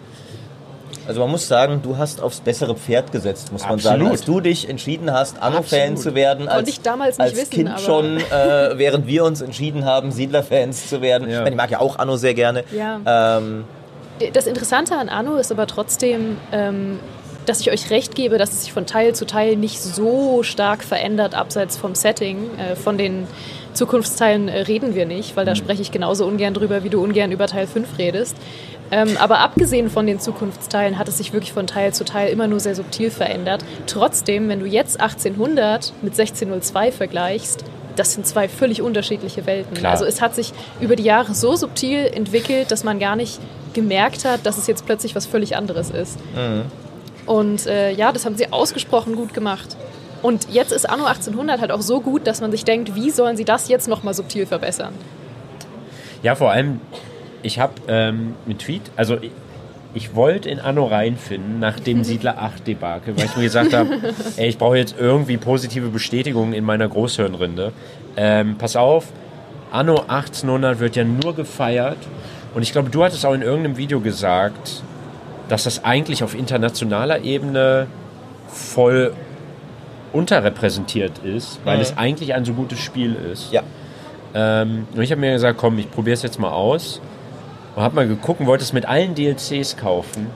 Also 1.09 1.21
man 1.21 1.31
muss 1.31 1.49
sagen, 1.49 1.81
du 1.83 1.97
hast 1.97 2.21
aufs 2.21 2.41
bessere 2.41 2.77
Pferd 2.77 3.11
gesetzt, 3.13 3.51
muss 3.51 3.63
man 3.63 3.73
Absolut. 3.75 3.99
sagen. 4.01 4.11
Als 4.11 4.25
du 4.25 4.41
dich 4.41 4.69
entschieden 4.69 5.11
hast, 5.13 5.41
Anno-Fan 5.43 5.97
zu 5.97 6.15
werden, 6.15 6.49
als, 6.49 6.69
ich 6.69 6.81
damals 6.83 7.17
nicht 7.19 7.29
als 7.31 7.37
wissen, 7.37 7.51
Kind 7.51 7.69
aber- 7.71 7.79
schon, 7.79 8.19
äh, 8.19 8.23
während 8.79 9.07
wir 9.07 9.25
uns 9.25 9.41
entschieden 9.41 9.85
haben, 9.87 10.13
Siedler-Fans 10.13 10.89
zu 10.91 11.01
werden. 11.01 11.29
Ja. 11.29 11.37
Ich, 11.39 11.41
meine, 11.41 11.51
ich 11.51 11.57
mag 11.57 11.71
ja 11.71 11.81
auch 11.81 11.99
Anno 11.99 12.17
sehr 12.17 12.35
gerne. 12.35 12.63
Ja. 12.77 13.39
Ähm, 13.41 13.65
Das 14.35 14.47
Interessante 14.47 14.97
an 14.97 15.09
Anno 15.09 15.37
ist 15.37 15.51
aber 15.51 15.67
trotzdem, 15.67 16.37
ähm, 16.53 16.99
dass 17.47 17.61
ich 17.61 17.71
euch 17.71 17.89
recht 17.91 18.15
gebe, 18.15 18.37
dass 18.37 18.53
es 18.53 18.65
sich 18.65 18.73
von 18.75 18.85
Teil 18.85 19.15
zu 19.15 19.25
Teil 19.25 19.57
nicht 19.57 19.81
so 19.81 20.43
stark 20.43 20.85
verändert, 20.85 21.35
abseits 21.35 21.79
vom 21.79 21.95
Setting. 21.95 22.51
Äh, 22.59 22.77
von 22.77 22.99
den 22.99 23.27
Zukunftsteilen 23.73 24.49
äh, 24.49 24.61
reden 24.63 24.95
wir 24.95 25.07
nicht, 25.07 25.37
weil 25.37 25.47
da 25.47 25.55
spreche 25.55 25.81
ich 25.81 25.91
genauso 25.91 26.27
ungern 26.27 26.53
drüber, 26.53 26.85
wie 26.85 26.91
du 26.91 27.03
ungern 27.03 27.33
über 27.33 27.47
Teil 27.47 27.67
5 27.67 27.97
redest. 27.97 28.37
Ähm, 28.91 29.17
aber 29.19 29.41
abgesehen 29.41 29.91
von 29.91 30.07
den 30.07 30.21
Zukunftsteilen 30.21 30.99
hat 30.99 31.09
es 31.09 31.19
sich 31.19 31.33
wirklich 31.33 31.53
von 31.53 31.67
Teil 31.67 31.93
zu 31.93 32.05
Teil 32.05 32.31
immer 32.31 32.47
nur 32.47 32.61
sehr 32.61 32.75
subtil 32.75 33.11
verändert. 33.11 33.65
Trotzdem, 33.87 34.49
wenn 34.49 34.61
du 34.61 34.67
jetzt 34.67 35.01
1800 35.01 35.93
mit 36.03 36.19
1602 36.19 36.93
vergleichst, 36.93 37.65
das 37.97 38.13
sind 38.15 38.27
zwei 38.27 38.49
völlig 38.49 38.81
unterschiedliche 38.81 39.45
Welten. 39.47 39.75
Klar. 39.75 39.93
Also 39.93 40.05
es 40.05 40.21
hat 40.21 40.35
sich 40.35 40.53
über 40.81 40.97
die 40.97 41.03
Jahre 41.03 41.35
so 41.35 41.57
subtil 41.57 42.07
entwickelt, 42.07 42.71
dass 42.71 42.85
man 42.85 42.99
gar 42.99 43.17
nicht 43.17 43.41
gemerkt 43.75 44.25
hat, 44.25 44.47
dass 44.47 44.57
es 44.57 44.67
jetzt 44.67 44.87
plötzlich 44.87 45.15
was 45.15 45.27
völlig 45.27 45.57
anderes 45.57 45.91
ist. 45.91 46.19
Und 47.27 47.67
äh, 47.67 47.93
ja, 47.93 48.13
das 48.13 48.25
haben 48.25 48.37
sie 48.37 48.53
ausgesprochen 48.53 49.17
gut 49.17 49.35
gemacht. 49.35 49.77
Und 50.23 50.49
jetzt 50.51 50.73
ist 50.73 50.89
Anno 50.89 51.05
1800 51.05 51.61
halt 51.61 51.71
auch 51.71 51.83
so 51.83 52.01
gut, 52.01 52.27
dass 52.27 52.41
man 52.41 52.51
sich 52.51 52.65
denkt, 52.65 52.95
wie 52.95 53.11
sollen 53.11 53.37
sie 53.37 53.45
das 53.45 53.69
jetzt 53.69 53.89
nochmal 53.89 54.15
subtil 54.15 54.47
verbessern? 54.47 54.95
Ja, 56.23 56.35
vor 56.35 56.51
allem, 56.51 56.81
ich 57.43 57.59
habe 57.59 57.73
ähm, 57.89 58.35
einen 58.47 58.59
Tweet, 58.59 58.83
also 58.97 59.17
ich, 59.21 59.31
ich 59.95 60.15
wollte 60.15 60.49
in 60.51 60.61
Anno 60.61 60.87
reinfinden 60.87 61.59
nach 61.61 61.81
dem 61.81 62.05
Siedler 62.05 62.39
8 62.43 62.67
Debakel, 62.67 63.17
weil 63.17 63.25
ich 63.27 63.37
mir 63.37 63.43
gesagt 63.45 63.73
habe, 63.75 63.91
ey, 64.37 64.49
ich 64.49 64.59
brauche 64.59 64.77
jetzt 64.77 64.97
irgendwie 64.99 65.37
positive 65.39 65.89
Bestätigung 65.89 66.53
in 66.53 66.65
meiner 66.65 66.89
Großhirnrinde. 66.89 67.73
Ähm, 68.17 68.57
pass 68.59 68.77
auf, 68.77 69.07
Anno 69.71 70.01
1800 70.09 70.79
wird 70.81 70.97
ja 70.97 71.05
nur 71.05 71.35
gefeiert 71.35 71.99
und 72.55 72.63
ich 72.63 72.73
glaube, 72.73 72.91
du 72.91 73.05
hattest 73.05 73.25
auch 73.27 73.35
in 73.35 73.43
irgendeinem 73.43 73.77
Video 73.77 74.01
gesagt, 74.01 74.83
dass 75.49 75.65
das 75.65 75.85
eigentlich 75.85 76.23
auf 76.23 76.35
internationaler 76.35 77.23
Ebene 77.23 77.87
voll 78.49 79.13
unterrepräsentiert 80.13 81.19
ist, 81.25 81.61
weil 81.65 81.77
Mhm. 81.77 81.83
es 81.83 81.97
eigentlich 81.97 82.35
ein 82.35 82.45
so 82.45 82.53
gutes 82.55 82.79
Spiel 82.81 83.15
ist. 83.33 83.53
ja. 83.53 83.63
Ähm, 84.35 84.87
und 84.95 85.01
ich 85.03 85.11
habe 85.11 85.21
mir 85.23 85.33
gesagt, 85.33 85.59
komm, 85.59 85.79
ich 85.79 85.91
probiere 85.91 86.13
es 86.15 86.23
jetzt 86.23 86.39
mal 86.39 86.51
aus. 86.51 87.01
Und 87.77 87.83
habe 87.83 87.95
mal 87.95 88.09
geguckt 88.09 88.41
und 88.41 88.47
wollte 88.47 88.65
es 88.65 88.73
mit 88.73 88.87
allen 88.87 89.15
DLCs 89.15 89.77
kaufen. 89.77 90.27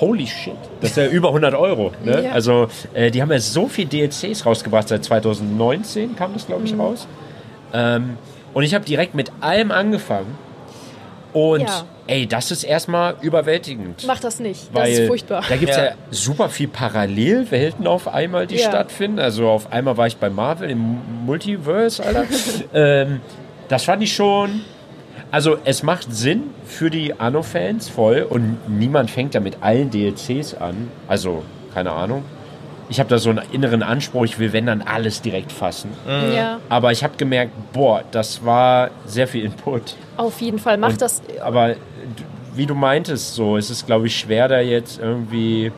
Holy 0.00 0.26
shit. 0.26 0.54
Das 0.80 0.90
ist 0.90 0.96
ja 0.96 1.06
über 1.06 1.28
100 1.28 1.54
Euro. 1.54 1.92
Ne? 2.04 2.24
Ja. 2.24 2.32
Also, 2.32 2.68
äh, 2.94 3.10
die 3.10 3.22
haben 3.22 3.30
ja 3.30 3.38
so 3.38 3.68
viel 3.68 3.86
DLCs 3.86 4.44
rausgebracht. 4.44 4.88
Seit 4.88 5.04
2019 5.04 6.16
kam 6.16 6.32
das, 6.32 6.46
glaube 6.46 6.64
ich, 6.64 6.76
raus. 6.76 7.06
Ähm, 7.72 8.16
und 8.52 8.64
ich 8.64 8.74
habe 8.74 8.84
direkt 8.84 9.14
mit 9.14 9.30
allem 9.40 9.70
angefangen. 9.70 10.36
Und 11.32 11.62
Ja. 11.62 11.84
ey, 12.08 12.26
das 12.26 12.50
ist 12.50 12.64
erstmal 12.64 13.14
überwältigend. 13.22 14.04
Mach 14.06 14.20
das 14.20 14.38
nicht. 14.40 14.64
Das 14.74 14.82
Weil 14.82 14.92
ist 14.92 15.06
furchtbar. 15.06 15.42
Da 15.48 15.56
gibt 15.56 15.70
es 15.70 15.76
ja. 15.78 15.84
Ja. 15.84 15.90
super 16.10 16.48
viel 16.50 16.68
Parallelwelten 16.68 17.86
auf 17.86 18.08
einmal, 18.08 18.46
die 18.46 18.56
Ja. 18.56 18.68
stattfinden. 18.68 19.18
Also 19.18 19.48
auf 19.48 19.72
einmal 19.72 19.96
war 19.96 20.06
ich 20.08 20.16
bei 20.18 20.28
Marvel 20.28 20.68
im 20.68 20.98
Multiverse, 21.24 22.04
Alter. 22.04 22.24
ähm, 22.74 23.20
das 23.68 23.84
fand 23.84 24.02
ich 24.02 24.12
schon. 24.14 24.62
Also 25.32 25.56
es 25.64 25.82
macht 25.82 26.14
Sinn 26.14 26.50
für 26.66 26.90
die 26.90 27.18
Anno-Fans 27.18 27.88
voll 27.88 28.24
und 28.28 28.58
niemand 28.68 29.10
fängt 29.10 29.32
ja 29.34 29.40
mit 29.40 29.56
allen 29.62 29.90
DLCs 29.90 30.54
an. 30.54 30.88
Also, 31.08 31.42
keine 31.74 31.90
Ahnung. 31.90 32.22
Ich 32.90 33.00
habe 33.00 33.08
da 33.08 33.16
so 33.16 33.30
einen 33.30 33.40
inneren 33.50 33.82
Anspruch, 33.82 34.24
ich 34.24 34.38
will, 34.38 34.52
wenn 34.52 34.66
dann 34.66 34.82
alles 34.82 35.22
direkt 35.22 35.50
fassen. 35.50 35.90
Ja, 36.06 36.60
Aber 36.68 36.92
ich 36.92 37.02
habe 37.02 37.14
gemerkt, 37.16 37.52
boah, 37.72 38.04
das 38.10 38.44
war 38.44 38.90
sehr 39.06 39.26
viel 39.26 39.44
Input. 39.44 39.96
auf 40.18 40.38
jeden 40.42 40.58
Fall. 40.58 40.76
Mach 40.76 40.90
Und- 40.90 41.00
das. 41.00 41.22
Aber 41.42 41.76
wie 42.54 42.66
du 42.66 42.74
meintest, 42.74 43.34
so, 43.34 43.56
es 43.56 43.70
ist, 43.70 43.86
glaube 43.86 44.08
ich, 44.08 44.18
schwer, 44.18 44.48
da 44.48 44.60
jetzt 44.60 45.00
irgendwie 45.00 45.72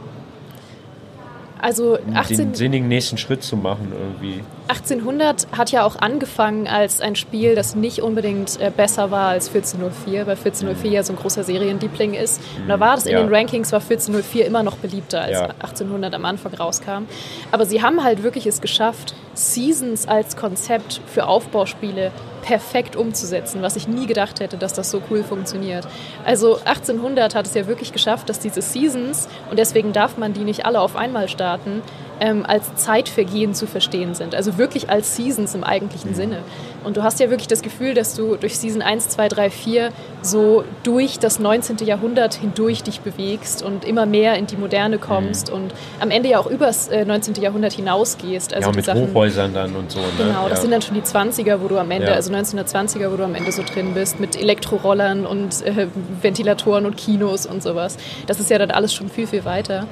Also 1.60 1.96
18, 2.12 2.36
den 2.38 2.54
sinnigen 2.54 2.88
nächsten 2.88 3.16
Schritt 3.18 3.44
zu 3.44 3.56
machen 3.56 3.92
irgendwie. 3.92 4.42
1800 4.68 5.46
hat 5.56 5.70
ja 5.72 5.84
auch 5.84 5.96
angefangen 5.96 6.66
als 6.66 7.00
ein 7.00 7.16
Spiel, 7.16 7.54
das 7.54 7.74
nicht 7.74 8.00
unbedingt 8.00 8.58
äh, 8.60 8.70
besser 8.74 9.10
war 9.10 9.28
als 9.28 9.48
1404, 9.48 10.26
weil 10.26 10.36
1404 10.36 10.90
ja 10.90 11.02
so 11.02 11.12
ein 11.12 11.16
großer 11.16 11.44
Serienliebling 11.44 12.14
ist. 12.14 12.40
Und 12.58 12.68
da 12.68 12.80
war 12.80 12.94
das 12.96 13.04
in 13.06 13.12
Ja. 13.12 13.20
den 13.22 13.34
Rankings, 13.34 13.72
war 13.72 13.80
1404 13.80 14.46
immer 14.46 14.62
noch 14.62 14.76
beliebter 14.76 15.20
als 15.20 15.32
Ja. 15.32 15.48
1800 15.60 16.14
am 16.14 16.24
Anfang 16.24 16.54
rauskam. 16.54 17.04
Aber 17.52 17.66
sie 17.66 17.82
haben 17.82 18.02
halt 18.02 18.22
wirklich 18.22 18.46
es 18.46 18.60
geschafft, 18.60 19.14
Seasons 19.34 20.08
als 20.08 20.36
Konzept 20.36 21.00
für 21.06 21.26
Aufbauspiele 21.26 22.10
perfekt 22.42 22.94
umzusetzen, 22.94 23.62
was 23.62 23.74
ich 23.76 23.88
nie 23.88 24.06
gedacht 24.06 24.38
hätte, 24.40 24.56
dass 24.58 24.74
das 24.74 24.90
so 24.90 25.00
cool 25.10 25.24
funktioniert. 25.24 25.86
Also 26.24 26.58
1800 26.64 27.34
hat 27.34 27.46
es 27.46 27.54
ja 27.54 27.66
wirklich 27.66 27.92
geschafft, 27.92 28.28
dass 28.28 28.38
diese 28.38 28.60
Seasons, 28.62 29.28
und 29.50 29.58
deswegen 29.58 29.92
darf 29.94 30.18
man 30.18 30.34
die 30.34 30.44
nicht 30.44 30.66
alle 30.66 30.80
auf 30.80 30.94
einmal 30.94 31.28
starten, 31.28 31.82
ähm, 32.20 32.44
als 32.46 32.74
Zeitvergehen 32.76 33.54
zu 33.54 33.66
verstehen 33.66 34.14
sind. 34.14 34.34
Also 34.34 34.58
wirklich 34.58 34.90
als 34.90 35.16
Seasons 35.16 35.54
im 35.54 35.64
eigentlichen 35.64 36.14
Sinne. 36.14 36.38
Und 36.84 36.96
du 36.96 37.02
hast 37.02 37.18
ja 37.18 37.30
wirklich 37.30 37.48
das 37.48 37.62
Gefühl, 37.62 37.94
dass 37.94 38.14
du 38.14 38.36
durch 38.36 38.58
Season 38.58 38.82
1, 38.82 39.08
2, 39.08 39.28
3, 39.28 39.50
4 39.50 39.88
so 40.22 40.64
durch 40.82 41.18
das 41.18 41.38
19. 41.38 41.78
Jahrhundert 41.78 42.34
hindurch 42.34 42.82
dich 42.82 43.00
bewegst 43.00 43.62
und 43.62 43.84
immer 43.84 44.06
mehr 44.06 44.34
in 44.36 44.46
die 44.46 44.56
Moderne 44.56 44.98
kommst 44.98 45.50
und 45.50 45.72
am 46.00 46.10
Ende 46.10 46.28
ja 46.30 46.38
auch 46.38 46.46
übers 46.46 46.88
äh, 46.88 47.04
19. 47.04 47.34
Jahrhundert 47.36 47.72
hinausgehst. 47.72 48.54
Also 48.54 48.70
ja, 48.70 48.76
mit 48.76 48.84
Sachen, 48.84 49.08
Hochhäusern 49.08 49.54
dann 49.54 49.74
und 49.76 49.90
so. 49.90 50.00
Ne? 50.00 50.06
Genau, 50.18 50.48
das 50.48 50.58
ja. 50.58 50.62
sind 50.62 50.70
dann 50.72 50.82
schon 50.82 50.94
die 50.94 51.02
20er, 51.02 51.60
wo 51.60 51.68
du 51.68 51.78
am 51.78 51.90
Ende, 51.90 52.08
Ja. 52.08 52.14
also 52.14 52.32
1920er, 52.32 53.10
wo 53.10 53.16
du 53.16 53.24
am 53.24 53.34
Ende 53.34 53.50
so 53.52 53.62
drin 53.62 53.94
bist, 53.94 54.20
mit 54.20 54.36
Elektrorollern 54.36 55.26
und 55.26 55.64
äh, 55.66 55.88
Ventilatoren 56.20 56.86
und 56.86 56.96
Kinos 56.96 57.46
und 57.46 57.62
sowas. 57.62 57.96
Das 58.26 58.40
ist 58.40 58.50
ja 58.50 58.58
dann 58.58 58.70
alles 58.70 58.92
schon 58.92 59.08
viel, 59.08 59.26
viel 59.26 59.44
weiter. 59.44 59.86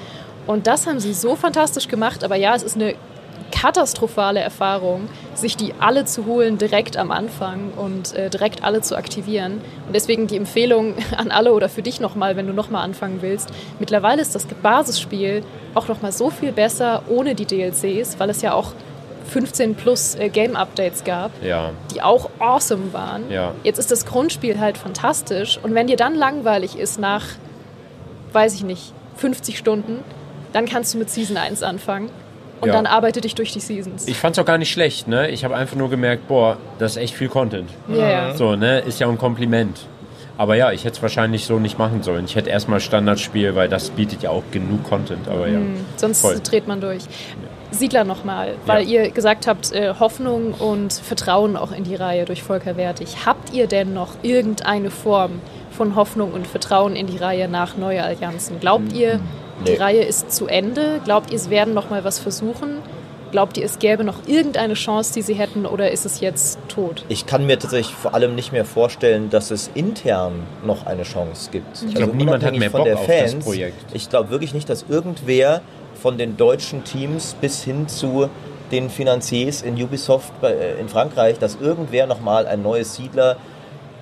Und 0.47 0.67
das 0.67 0.87
haben 0.87 1.01
sie 1.01 1.15
so 1.15 1.37
fantastisch 1.37 1.89
gemacht, 1.89 2.25
aber 2.25 2.37
ja, 2.37 2.55
es 2.55 2.63
ist 2.63 2.77
eine 2.77 2.95
katastrophale 3.53 4.41
Erfahrung, 4.41 5.09
sich 5.35 5.57
die 5.57 5.75
alle 5.79 6.05
zu 6.05 6.25
holen 6.27 6.59
direkt 6.59 6.97
am 6.97 7.11
Anfang 7.11 7.71
und 7.77 8.15
äh, 8.15 8.31
direkt 8.31 8.65
alle 8.65 8.81
zu 8.81 8.97
aktivieren. 8.97 9.61
Und 9.87 9.95
deswegen 9.95 10.27
die 10.27 10.37
Empfehlung 10.37 10.95
an 11.17 11.31
alle 11.31 11.53
oder 11.53 11.69
für 11.69 11.83
dich 11.83 12.01
nochmal, 12.01 12.37
wenn 12.37 12.47
du 12.47 12.53
nochmal 12.55 12.83
anfangen 12.85 13.19
willst. 13.21 13.51
Mittlerweile 13.79 14.23
ist 14.23 14.35
das 14.35 14.47
Basisspiel 14.47 15.43
auch 15.75 15.87
nochmal 15.89 16.13
so 16.13 16.31
viel 16.31 16.51
besser 16.53 17.03
ohne 17.09 17.35
die 17.35 17.45
DLCs, 17.45 18.19
weil 18.19 18.31
es 18.31 18.43
ja 18.43 18.55
auch 18.55 18.73
15 19.29 19.75
plus 19.77 20.15
äh, 20.17 20.29
Game 20.31 20.57
Updates 20.57 21.05
gab, 21.05 21.31
Ja. 21.45 21.71
die 21.95 22.03
auch 22.03 22.31
awesome 22.39 22.93
waren. 22.93 23.31
Ja. 23.31 23.53
Jetzt 23.63 23.79
ist 23.79 23.91
das 23.91 24.07
Grundspiel 24.07 24.59
halt 24.59 24.77
fantastisch 24.79 25.61
und 25.63 25.75
wenn 25.75 25.87
dir 25.87 25.97
dann 25.97 26.15
langweilig 26.17 26.77
ist 26.79 26.99
nach, 26.99 27.25
weiß 28.33 28.55
ich 28.55 28.65
nicht, 28.65 28.93
50 29.17 29.57
Stunden, 29.59 30.03
dann 30.53 30.67
kannst 30.67 30.95
du 30.95 30.99
mit 30.99 31.11
Season 31.11 31.37
1 31.37 31.63
anfangen 31.63 32.11
und 32.61 32.69
Ja. 32.69 32.75
dann 32.75 32.87
arbeite 32.87 33.21
dich 33.21 33.35
durch 33.35 33.53
die 33.53 33.61
Seasons. 33.61 34.07
Ich 34.07 34.17
fand's 34.19 34.39
auch 34.39 34.45
gar 34.45 34.59
nicht 34.59 34.71
schlecht, 34.71 35.09
ne? 35.09 35.29
Ich 35.31 35.45
habe 35.45 35.55
einfach 35.57 35.77
nur 35.77 35.91
gemerkt, 35.91 36.29
boah, 36.29 36.57
das 36.79 36.93
ist 36.93 36.97
echt 37.03 37.15
viel 37.15 37.29
Content. 37.29 37.71
ja, 37.89 38.09
ja. 38.09 38.35
So, 38.35 38.57
ne? 38.57 38.81
Ist 38.81 39.01
ja 39.01 39.09
ein 39.09 39.19
Kompliment. 39.19 39.87
Aber 40.39 40.55
ja, 40.57 40.73
ich 40.73 40.85
hätte 40.85 40.97
es 40.97 41.03
wahrscheinlich 41.03 41.45
so 41.45 41.59
nicht 41.59 41.79
machen 41.79 42.03
sollen. 42.03 42.25
Ich 42.25 42.37
hätte 42.37 42.51
erstmal 42.51 42.81
Standardspiel, 42.81 43.55
weil 43.55 43.69
das 43.69 43.91
bietet 43.91 44.23
ja 44.23 44.31
auch 44.31 44.43
genug 44.51 44.83
Content. 44.85 45.29
Aber 45.29 45.47
ja. 45.47 45.59
Sonst 45.97 46.23
Voll. 46.23 46.41
dreht 46.43 46.67
man 46.67 46.81
durch. 46.81 47.03
Siedler 47.71 48.05
nochmal, 48.05 48.55
weil 48.67 48.83
Ja. 48.89 49.03
ihr 49.05 49.11
gesagt 49.11 49.47
habt, 49.47 49.73
äh, 49.73 49.95
Hoffnung 49.99 50.53
und 50.55 50.93
Vertrauen 50.93 51.57
auch 51.57 51.73
in 51.73 51.85
die 51.85 51.95
Reihe 51.95 52.25
durch 52.25 52.43
Volker 52.43 52.77
Wertig. 52.77 53.17
Habt 53.25 53.53
ihr 53.55 53.67
denn 53.67 53.95
noch 53.95 54.15
irgendeine 54.23 54.91
Form 54.91 55.41
von 55.71 55.97
Hoffnung 55.97 56.33
und 56.33 56.47
Vertrauen 56.47 56.97
in 56.97 57.07
die 57.07 57.17
Reihe 57.19 57.49
nach 57.49 57.77
Neue 57.77 58.03
Allianzen? 58.03 58.59
Glaubt 58.61 58.93
ihr, 58.93 59.21
die 59.65 59.73
Nee. 59.73 59.79
Reihe 59.79 60.03
ist 60.03 60.33
zu 60.33 60.47
Ende? 60.47 61.01
Glaubt 61.05 61.31
ihr, 61.31 61.37
es 61.37 61.51
werden 61.51 61.75
nochmal 61.75 62.05
was 62.05 62.19
versuchen? 62.19 62.79
Glaubt 63.31 63.57
ihr, 63.57 63.65
es 63.65 63.79
gäbe 63.79 64.05
noch 64.05 64.27
irgendeine 64.27 64.75
Chance, 64.75 65.15
die 65.15 65.23
sie 65.23 65.33
hätten, 65.33 65.65
oder 65.65 65.91
ist 65.91 66.05
es 66.05 66.21
jetzt 66.21 66.59
tot? 66.69 67.05
Ich 67.09 67.25
kann 67.25 67.47
mir 67.47 67.59
tatsächlich 67.59 67.95
vor 67.95 68.15
allem 68.15 68.35
nicht 68.35 68.53
mehr 68.53 68.67
vorstellen, 68.67 69.31
dass 69.31 69.51
es 69.51 69.71
intern 69.75 70.43
noch 70.67 70.85
eine 70.85 71.05
Chance 71.05 71.51
gibt. 71.51 71.83
Ich 71.89 71.95
glaub, 71.95 72.13
niemand 72.15 72.45
hat 72.45 72.55
mehr 72.55 72.69
Bock 72.69 72.87
auf 72.89 73.07
das 73.07 73.35
Projekt. 73.37 73.87
Ich 73.95 74.11
glaube 74.11 74.29
wirklich 74.29 74.53
nicht, 74.53 74.69
dass 74.69 74.85
irgendwer 74.87 75.63
von 75.95 76.19
den 76.19 76.37
deutschen 76.37 76.85
Teams 76.85 77.35
bis 77.41 77.63
hin 77.63 77.89
zu 77.89 78.29
den 78.71 78.91
Finanziers 78.91 79.63
in 79.63 79.83
Ubisoft 79.83 80.33
äh, 80.43 80.79
in 80.79 80.89
Frankreich, 80.91 81.39
dass 81.39 81.57
irgendwer 81.61 82.07
nochmal 82.07 82.47
ein 82.47 82.63
neues 82.63 82.97
Siedler 82.97 83.37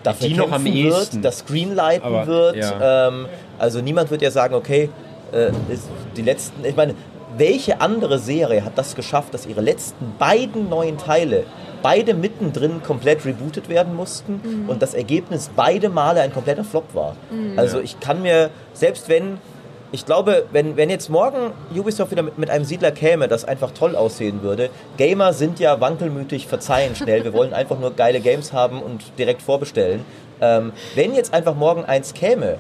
dafür 0.02 0.28
Die 0.28 0.34
noch 0.34 0.50
am 0.50 0.64
ehesten. 0.66 1.16
wird, 1.16 1.24
das 1.24 1.44
greenlighten 1.46 2.06
Aber, 2.06 2.26
wird. 2.26 2.56
ja. 2.56 3.08
Ähm, 3.08 3.26
also 3.58 3.80
niemand 3.80 4.10
wird 4.10 4.22
ja 4.22 4.30
sagen, 4.30 4.54
okay, 4.54 4.88
äh, 5.32 5.50
ist 5.72 5.88
die 6.16 6.22
letzten, 6.22 6.64
ich 6.64 6.76
meine, 6.76 6.94
welche 7.36 7.80
andere 7.80 8.18
Serie 8.18 8.64
hat 8.64 8.76
das 8.76 8.94
geschafft, 8.94 9.34
dass 9.34 9.46
ihre 9.46 9.60
letzten 9.60 10.14
beiden 10.18 10.68
neuen 10.68 10.98
Teile 10.98 11.44
beide 11.82 12.14
mittendrin 12.14 12.82
komplett 12.82 13.24
rebootet 13.24 13.68
werden 13.68 13.94
mussten 13.94 14.40
und 14.68 14.82
das 14.82 14.94
Ergebnis 14.94 15.50
beide 15.54 15.88
Male 15.88 16.20
ein 16.20 16.32
kompletter 16.32 16.64
Flop 16.64 16.94
war? 16.94 17.16
Also 17.56 17.80
ich 17.80 18.00
kann 18.00 18.22
mir, 18.22 18.50
selbst 18.74 19.08
wenn, 19.08 19.38
ich 19.92 20.04
glaube, 20.04 20.44
wenn, 20.52 20.76
wenn 20.76 20.90
jetzt 20.90 21.08
morgen 21.08 21.52
Ubisoft 21.74 22.10
wieder 22.10 22.22
mit, 22.22 22.36
mit 22.36 22.50
einem 22.50 22.64
Siedler 22.64 22.90
käme, 22.90 23.28
das 23.28 23.44
einfach 23.44 23.70
toll 23.70 23.96
aussehen 23.96 24.42
würde, 24.42 24.68
Gamer 24.96 25.32
sind 25.32 25.58
ja 25.58 25.80
wankelmütig, 25.80 26.46
verzeihen 26.46 26.94
schnell, 26.94 27.24
wir 27.24 27.32
wollen 27.32 27.52
einfach 27.54 27.78
nur 27.78 27.92
geile 27.92 28.20
Games 28.20 28.52
haben 28.52 28.82
und 28.82 29.02
direkt 29.18 29.40
vorbestellen. 29.40 30.04
Ähm, 30.40 30.72
wenn 30.94 31.14
jetzt 31.14 31.32
einfach 31.32 31.54
morgen 31.54 31.84
eins 31.84 32.12
käme, 32.14 32.58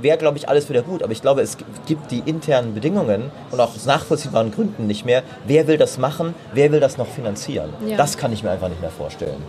wäre, 0.00 0.18
glaube 0.18 0.38
ich, 0.38 0.48
alles 0.48 0.68
wieder 0.68 0.82
gut. 0.82 1.02
Aber 1.02 1.12
ich 1.12 1.22
glaube, 1.22 1.40
es 1.42 1.56
gibt 1.86 2.10
die 2.10 2.22
internen 2.26 2.74
Bedingungen 2.74 3.30
und 3.50 3.60
auch 3.60 3.74
aus 3.74 3.86
nachvollziehbaren 3.86 4.50
Gründen 4.52 4.86
nicht 4.86 5.04
mehr. 5.04 5.22
Wer 5.46 5.66
will 5.66 5.78
das 5.78 5.98
machen? 5.98 6.34
Wer 6.52 6.72
will 6.72 6.80
das 6.80 6.98
noch 6.98 7.06
finanzieren? 7.06 7.70
Ja. 7.86 7.96
Das 7.96 8.16
kann 8.16 8.32
ich 8.32 8.42
mir 8.42 8.50
einfach 8.50 8.68
nicht 8.68 8.80
mehr 8.80 8.90
vorstellen. 8.90 9.42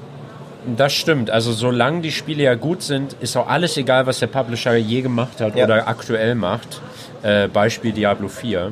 Das 0.77 0.93
stimmt. 0.93 1.29
Also 1.29 1.51
solange 1.51 2.01
die 2.01 2.11
Spiele 2.11 2.41
ja 2.43 2.55
gut 2.55 2.81
sind, 2.81 3.13
ist 3.19 3.37
auch 3.37 3.47
alles 3.47 3.77
egal, 3.77 4.07
was 4.07 4.19
der 4.19 4.27
Publisher 4.27 4.75
je 4.75 5.01
gemacht 5.01 5.39
hat 5.39 5.55
Ja. 5.55 5.65
oder 5.65 5.87
aktuell 5.87 6.33
macht. 6.33 6.81
Äh, 7.21 7.47
Beispiel 7.47 7.91
Diablo 7.91 8.27
4. 8.27 8.71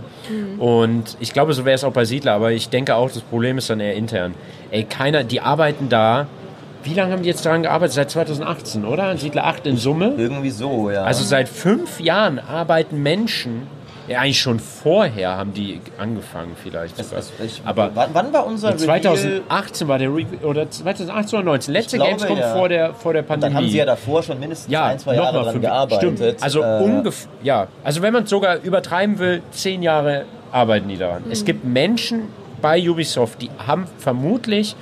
Und 0.59 1.17
ich 1.19 1.34
glaube, 1.34 1.53
so 1.53 1.65
wäre 1.65 1.76
es 1.76 1.84
auch 1.84 1.91
bei 1.93 2.05
Siedler, 2.05 2.34
aber 2.34 2.51
ich 2.51 2.69
denke 2.69 2.95
auch, 2.95 3.09
das 3.11 3.21
Problem 3.21 3.57
ist 3.57 3.69
dann 3.69 3.80
eher 3.80 3.93
intern. 3.95 4.34
Ey, 4.71 4.84
keiner, 4.84 5.24
die 5.24 5.41
arbeiten 5.41 5.89
da. 5.89 6.28
Wie 6.84 6.93
lange 6.93 7.13
haben 7.13 7.23
die 7.23 7.29
jetzt 7.29 7.45
daran 7.45 7.63
gearbeitet? 7.63 7.93
Seit 7.93 8.11
2018, 8.11 8.86
oder? 8.86 9.15
Siedler 9.17 9.45
8 9.45 9.65
in 9.67 9.77
Summe? 9.77 10.13
Irgendwie 10.17 10.49
so, 10.49 10.89
ja. 10.89 11.03
Also 11.03 11.23
seit 11.23 11.47
fünf 11.49 11.99
Jahren 11.99 12.39
arbeiten 12.39 13.01
Menschen, 13.01 13.67
ja 14.07 14.19
eigentlich 14.19 14.41
schon 14.41 14.59
vorher 14.59 15.38
haben 15.38 15.53
die 15.53 15.79
angefangen 15.97 16.57
vielleicht 16.61 16.97
sogar. 16.97 17.19
Das- 17.19 17.31
ich, 17.45 17.61
aber 17.63 17.91
wann, 17.93 18.09
wann 18.13 18.34
war 18.34 18.45
unser 18.45 18.69
Reveal? 18.73 19.01
2018 19.01 19.88
war 19.88 19.97
der 19.97 20.09
Review, 20.09 20.25
oder 20.43 20.69
2018 20.69 21.39
oder 21.39 21.45
19, 21.45 21.73
letzte 21.73 21.95
glaube, 21.95 22.11
Gamescom 22.11 22.38
ja. 22.38 22.53
vor 22.53 22.67
der, 22.69 22.93
vor 22.93 23.13
der 23.13 23.21
Und 23.21 23.27
Pandemie. 23.29 23.53
dann 23.53 23.63
haben 23.63 23.69
sie 23.69 23.77
ja 23.77 23.86
davor 23.86 24.21
schon 24.23 24.39
mindestens 24.39 24.71
ja, 24.71 24.86
ein, 24.88 24.99
zwei 24.99 25.15
Jahre 25.15 25.41
dran 25.43 25.61
gearbeitet. 25.61 26.17
Stimmt. 26.19 26.43
Also 26.43 26.61
Äh, 26.63 26.81
ungefähr, 26.84 27.29
ja. 27.43 27.67
Also 27.84 28.01
wenn 28.01 28.11
man 28.13 28.23
es 28.25 28.29
sogar 28.29 28.57
übertreiben 28.61 29.19
will, 29.19 29.41
zehn 29.51 29.84
Jahre 29.84 30.25
arbeiten 30.51 30.89
die 30.89 30.97
daran. 30.97 31.23
Es 31.31 31.45
gibt 31.45 31.63
Menschen 31.63 32.23
bei 32.61 32.89
Ubisoft, 32.89 33.41
die 33.41 33.49
haben 33.65 33.86
vermutlich 33.97 34.75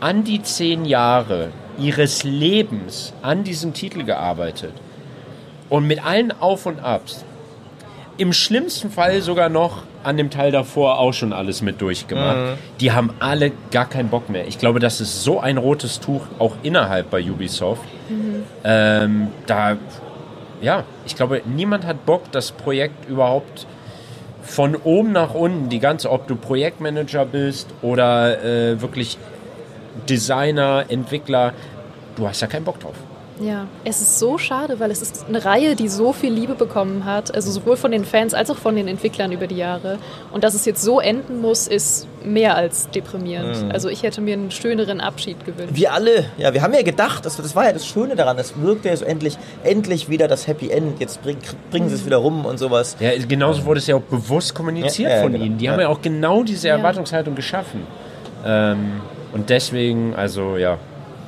an 0.00 0.24
die 0.24 0.42
zehn 0.42 0.84
Jahre 0.84 1.48
ihres 1.78 2.24
Lebens 2.24 3.12
an 3.22 3.44
diesem 3.44 3.72
Titel 3.74 4.04
gearbeitet. 4.04 4.72
Und 5.68 5.86
mit 5.86 6.04
allen 6.04 6.32
Auf 6.32 6.66
und 6.66 6.80
Abs. 6.80 7.24
Im 8.18 8.32
schlimmsten 8.32 8.90
Fall 8.90 9.20
sogar 9.20 9.48
noch 9.48 9.82
an 10.02 10.16
dem 10.16 10.30
Teil 10.30 10.52
davor 10.52 10.98
auch 11.00 11.12
schon 11.12 11.32
alles 11.32 11.60
mit 11.60 11.80
durchgemacht. 11.80 12.36
Die 12.80 12.92
haben 12.92 13.12
alle 13.18 13.52
gar 13.72 13.86
keinen 13.86 14.08
Bock 14.08 14.30
mehr. 14.30 14.46
Ich 14.46 14.58
glaube, 14.58 14.78
das 14.78 15.00
ist 15.00 15.22
so 15.24 15.40
ein 15.40 15.58
rotes 15.58 16.00
Tuch 16.00 16.22
auch 16.38 16.52
innerhalb 16.62 17.10
bei 17.10 17.20
Ubisoft. 17.20 17.82
Ähm, 18.64 19.28
da, 19.46 19.76
ja, 20.62 20.84
ich 21.04 21.16
glaube, 21.16 21.42
niemand 21.44 21.84
hat 21.84 22.06
Bock, 22.06 22.30
das 22.32 22.52
Projekt 22.52 23.08
überhaupt 23.08 23.66
von 24.42 24.76
oben 24.76 25.10
nach 25.12 25.34
unten, 25.34 25.68
die 25.68 25.80
ganze, 25.80 26.10
ob 26.10 26.28
du 26.28 26.36
Projektmanager 26.36 27.26
bist 27.26 27.68
oder 27.82 28.42
äh, 28.44 28.80
wirklich 28.80 29.18
Designer, 30.08 30.84
Entwickler, 30.88 31.52
du 32.16 32.26
hast 32.28 32.42
da 32.42 32.46
keinen 32.46 32.64
Bock 32.64 32.80
drauf. 32.80 32.94
Ja, 33.38 33.66
es 33.84 34.00
ist 34.00 34.18
so 34.18 34.38
schade, 34.38 34.80
weil 34.80 34.90
es 34.90 35.02
ist 35.02 35.26
eine 35.28 35.44
Reihe, 35.44 35.76
die 35.76 35.88
so 35.88 36.14
viel 36.14 36.32
Liebe 36.32 36.54
bekommen 36.54 37.04
hat, 37.04 37.34
also 37.34 37.50
sowohl 37.50 37.76
von 37.76 37.90
den 37.90 38.06
Fans 38.06 38.32
als 38.32 38.48
auch 38.50 38.56
von 38.56 38.74
den 38.74 38.88
Entwicklern 38.88 39.30
über 39.30 39.46
die 39.46 39.56
Jahre. 39.58 39.98
Und 40.32 40.42
dass 40.42 40.54
es 40.54 40.64
jetzt 40.64 40.80
so 40.82 41.00
enden 41.00 41.42
muss, 41.42 41.66
ist 41.68 42.08
mehr 42.24 42.56
als 42.56 42.88
deprimierend. 42.88 43.70
Also 43.74 43.90
ich 43.90 44.02
hätte 44.04 44.22
mir 44.22 44.32
einen 44.32 44.50
schöneren 44.50 45.02
Abschied 45.02 45.44
gewünscht. 45.44 45.74
wir 45.74 45.92
alle, 45.92 46.24
ja, 46.38 46.54
wir 46.54 46.62
haben 46.62 46.72
ja 46.72 46.80
gedacht, 46.80 47.26
das, 47.26 47.36
das 47.36 47.54
war 47.54 47.66
ja 47.66 47.74
das 47.74 47.86
Schöne 47.86 48.16
daran, 48.16 48.38
es 48.38 48.58
wirkte 48.58 48.88
ja 48.88 48.96
so 48.96 49.04
endlich, 49.04 49.36
endlich 49.64 50.08
wieder 50.08 50.28
das 50.28 50.46
Happy 50.46 50.70
End, 50.70 50.98
jetzt 50.98 51.22
bring, 51.22 51.36
bringen 51.70 51.90
sie 51.90 51.96
es 51.96 52.06
wieder 52.06 52.16
rum 52.16 52.46
und 52.46 52.56
sowas. 52.58 52.96
Ja, 53.00 53.10
genauso 53.28 53.66
wurde 53.66 53.80
es 53.80 53.86
ja 53.86 53.96
auch 53.96 54.00
bewusst 54.00 54.54
kommuniziert 54.54 55.10
Ja, 55.10 55.16
ja, 55.18 55.22
von 55.24 55.32
genau. 55.32 55.44
ihnen. 55.44 55.58
Die 55.58 55.66
Ja. 55.66 55.72
haben 55.72 55.80
ja 55.80 55.88
auch 55.88 56.00
genau 56.00 56.42
diese 56.42 56.68
Ja. 56.68 56.76
Erwartungshaltung 56.78 57.34
geschaffen. 57.34 57.82
Ähm, 58.46 59.02
und 59.36 59.50
deswegen, 59.50 60.14
also 60.14 60.56
ja, 60.56 60.78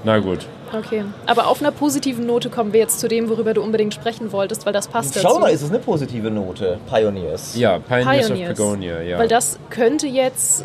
na 0.02 0.18
gut. 0.18 0.46
Okay, 0.72 1.04
aber 1.26 1.46
auf 1.46 1.61
einer 1.61 1.70
positiven 1.70 2.24
Note 2.24 2.48
kommen 2.48 2.72
wir 2.72 2.80
jetzt 2.80 3.00
zu 3.00 3.06
dem, 3.09 3.28
worüber 3.28 3.52
du 3.52 3.61
unbedingt 3.62 3.92
sprechen 3.92 4.32
wolltest, 4.32 4.64
weil 4.64 4.72
das 4.72 4.88
passt 4.88 5.14
dazu. 5.14 5.28
Schau 5.28 5.38
mal, 5.38 5.50
ist 5.50 5.61
es 5.61 5.68
eine 5.68 5.78
positive 5.78 6.30
Note, 6.30 6.78
Pioneers. 6.90 7.54
Ja, 7.54 7.78
Pioneers, 7.78 8.28
Pioneers. 8.28 8.50
of 8.50 8.56
Pagonia, 8.56 9.02
ja. 9.02 9.18
Weil 9.18 9.28
das 9.28 9.59
könnte 9.68 10.06
jetzt, 10.06 10.64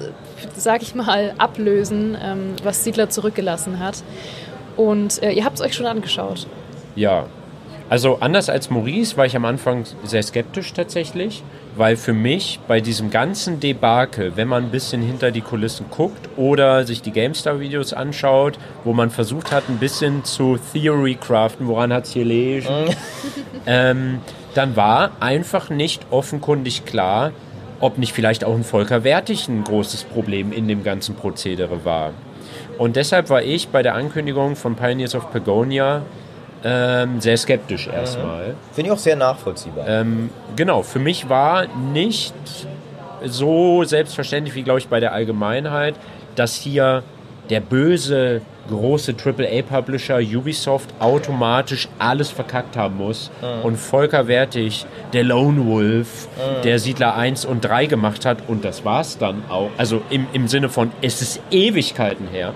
sag 0.55 0.83
ich 0.83 0.95
mal, 0.95 1.33
ablösen, 1.37 2.17
ähm, 2.21 2.55
was 2.63 2.85
Siedler 2.85 3.09
zurückgelassen 3.09 3.79
hat. 3.79 4.03
Und 4.77 5.21
äh, 5.21 5.31
ihr 5.31 5.43
habt 5.43 5.57
es 5.57 5.61
euch 5.61 5.73
schon 5.73 5.85
angeschaut. 5.85 6.47
Ja. 6.95 7.25
Also 7.89 8.19
anders 8.21 8.49
als 8.49 8.69
Maurice 8.69 9.17
war 9.17 9.25
ich 9.25 9.35
am 9.35 9.43
Anfang 9.43 9.83
sehr 10.05 10.23
skeptisch 10.23 10.71
tatsächlich, 10.71 11.43
weil 11.75 11.97
für 11.97 12.13
mich 12.13 12.59
bei 12.67 12.79
diesem 12.81 13.09
ganzen 13.09 13.59
Debakel, 13.59 14.33
wenn 14.35 14.47
man 14.47 14.65
ein 14.65 14.71
bisschen 14.71 15.01
hinter 15.01 15.31
die 15.31 15.41
Kulissen 15.41 15.87
guckt 15.89 16.29
oder 16.37 16.85
sich 16.85 17.01
die 17.01 17.11
GameStar-Videos 17.11 17.93
anschaut, 17.93 18.57
wo 18.83 18.93
man 18.93 19.09
versucht 19.09 19.51
hat, 19.51 19.63
ein 19.69 19.77
bisschen 19.77 20.23
zu 20.23 20.57
Theory 20.73 21.15
craften, 21.15 21.67
woran 21.67 21.91
hat 21.91 22.05
es 22.05 22.13
hier 22.13 22.23
gelegen, 22.23 22.95
ähm, 23.65 24.19
dann 24.53 24.75
war 24.75 25.11
einfach 25.19 25.69
nicht 25.69 26.05
offenkundig 26.11 26.85
klar, 26.85 27.31
ob 27.79 27.97
nicht 27.97 28.13
vielleicht 28.13 28.45
auch 28.45 28.55
ein 28.55 28.63
Volker 28.63 29.03
Wertig 29.03 29.47
ein 29.49 29.63
großes 29.63 30.03
Problem 30.03 30.51
in 30.51 30.67
dem 30.67 30.83
ganzen 30.83 31.15
Prozedere 31.15 31.83
war. 31.83 32.13
Und 32.77 32.95
deshalb 32.95 33.29
war 33.29 33.43
ich 33.43 33.67
bei 33.69 33.83
der 33.83 33.95
Ankündigung 33.95 34.55
von 34.55 34.75
Pioneers 34.75 35.15
of 35.15 35.31
Pagonia 35.31 36.03
ähm, 36.63 37.19
sehr 37.19 37.37
skeptisch 37.37 37.87
erstmal. 37.87 38.55
Finde 38.71 38.89
ich 38.89 38.91
auch 38.91 38.99
sehr 38.99 39.15
nachvollziehbar. 39.15 39.87
Ähm, 39.87 40.29
genau, 40.55 40.81
für 40.81 40.99
mich 40.99 41.27
war 41.29 41.67
nicht 41.91 42.33
so 43.25 43.83
selbstverständlich 43.83 44.55
wie, 44.55 44.63
glaube 44.63 44.79
ich, 44.79 44.87
bei 44.87 44.99
der 44.99 45.13
Allgemeinheit, 45.13 45.95
dass 46.35 46.55
hier 46.55 47.03
der 47.49 47.59
böse 47.59 48.41
große 48.69 49.13
AAA-Publisher 49.21 50.19
Ubisoft 50.19 50.89
automatisch 50.99 51.89
alles 51.99 52.31
verkackt 52.31 52.77
haben 52.77 52.97
muss 52.97 53.29
und 53.63 53.75
Volker 53.75 54.27
Wertig, 54.27 54.85
der 55.11 55.25
Lone 55.25 55.65
Wolf, 55.67 56.29
der 56.63 56.79
Siedler 56.79 57.15
1 57.15 57.43
und 57.43 57.65
3 57.65 57.87
gemacht 57.87 58.25
hat 58.25 58.37
und 58.47 58.63
das 58.63 58.85
war's 58.85 59.17
dann 59.17 59.43
auch. 59.49 59.69
Also 59.77 60.01
im, 60.09 60.27
im 60.31 60.47
Sinne 60.47 60.69
von, 60.69 60.91
es 61.01 61.21
ist 61.21 61.41
Ewigkeiten 61.51 62.29
her. 62.29 62.53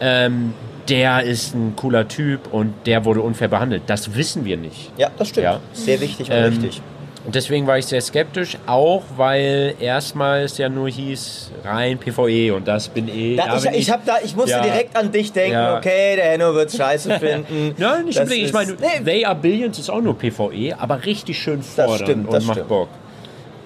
Ähm, 0.00 0.54
der 0.88 1.22
ist 1.22 1.54
ein 1.54 1.74
cooler 1.76 2.06
Typ 2.08 2.52
und 2.52 2.74
der 2.86 3.04
wurde 3.04 3.20
unfair 3.22 3.48
behandelt. 3.48 3.82
Das 3.86 4.14
wissen 4.14 4.44
wir 4.44 4.56
nicht. 4.56 4.92
Ja, 4.96 5.10
das 5.18 5.28
stimmt. 5.28 5.44
Ja. 5.44 5.60
Sehr 5.72 6.00
wichtig 6.00 6.28
und 6.30 6.36
Ähm, 6.36 6.44
richtig. 6.52 6.82
Und 7.26 7.34
deswegen 7.34 7.66
war 7.66 7.78
ich 7.78 7.86
sehr 7.86 8.02
skeptisch, 8.02 8.58
auch 8.66 9.02
weil 9.16 9.76
erstmal 9.80 10.42
es 10.42 10.58
ja 10.58 10.68
nur 10.68 10.90
hieß 10.90 11.52
rein 11.64 11.96
PvE 11.96 12.54
und 12.54 12.68
das 12.68 12.88
bin 12.90 13.08
eh. 13.08 13.36
Da, 13.36 13.56
ich, 13.56 13.64
ich, 13.64 13.90
hab 13.90 14.04
da, 14.04 14.16
ich 14.22 14.36
musste 14.36 14.50
Ja. 14.50 14.60
direkt 14.62 14.94
an 14.94 15.10
dich 15.10 15.32
denken, 15.32 15.52
Ja. 15.54 15.78
okay, 15.78 16.16
der 16.16 16.26
Henno 16.32 16.54
wird 16.54 16.70
scheiße 16.70 17.18
finden. 17.20 17.74
Nein, 17.78 18.04
nicht 18.04 18.18
Das 18.18 18.24
unbedingt. 18.24 18.48
Ich 18.48 18.52
meine, 18.52 18.72
nee, 18.72 19.02
They 19.02 19.24
Are 19.24 19.34
Billions 19.36 19.78
ist 19.78 19.88
auch 19.88 20.02
nur 20.02 20.18
PvE, 20.18 20.74
aber 20.78 21.06
richtig 21.06 21.38
schön 21.38 21.60
Das 21.60 21.68
fordern 21.86 21.96
stimmt, 22.06 22.26
das 22.30 22.42
und 22.42 22.46
macht 22.48 22.56
stimmt. 22.56 22.68
Bock. 22.68 22.88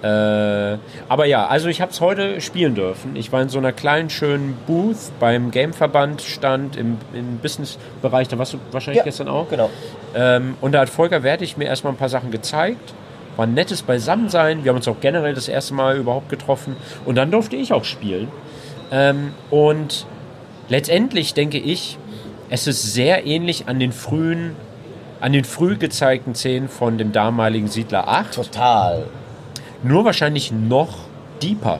Äh, 0.01 0.77
aber 1.09 1.25
ja, 1.25 1.47
also 1.47 1.67
ich 1.67 1.81
habe 1.81 1.91
es 1.91 1.99
heute 1.99 2.39
spielen 2.39 2.73
dürfen. 2.73 3.15
Ich 3.15 3.31
war 3.31 3.41
in 3.41 3.49
so 3.49 3.57
einer 3.57 3.73
kleinen 3.73 4.09
schönen 4.09 4.57
Booth 4.65 5.11
beim 5.19 5.51
Gameverband 5.51 6.21
stand 6.21 6.77
im, 6.77 6.97
im 7.13 7.37
Businessbereich. 7.39 8.29
Da 8.29 8.37
warst 8.37 8.53
du 8.53 8.59
wahrscheinlich 8.71 8.99
Ja, 8.99 9.03
gestern 9.03 9.27
auch. 9.27 9.49
Genau. 9.49 9.69
Ähm, 10.15 10.55
und 10.61 10.71
da 10.71 10.81
hat 10.81 10.89
Volker 10.89 11.23
Wertig 11.23 11.57
mir 11.57 11.65
erstmal 11.65 11.93
ein 11.93 11.97
paar 11.97 12.09
Sachen 12.09 12.31
gezeigt. 12.31 12.93
War 13.35 13.45
ein 13.45 13.53
nettes 13.53 13.81
Beisammensein. 13.81 14.63
Wir 14.63 14.69
haben 14.69 14.77
uns 14.77 14.87
auch 14.87 14.99
generell 15.01 15.33
das 15.33 15.49
erste 15.49 15.73
Mal 15.73 15.97
überhaupt 15.97 16.29
getroffen. 16.29 16.77
Und 17.05 17.15
dann 17.15 17.29
durfte 17.29 17.57
ich 17.57 17.73
auch 17.73 17.83
spielen. 17.83 18.29
Ähm, 18.91 19.33
und 19.49 20.05
letztendlich 20.69 21.33
denke 21.33 21.57
ich, 21.57 21.97
es 22.49 22.67
ist 22.67 22.93
sehr 22.93 23.25
ähnlich 23.25 23.67
an 23.67 23.79
den 23.79 23.91
frühen, 23.91 24.55
an 25.19 25.33
den 25.33 25.43
früh 25.43 25.75
gezeigten 25.77 26.35
Szenen 26.35 26.69
von 26.69 26.97
dem 26.97 27.11
damaligen 27.11 27.67
Siedler 27.67 28.07
8 28.07 28.33
Total. 28.33 29.05
Nur 29.83 30.05
wahrscheinlich 30.05 30.51
noch 30.51 30.97
deeper. 31.41 31.79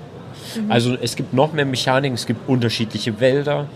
Also 0.68 0.96
es 1.00 1.16
gibt 1.16 1.34
noch 1.34 1.54
mehr 1.54 1.66
Mechaniken, 1.66 2.16
es 2.16 2.26
gibt 2.26 2.48
unterschiedliche 2.50 3.20
Wälder. 3.20 3.68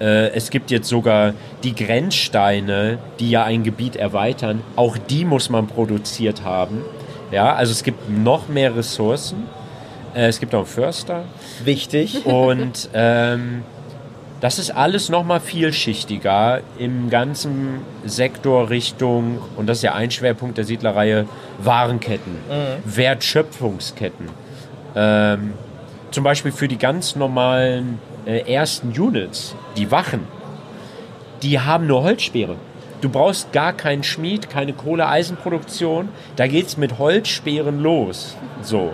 Äh, 0.00 0.30
es 0.30 0.50
gibt 0.50 0.70
jetzt 0.70 0.88
sogar 0.88 1.34
die 1.62 1.74
Grenzsteine, 1.74 2.98
die 3.20 3.30
ja 3.30 3.44
ein 3.44 3.62
Gebiet 3.62 3.96
erweitern. 3.96 4.62
Auch 4.76 4.96
die 4.96 5.24
muss 5.24 5.50
man 5.50 5.66
produziert 5.66 6.42
haben. 6.42 6.82
Ja, 7.30 7.54
also 7.54 7.72
es 7.72 7.82
gibt 7.82 8.10
noch 8.10 8.48
mehr 8.48 8.74
Ressourcen. 8.74 9.46
Äh, 10.14 10.26
es 10.26 10.40
gibt 10.40 10.54
auch 10.54 10.60
einen 10.60 10.66
Förster. 10.66 11.24
Wichtig. 11.64 12.24
Und 12.26 12.88
ähm, 12.94 13.62
das 14.42 14.58
ist 14.58 14.72
alles 14.72 15.08
nochmal 15.08 15.38
vielschichtiger 15.38 16.62
im 16.76 17.10
ganzen 17.10 17.78
Sektor 18.04 18.70
Richtung, 18.70 19.38
und 19.56 19.68
das 19.68 19.78
ist 19.78 19.82
ja 19.84 19.94
ein 19.94 20.10
Schwerpunkt 20.10 20.58
der 20.58 20.64
Siedlerreihe, 20.64 21.28
Warenketten, 21.62 22.36
Wertschöpfungsketten. 22.84 24.28
Ähm, 24.96 25.52
zum 26.10 26.24
Beispiel 26.24 26.50
für 26.50 26.66
die 26.66 26.76
ganz 26.76 27.14
normalen 27.14 28.00
äh, 28.26 28.52
ersten 28.52 28.88
Units, 28.88 29.54
die 29.76 29.92
Wachen, 29.92 30.26
die 31.42 31.60
haben 31.60 31.86
nur 31.86 32.02
Holzspeere. 32.02 32.56
Du 33.00 33.10
brauchst 33.10 33.52
gar 33.52 33.72
keinen 33.72 34.02
Schmied, 34.02 34.50
keine 34.50 34.72
Kohle-Eisenproduktion. 34.72 36.08
Da 36.34 36.48
geht's 36.48 36.76
mit 36.76 36.98
Holzspeeren 36.98 37.80
los. 37.80 38.36
So. 38.60 38.92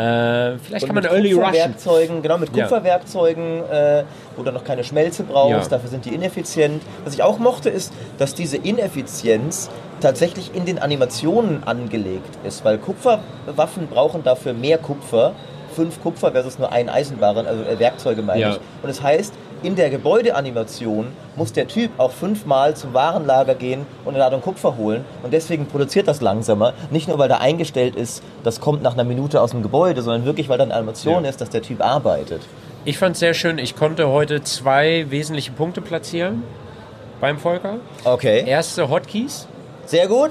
Äh, 0.00 0.58
vielleicht 0.58 0.86
kann 0.86 0.94
man 0.94 1.04
mit 1.04 1.12
Early 1.12 1.32
Russian. 1.34 2.22
Genau, 2.22 2.38
mit 2.38 2.56
Ja. 2.56 2.64
Kupferwerkzeugen, 2.64 3.62
äh, 3.70 4.04
wo 4.36 4.42
du 4.42 4.50
noch 4.52 4.64
keine 4.64 4.82
Schmelze 4.84 5.24
brauchst, 5.24 5.70
Ja. 5.70 5.76
dafür 5.76 5.90
sind 5.90 6.04
die 6.06 6.14
ineffizient. 6.14 6.82
Was 7.04 7.12
ich 7.14 7.22
auch 7.22 7.38
mochte, 7.38 7.68
ist, 7.68 7.92
dass 8.18 8.34
diese 8.34 8.56
Ineffizienz 8.56 9.68
tatsächlich 10.00 10.54
in 10.54 10.64
den 10.64 10.78
Animationen 10.78 11.64
angelegt 11.64 12.38
ist, 12.44 12.64
weil 12.64 12.78
Kupferwaffen 12.78 13.88
brauchen 13.88 14.24
dafür 14.24 14.54
mehr 14.54 14.78
Kupfer, 14.78 15.32
fünf 15.76 16.02
Kupfer 16.02 16.32
versus 16.32 16.58
nur 16.58 16.72
ein 16.72 16.88
Eisenbarren, 16.88 17.46
also 17.46 17.62
äh, 17.64 17.78
Werkzeuge 17.78 18.22
meine 18.22 18.40
Ja. 18.40 18.50
ich. 18.52 18.56
Und 18.56 18.88
das 18.88 19.02
heißt, 19.02 19.34
in 19.62 19.76
der 19.76 19.90
Gebäudeanimation 19.90 21.08
muss 21.36 21.52
der 21.52 21.68
Typ 21.68 21.90
auch 21.98 22.10
fünfmal 22.12 22.74
zum 22.76 22.94
Warenlager 22.94 23.54
gehen 23.54 23.86
und 24.04 24.10
eine 24.14 24.18
Ladung 24.18 24.40
Kupfer 24.40 24.76
holen. 24.76 25.04
Und 25.22 25.32
deswegen 25.32 25.66
produziert 25.66 26.08
das 26.08 26.20
langsamer. 26.20 26.72
Nicht 26.90 27.08
nur, 27.08 27.18
weil 27.18 27.28
da 27.28 27.36
eingestellt 27.38 27.94
ist, 27.96 28.22
das 28.44 28.60
kommt 28.60 28.82
nach 28.82 28.94
einer 28.94 29.04
Minute 29.04 29.40
aus 29.40 29.50
dem 29.50 29.62
Gebäude, 29.62 30.02
sondern 30.02 30.24
wirklich, 30.24 30.48
weil 30.48 30.58
da 30.58 30.64
eine 30.64 30.74
Animation 30.74 31.24
Ja. 31.24 31.30
ist, 31.30 31.40
dass 31.40 31.50
der 31.50 31.62
Typ 31.62 31.82
arbeitet. 31.84 32.42
Ich 32.84 32.96
fand 32.98 33.14
es 33.14 33.20
sehr 33.20 33.34
schön. 33.34 33.58
Ich 33.58 33.76
konnte 33.76 34.08
heute 34.08 34.42
zwei 34.42 35.06
wesentliche 35.10 35.52
Punkte 35.52 35.80
platzieren 35.82 36.42
beim 37.20 37.38
Volker. 37.38 37.76
Okay. 38.04 38.44
Erste 38.46 38.88
Hotkeys. 38.88 39.46
Sehr 39.84 40.06
gut. 40.08 40.30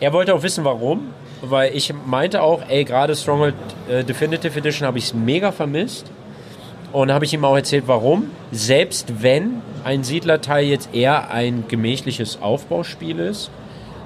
Er 0.00 0.12
wollte 0.12 0.34
auch 0.34 0.42
wissen, 0.42 0.64
warum. 0.64 1.14
Weil 1.42 1.74
ich 1.76 1.92
meinte 2.06 2.42
auch, 2.42 2.60
ey, 2.68 2.84
gerade 2.84 3.14
Stronghold 3.14 3.54
äh, 3.88 4.02
Definitive 4.04 4.58
Edition 4.58 4.86
habe 4.86 4.98
ich 4.98 5.04
es 5.04 5.14
mega 5.14 5.52
vermisst. 5.52 6.10
Und 6.92 7.12
habe 7.12 7.24
ich 7.24 7.34
ihm 7.34 7.44
auch 7.44 7.56
erzählt, 7.56 7.84
warum. 7.86 8.30
Selbst 8.52 9.22
wenn 9.22 9.60
ein 9.84 10.02
Siedlerteil 10.04 10.64
jetzt 10.66 10.94
eher 10.94 11.30
ein 11.30 11.64
gemächliches 11.68 12.40
Aufbauspiel 12.40 13.18
ist, 13.18 13.50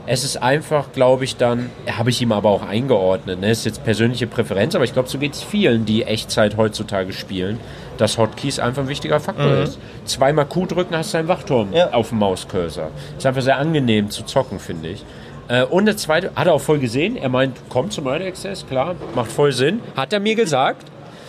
es 0.07 0.25
ist 0.25 0.39
einfach, 0.39 0.93
glaube 0.93 1.23
ich, 1.25 1.37
dann, 1.37 1.71
habe 1.89 2.11
ich 2.11 2.21
ihm 2.21 2.33
aber 2.33 2.49
auch 2.49 2.67
eingeordnet. 2.67 3.39
Ne? 3.41 3.51
ist 3.51 3.65
jetzt 3.65 3.85
persönliche 3.85 4.27
Präferenz, 4.27 4.75
aber 4.75 4.83
ich 4.85 4.93
glaube, 4.93 5.09
so 5.09 5.19
geht 5.19 5.35
es 5.35 5.43
vielen, 5.43 5.85
die 5.85 6.03
Echtzeit 6.03 6.57
heutzutage 6.57 7.13
spielen, 7.13 7.61
dass 7.97 8.19
Hotkeys 8.19 8.59
einfach 8.59 8.83
ein 8.83 8.89
wichtiger 8.89 9.21
Faktor 9.21 9.59
ist. 9.59 9.79
Zweimal 10.07 10.47
Q 10.47 10.67
drücken, 10.67 10.97
hast 10.97 11.15
du 11.15 11.19
einen 11.19 11.29
Wachturm 11.29 11.73
Ja. 11.73 11.93
auf 11.93 12.09
dem 12.09 12.19
Mauscursor. 12.19 12.89
Ist 13.17 13.27
einfach 13.27 13.43
sehr 13.43 13.59
angenehm 13.59 14.11
zu 14.11 14.25
zocken, 14.25 14.59
finde 14.59 14.89
ich. 14.89 15.05
Äh, 15.49 15.65
Und 15.65 15.85
der 15.85 15.97
zweite, 15.97 16.33
hat 16.35 16.47
er 16.47 16.55
auch 16.55 16.61
voll 16.61 16.79
gesehen. 16.79 17.17
Er 17.17 17.29
meint, 17.29 17.57
kommt 17.69 17.93
zum 17.93 18.07
Early 18.09 18.27
Access, 18.27 18.67
klar, 18.67 18.97
macht 19.15 19.31
voll 19.31 19.53
Sinn. 19.53 19.81
Hat 19.97 20.13
er 20.13 20.19
mir 20.19 20.35
gesagt. 20.35 20.87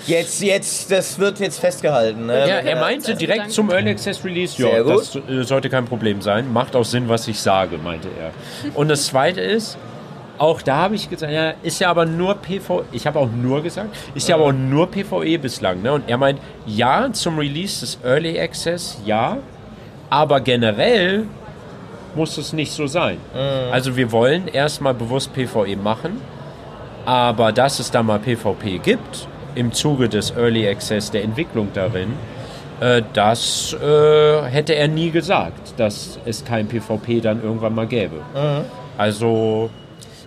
Jetzt, 0.08 0.42
jetzt, 0.42 0.92
das 0.92 1.20
wird 1.20 1.40
jetzt 1.40 1.60
festgehalten. 1.60 2.26
Ne? 2.26 2.40
Ja, 2.48 2.56
er 2.58 2.80
meinte 2.80 3.10
also 3.10 3.20
direkt 3.20 3.52
zum 3.52 3.70
Early 3.70 3.92
Access 3.92 4.24
Release, 4.24 4.62
ja, 4.62 4.84
das 4.84 5.16
äh, 5.16 5.44
sollte 5.44 5.70
kein 5.70 5.86
Problem 5.86 6.22
sein. 6.22 6.52
Macht 6.52 6.76
auch 6.76 6.86
Sinn, 6.86 7.08
was 7.08 7.28
ich 7.28 7.40
sage, 7.40 7.78
meinte 7.78 8.08
er. 8.20 8.32
Und 8.74 8.90
das 8.90 9.08
zweite 9.08 9.42
ist, 9.42 9.78
auch 10.38 10.62
da 10.62 10.78
habe 10.78 10.96
ich 10.96 11.10
gesagt, 11.10 11.32
ja, 11.32 11.54
ist 11.62 11.80
ja 11.80 11.90
aber 11.90 12.06
nur 12.06 12.36
PvE, 12.36 12.86
ich 12.92 13.06
habe 13.06 13.20
auch 13.20 13.30
nur 13.30 13.62
gesagt, 13.62 13.96
ist 14.16 14.28
ja 14.28 14.36
aber 14.36 14.46
auch 14.46 14.54
nur 14.54 14.90
PvE 14.90 15.38
bislang. 15.38 15.82
Ne? 15.84 15.94
Und 15.94 16.10
er 16.10 16.18
meint, 16.18 16.40
ja, 16.66 17.12
zum 17.14 17.38
Release 17.38 17.82
des 17.82 18.00
Early 18.04 18.40
Access, 18.40 19.00
ja, 19.06 19.38
aber 20.10 20.42
generell 20.42 21.26
muss 22.16 22.38
es 22.38 22.54
nicht 22.54 22.72
so 22.72 22.88
sein. 22.88 23.18
Also 23.72 23.96
wir 23.96 24.12
wollen 24.12 24.48
erstmal 24.48 24.94
bewusst 24.94 25.32
PvE 25.34 25.78
machen, 25.78 26.20
aber 27.06 27.52
dass 27.52 27.80
es 27.80 27.90
da 27.92 28.04
mal 28.04 28.20
PvP 28.20 28.80
gibt, 28.80 29.28
im 29.56 29.72
Zuge 29.74 30.10
des 30.10 30.32
Early 30.36 30.68
Access 30.68 31.12
der 31.12 31.24
Entwicklung 31.24 31.70
darin, 31.74 32.14
äh, 32.80 33.02
das 33.14 33.74
äh, 33.82 34.42
hätte 34.44 34.76
er 34.76 34.88
nie 34.88 35.12
gesagt, 35.12 35.74
dass 35.78 36.20
es 36.26 36.44
kein 36.44 36.68
PvP 36.68 37.22
dann 37.22 37.44
irgendwann 37.44 37.76
mal 37.76 37.88
gäbe. 37.88 38.22
Also, 38.98 39.70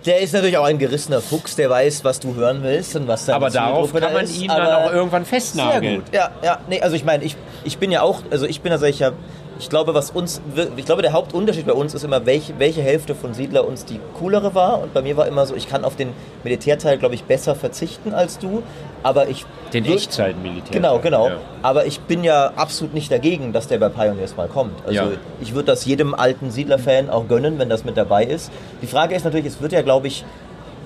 Der 0.05 0.19
ist 0.21 0.33
natürlich 0.33 0.57
auch 0.57 0.65
ein 0.65 0.77
gerissener 0.77 1.21
Fuchs, 1.21 1.55
der 1.55 1.69
weiß, 1.69 2.03
was 2.03 2.19
du 2.19 2.35
hören 2.35 2.59
willst 2.63 2.95
und 2.95 3.07
was 3.07 3.25
deine 3.25 3.37
aber 3.37 3.49
darauf 3.49 3.91
kann 3.91 4.01
da 4.01 4.09
man 4.11 4.23
ist, 4.25 4.39
ihn 4.41 4.47
dann 4.47 4.67
auch 4.67 4.91
irgendwann 4.93 5.23
Sehr 5.25 5.33
festnageln. 5.39 5.95
gut. 6.03 6.13
Ja, 6.13 6.29
ja. 6.43 6.59
Nee, 6.69 6.81
also 6.81 6.95
ich 6.95 7.03
meine, 7.05 7.23
ich, 7.23 7.35
ich 7.63 7.77
bin 7.77 7.91
ja 7.91 8.01
auch, 8.01 8.21
also 8.31 8.45
ich 8.45 8.61
bin 8.61 8.71
ja 8.71 8.77
solcher, 8.77 9.13
ich 9.59 9.69
glaube, 9.69 9.93
was 9.93 10.11
uns, 10.11 10.41
ich 10.75 10.85
glaube, 10.85 11.01
der 11.01 11.13
Hauptunterschied 11.13 11.65
bei 11.65 11.73
uns 11.73 11.93
ist 11.93 12.03
immer, 12.03 12.25
welche, 12.25 12.59
welche 12.59 12.81
Hälfte 12.81 13.15
von 13.15 13.33
Siedler 13.33 13.65
uns 13.67 13.85
die 13.85 13.99
coolere 14.19 14.53
war. 14.53 14.81
Und 14.81 14.93
bei 14.93 15.01
mir 15.01 15.15
war 15.17 15.27
immer 15.27 15.45
so, 15.45 15.55
ich 15.55 15.69
kann 15.69 15.85
auf 15.85 15.95
den 15.95 16.09
Militärteil, 16.43 16.97
glaube 16.97 17.15
ich, 17.15 17.23
besser 17.23 17.55
verzichten 17.55 18.13
als 18.13 18.37
du. 18.37 18.63
Aber 19.03 19.27
ich. 19.29 19.45
Den 19.71 19.85
Echtzeitmilitär. 19.85 20.71
Genau, 20.71 20.99
genau. 20.99 21.27
Ja. 21.29 21.37
Aber 21.61 21.85
ich 21.85 21.99
bin 22.01 22.23
ja 22.23 22.51
absolut 22.55 22.93
nicht 22.93 23.11
dagegen, 23.11 23.53
dass 23.53 23.67
der 23.67 23.77
bei 23.77 23.89
Pioneers 23.89 24.35
mal 24.35 24.47
kommt. 24.47 24.73
Also 24.85 24.93
Ja. 24.93 25.07
ich 25.41 25.53
würde 25.53 25.67
das 25.67 25.85
jedem 25.85 26.13
alten 26.13 26.51
Siedler-Fan 26.51 27.09
auch 27.09 27.27
gönnen, 27.27 27.57
wenn 27.59 27.69
das 27.69 27.85
mit 27.85 27.97
dabei 27.97 28.25
ist. 28.25 28.51
Die 28.81 28.87
Frage 28.87 29.15
ist 29.15 29.23
natürlich, 29.23 29.45
es 29.45 29.61
wird 29.61 29.71
ja, 29.71 29.81
glaube 29.83 30.07
ich, 30.07 30.25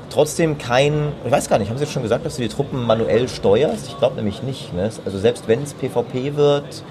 trotzdem 0.10 0.58
kein, 0.58 1.12
ich 1.26 1.32
weiß 1.32 1.50
gar 1.50 1.60
nicht, 1.60 1.70
haben 1.70 1.78
Sie 1.78 1.84
jetzt 1.84 1.94
schon 1.94 2.04
gesagt, 2.04 2.26
dass 2.26 2.36
du 2.36 2.42
die 2.42 2.50
Truppen 2.50 2.86
manuell 2.86 3.28
steuerst? 3.28 3.88
Ich 3.88 3.98
glaube 3.98 4.16
nämlich 4.16 4.44
nicht. 4.44 4.74
Ne? 4.74 4.90
Also 5.06 5.18
selbst 5.18 5.48
wenn 5.48 5.64
es 5.64 5.74
PvP 5.74 6.36
wird, 6.36 6.84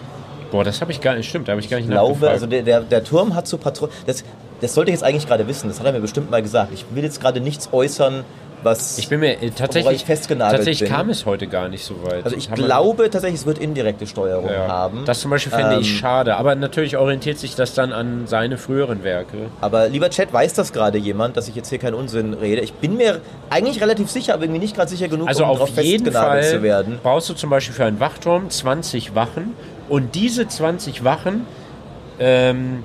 Boah, 0.51 0.65
das 0.65 0.81
habe 0.81 0.93
ich 0.93 1.01
gar 1.01 1.15
nicht, 1.15 1.29
stimmt, 1.29 1.49
da 1.49 1.53
habe 1.53 1.61
ich 1.61 1.69
gar 1.69 1.77
nicht 1.79 1.87
ich 1.87 1.91
glaube, 1.93 2.29
also 2.31 2.47
der, 2.47 2.63
der, 2.63 2.81
der 2.81 3.05
Turm 3.05 3.35
hat 3.35 3.47
so 3.47 3.59
Patrouillen, 3.59 3.95
das, 4.07 4.25
das 4.61 4.75
sollte 4.75 4.91
ich 4.91 4.95
jetzt 4.95 5.05
eigentlich 5.05 5.27
gerade 5.27 5.47
wissen, 5.47 5.69
das 5.69 5.79
hat 5.79 5.87
er 5.87 5.93
mir 5.93 6.01
bestimmt 6.01 6.31
mal 6.31 6.43
gesagt. 6.43 6.73
Ich 6.75 6.85
will 6.93 7.05
jetzt 7.05 7.21
gerade 7.21 7.41
nichts 7.41 7.69
äußern, 7.73 8.25
was... 8.65 8.99
ich 8.99 9.09
bin 9.09 9.21
mir 9.21 9.41
äh, 9.41 9.51
tatsächlich, 9.51 9.97
ich 9.99 10.05
festgenagelt 10.05 10.57
tatsächlich 10.57 10.89
bin. 10.89 10.97
kam 10.97 11.11
es 11.11 11.27
heute 11.27 11.47
gar 11.47 11.69
nicht 11.69 11.85
so 11.85 11.95
weit. 12.03 12.25
also 12.25 12.37
ich 12.37 12.51
Haben 12.51 12.59
wir- 12.59 12.65
glaube 12.67 13.09
tatsächlich, 13.09 13.41
es 13.41 13.47
wird 13.47 13.59
indirekte 13.59 14.05
Steuerung 14.07 14.51
ja. 14.51 14.67
haben. 14.67 15.05
Das 15.05 15.21
zum 15.21 15.31
Beispiel 15.31 15.53
fände 15.53 15.79
ich 15.79 15.89
Ähm, 15.91 15.97
schade, 15.99 16.37
aber 16.37 16.57
natürlich 16.57 16.97
orientiert 16.97 17.39
sich 17.39 17.55
das 17.55 17.75
dann 17.75 17.93
an 17.93 18.27
seine 18.27 18.59
früheren 18.59 19.05
Werke. 19.05 19.37
Aber 19.61 19.89
lieber 19.89 20.11
Chat, 20.11 20.33
weiß 20.33 20.55
das 20.55 20.73
gerade 20.73 20.99
jemand, 20.99 21.37
dass 21.37 21.47
ich 21.47 21.55
jetzt 21.55 21.69
hier 21.69 21.79
keinen 21.79 21.95
Unsinn 21.95 22.35
rede? 22.35 22.61
Ich 22.63 22.73
bin 22.73 22.97
mir 22.97 23.21
eigentlich 23.49 23.81
relativ 23.81 24.11
sicher, 24.11 24.35
aber 24.35 24.43
irgendwie 24.43 24.61
nicht 24.61 24.75
gerade 24.75 24.91
sicher 24.91 25.07
genug, 25.07 25.29
Also 25.29 25.45
um 25.45 25.51
auf 25.51 25.77
jeden 25.81 26.11
Fall 26.11 26.43
zu 26.43 26.63
werden. 26.63 26.99
brauchst 27.01 27.29
du 27.29 27.35
zum 27.35 27.51
Beispiel 27.51 27.77
für 27.77 27.85
einen 27.85 28.01
Wachturm 28.01 28.51
20 28.51 29.15
Wachen 29.15 29.53
Und 29.89 30.15
diese 30.15 30.47
20 30.47 31.05
Wachen 31.05 31.47
ähm, 32.19 32.83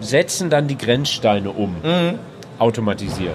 setzen 0.00 0.50
dann 0.50 0.68
die 0.68 0.78
Grenzsteine 0.78 1.50
um. 1.50 1.76
Automatisiert. 2.58 3.32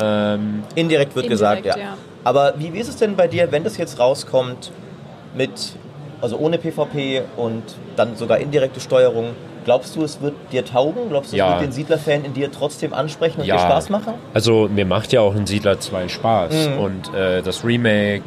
Ähm, 0.00 0.62
Indirekt 0.74 1.14
wird 1.14 1.26
Indirekt, 1.26 1.30
gesagt, 1.62 1.66
ja. 1.66 1.76
ja. 1.76 1.96
Aber 2.24 2.54
wie, 2.58 2.72
wie 2.72 2.78
ist 2.78 2.88
es 2.88 2.96
denn 2.96 3.16
bei 3.16 3.28
dir, 3.28 3.52
wenn 3.52 3.64
das 3.64 3.76
jetzt 3.76 3.98
rauskommt 3.98 4.72
mit, 5.34 5.50
also 6.20 6.36
ohne 6.38 6.58
PvP 6.58 7.22
und 7.36 7.62
dann 7.96 8.16
sogar 8.16 8.38
indirekte 8.38 8.80
Steuerung? 8.80 9.30
Glaubst 9.64 9.96
du, 9.96 10.02
es 10.04 10.20
wird 10.20 10.34
dir 10.52 10.64
taugen? 10.64 11.08
Glaubst 11.08 11.32
du, 11.32 11.36
es 11.36 11.38
Ja. 11.38 11.50
wird 11.52 11.62
den 11.62 11.72
Siedler-Fan 11.72 12.24
in 12.24 12.34
dir 12.34 12.50
trotzdem 12.52 12.92
ansprechen 12.92 13.40
und 13.40 13.46
Ja. 13.46 13.56
dir 13.56 13.60
Spaß 13.62 13.90
machen? 13.90 14.14
Also 14.34 14.68
mir 14.68 14.84
macht 14.84 15.12
ja 15.12 15.20
auch 15.20 15.34
ein 15.34 15.46
Siedler 15.46 15.80
2 15.80 16.08
Spaß. 16.08 16.68
Mhm. 16.68 16.78
Und 16.78 17.14
äh, 17.14 17.42
das 17.42 17.64
Remake, 17.64 18.24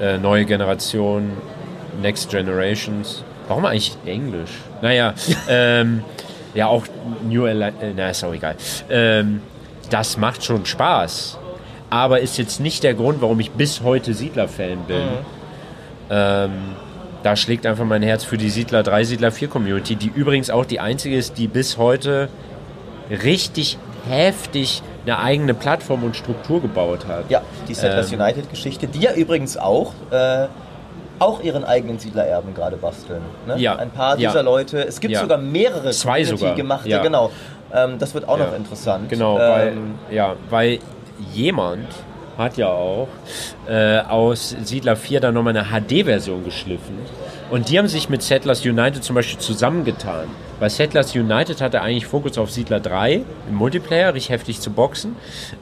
äh, 0.00 0.18
neue 0.18 0.44
Generation, 0.44 1.32
Next 2.02 2.30
Generations. 2.30 3.24
Warum 3.48 3.64
eigentlich 3.64 3.96
Englisch? 4.04 4.50
Naja, 4.82 5.14
ähm, 5.48 6.04
ja 6.54 6.66
auch 6.66 6.84
New 7.28 7.46
Eli 7.46 7.64
äh, 7.64 7.92
na 7.96 8.10
ist 8.10 8.24
auch 8.24 8.34
egal. 8.34 8.56
Ähm, 8.90 9.40
das 9.90 10.16
macht 10.16 10.44
schon 10.44 10.66
Spaß. 10.66 11.38
Aber 11.90 12.20
ist 12.20 12.38
jetzt 12.38 12.60
nicht 12.60 12.82
der 12.84 12.94
Grund, 12.94 13.20
warum 13.20 13.38
ich 13.40 13.50
bis 13.50 13.82
heute 13.82 14.14
Siedler-Fan 14.14 14.78
bin. 14.86 15.02
Ähm, 16.10 16.50
da 17.22 17.36
schlägt 17.36 17.66
einfach 17.66 17.84
mein 17.84 18.02
Herz 18.02 18.24
für 18.24 18.38
die 18.38 18.48
Siedler 18.48 18.82
3, 18.82 19.04
Siedler 19.04 19.30
4 19.30 19.48
Community, 19.48 19.96
die 19.96 20.08
übrigens 20.08 20.50
auch 20.50 20.64
die 20.64 20.80
einzige 20.80 21.16
ist, 21.16 21.38
die 21.38 21.48
bis 21.48 21.76
heute 21.76 22.28
richtig 23.10 23.78
heftig 24.08 24.82
eine 25.04 25.18
eigene 25.18 25.54
Plattform 25.54 26.04
und 26.04 26.16
Struktur 26.16 26.62
gebaut 26.62 27.06
hat. 27.06 27.30
Ja, 27.30 27.42
die 27.68 27.74
Settlers 27.74 28.12
Ähm. 28.12 28.20
United-Geschichte, 28.20 28.86
die 28.86 29.00
ja 29.00 29.12
übrigens 29.14 29.56
auch, 29.56 29.92
äh, 30.10 30.46
auch 31.22 31.42
ihren 31.42 31.64
eigenen 31.64 31.98
Siedlererben 31.98 32.54
gerade 32.54 32.76
basteln. 32.76 33.22
Ne? 33.46 33.58
Ja. 33.58 33.76
Ein 33.76 33.90
paar 33.90 34.18
Ja. 34.18 34.30
dieser 34.30 34.42
Leute, 34.42 34.84
es 34.86 35.00
gibt 35.00 35.14
Ja. 35.14 35.20
sogar 35.20 35.38
mehrere 35.38 35.90
Zwei 35.90 36.24
sogar. 36.24 36.54
gemachte, 36.54 36.88
Ja. 36.88 37.02
genau. 37.02 37.30
Ähm, 37.74 37.98
das 37.98 38.12
wird 38.14 38.28
auch 38.28 38.38
noch 38.38 38.50
Ja. 38.50 38.56
interessant. 38.56 39.08
Genau, 39.08 39.38
ähm, 39.38 39.94
weil, 40.08 40.14
ja, 40.14 40.34
weil 40.50 40.78
jemand 41.32 41.86
hat 42.38 42.56
ja 42.56 42.68
auch 42.68 43.08
äh, 43.68 43.98
aus 43.98 44.56
Siedler 44.62 44.96
4 44.96 45.20
dann 45.20 45.34
nochmal 45.34 45.56
eine 45.56 45.68
HD-Version 45.68 46.44
geschliffen. 46.44 46.98
Und 47.50 47.68
die 47.68 47.78
haben 47.78 47.88
sich 47.88 48.08
mit 48.08 48.22
Settlers 48.22 48.64
United 48.64 49.04
zum 49.04 49.14
Beispiel 49.14 49.38
zusammengetan. 49.38 50.26
Weil 50.58 50.70
Settlers 50.70 51.14
United 51.14 51.60
hatte 51.60 51.82
eigentlich 51.82 52.06
Fokus 52.06 52.38
auf 52.38 52.50
Siedler 52.50 52.80
3 52.80 53.22
im 53.48 53.54
Multiplayer, 53.54 54.14
richtig 54.14 54.30
heftig 54.30 54.60
zu 54.60 54.70
boxen. 54.70 55.16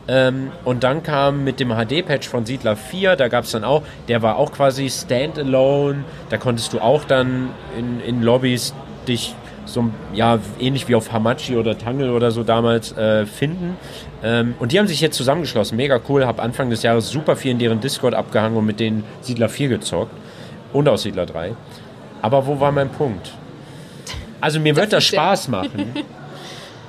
Ähm, 0.06 0.52
und 0.64 0.84
dann 0.84 1.02
kam 1.02 1.42
mit 1.42 1.58
dem 1.58 1.70
HD-Patch 1.70 2.28
von 2.28 2.46
Siedler 2.46 2.76
4, 2.76 3.16
da 3.16 3.28
gab 3.28 3.44
es 3.44 3.50
dann 3.50 3.64
auch, 3.64 3.82
der 4.08 4.22
war 4.22 4.36
auch 4.36 4.52
quasi 4.52 4.88
Standalone. 4.88 6.04
Da 6.28 6.36
konntest 6.36 6.72
du 6.72 6.80
auch 6.80 7.04
dann 7.04 7.50
in, 7.78 8.00
in 8.00 8.22
Lobbys 8.22 8.74
dich 9.08 9.34
so 9.64 9.90
ja 10.14 10.38
ähnlich 10.58 10.88
wie 10.88 10.94
auf 10.94 11.12
Hamachi 11.12 11.56
oder 11.56 11.76
Tangle 11.78 12.12
oder 12.12 12.30
so 12.30 12.42
damals 12.42 12.96
äh, 12.96 13.26
finden. 13.26 13.76
Ähm, 14.22 14.54
und 14.58 14.72
die 14.72 14.78
haben 14.78 14.86
sich 14.86 15.00
jetzt 15.00 15.16
zusammengeschlossen. 15.16 15.76
Mega 15.76 16.00
cool. 16.08 16.26
Hab 16.26 16.42
Anfang 16.42 16.70
des 16.70 16.82
Jahres 16.82 17.10
super 17.10 17.36
viel 17.36 17.52
in 17.52 17.58
deren 17.58 17.80
Discord 17.80 18.14
abgehangen 18.14 18.56
und 18.58 18.66
mit 18.66 18.80
denen 18.80 19.04
Siedler 19.20 19.48
4 19.48 19.68
gezockt. 19.68 20.12
Und 20.72 20.88
aus 20.88 21.02
Siedler 21.02 21.26
3. 21.26 21.54
Aber 22.22 22.46
wo 22.46 22.60
war 22.60 22.72
mein 22.72 22.88
Punkt? 22.90 23.32
Also 24.40 24.60
mir 24.60 24.76
wird 24.76 24.92
das 24.92 25.04
ist 25.04 25.10
ja- 25.12 25.20
Spaß 25.22 25.48
machen. 25.48 25.92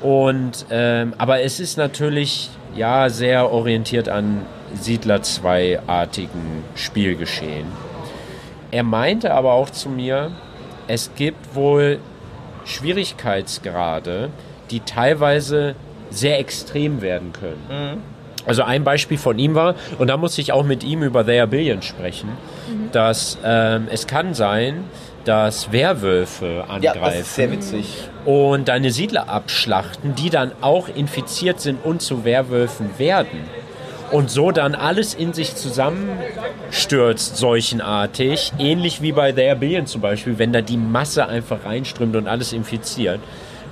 Und 0.01 0.65
ähm, 0.71 1.13
aber 1.17 1.41
es 1.41 1.59
ist 1.59 1.77
natürlich 1.77 2.49
ja 2.75 3.09
sehr 3.09 3.51
orientiert 3.51 4.09
an 4.09 4.41
Siedler 4.73 5.17
2-artigen 5.17 6.63
Spielgeschehen. 6.75 7.65
Er 8.71 8.83
meinte 8.83 9.33
aber 9.33 9.53
auch 9.53 9.69
zu 9.69 9.89
mir, 9.89 10.31
es 10.87 11.11
gibt 11.15 11.55
wohl 11.55 11.99
Schwierigkeitsgrade, 12.65 14.29
die 14.69 14.79
teilweise 14.81 15.75
sehr 16.09 16.39
extrem 16.39 17.01
werden 17.01 17.33
können. 17.33 18.01
Also 18.45 18.63
ein 18.63 18.83
Beispiel 18.83 19.17
von 19.17 19.37
ihm 19.37 19.55
war, 19.55 19.75
und 19.99 20.07
da 20.07 20.17
musste 20.17 20.41
ich 20.41 20.51
auch 20.51 20.63
mit 20.63 20.83
ihm 20.83 21.03
über 21.03 21.25
They 21.25 21.39
Are 21.39 21.47
Billions 21.47 21.85
sprechen, 21.85 22.29
dass 22.91 23.37
ähm, 23.43 23.87
es 23.91 24.07
kann 24.07 24.33
sein, 24.33 24.85
dass 25.25 25.71
Werwölfe 25.71 26.65
ja, 26.81 26.93
das 26.93 27.15
ist 27.15 27.35
sehr 27.35 27.45
angreifen 27.45 27.51
witzig. 27.51 28.09
und 28.25 28.67
deine 28.67 28.89
Siedler 28.89 29.29
abschlachten, 29.29 30.15
die 30.15 30.31
dann 30.31 30.51
auch 30.61 30.87
infiziert 30.89 31.59
sind 31.59 31.85
und 31.85 32.01
zu 32.01 32.25
Werwölfen 32.25 32.89
werden. 32.97 33.41
Und 34.11 34.29
so 34.29 34.51
dann 34.51 34.75
alles 34.75 35.13
in 35.13 35.31
sich 35.33 35.55
zusammenstürzt, 35.55 37.37
seuchenartig. 37.37 38.51
Ähnlich 38.59 39.01
wie 39.01 39.11
bei 39.13 39.31
The 39.33 39.55
Billion 39.57 39.85
zum 39.85 40.01
Beispiel, 40.01 40.37
wenn 40.37 40.51
da 40.51 40.61
die 40.61 40.77
Masse 40.77 41.27
einfach 41.27 41.63
reinströmt 41.65 42.15
und 42.15 42.27
alles 42.27 42.51
infiziert. 42.53 43.19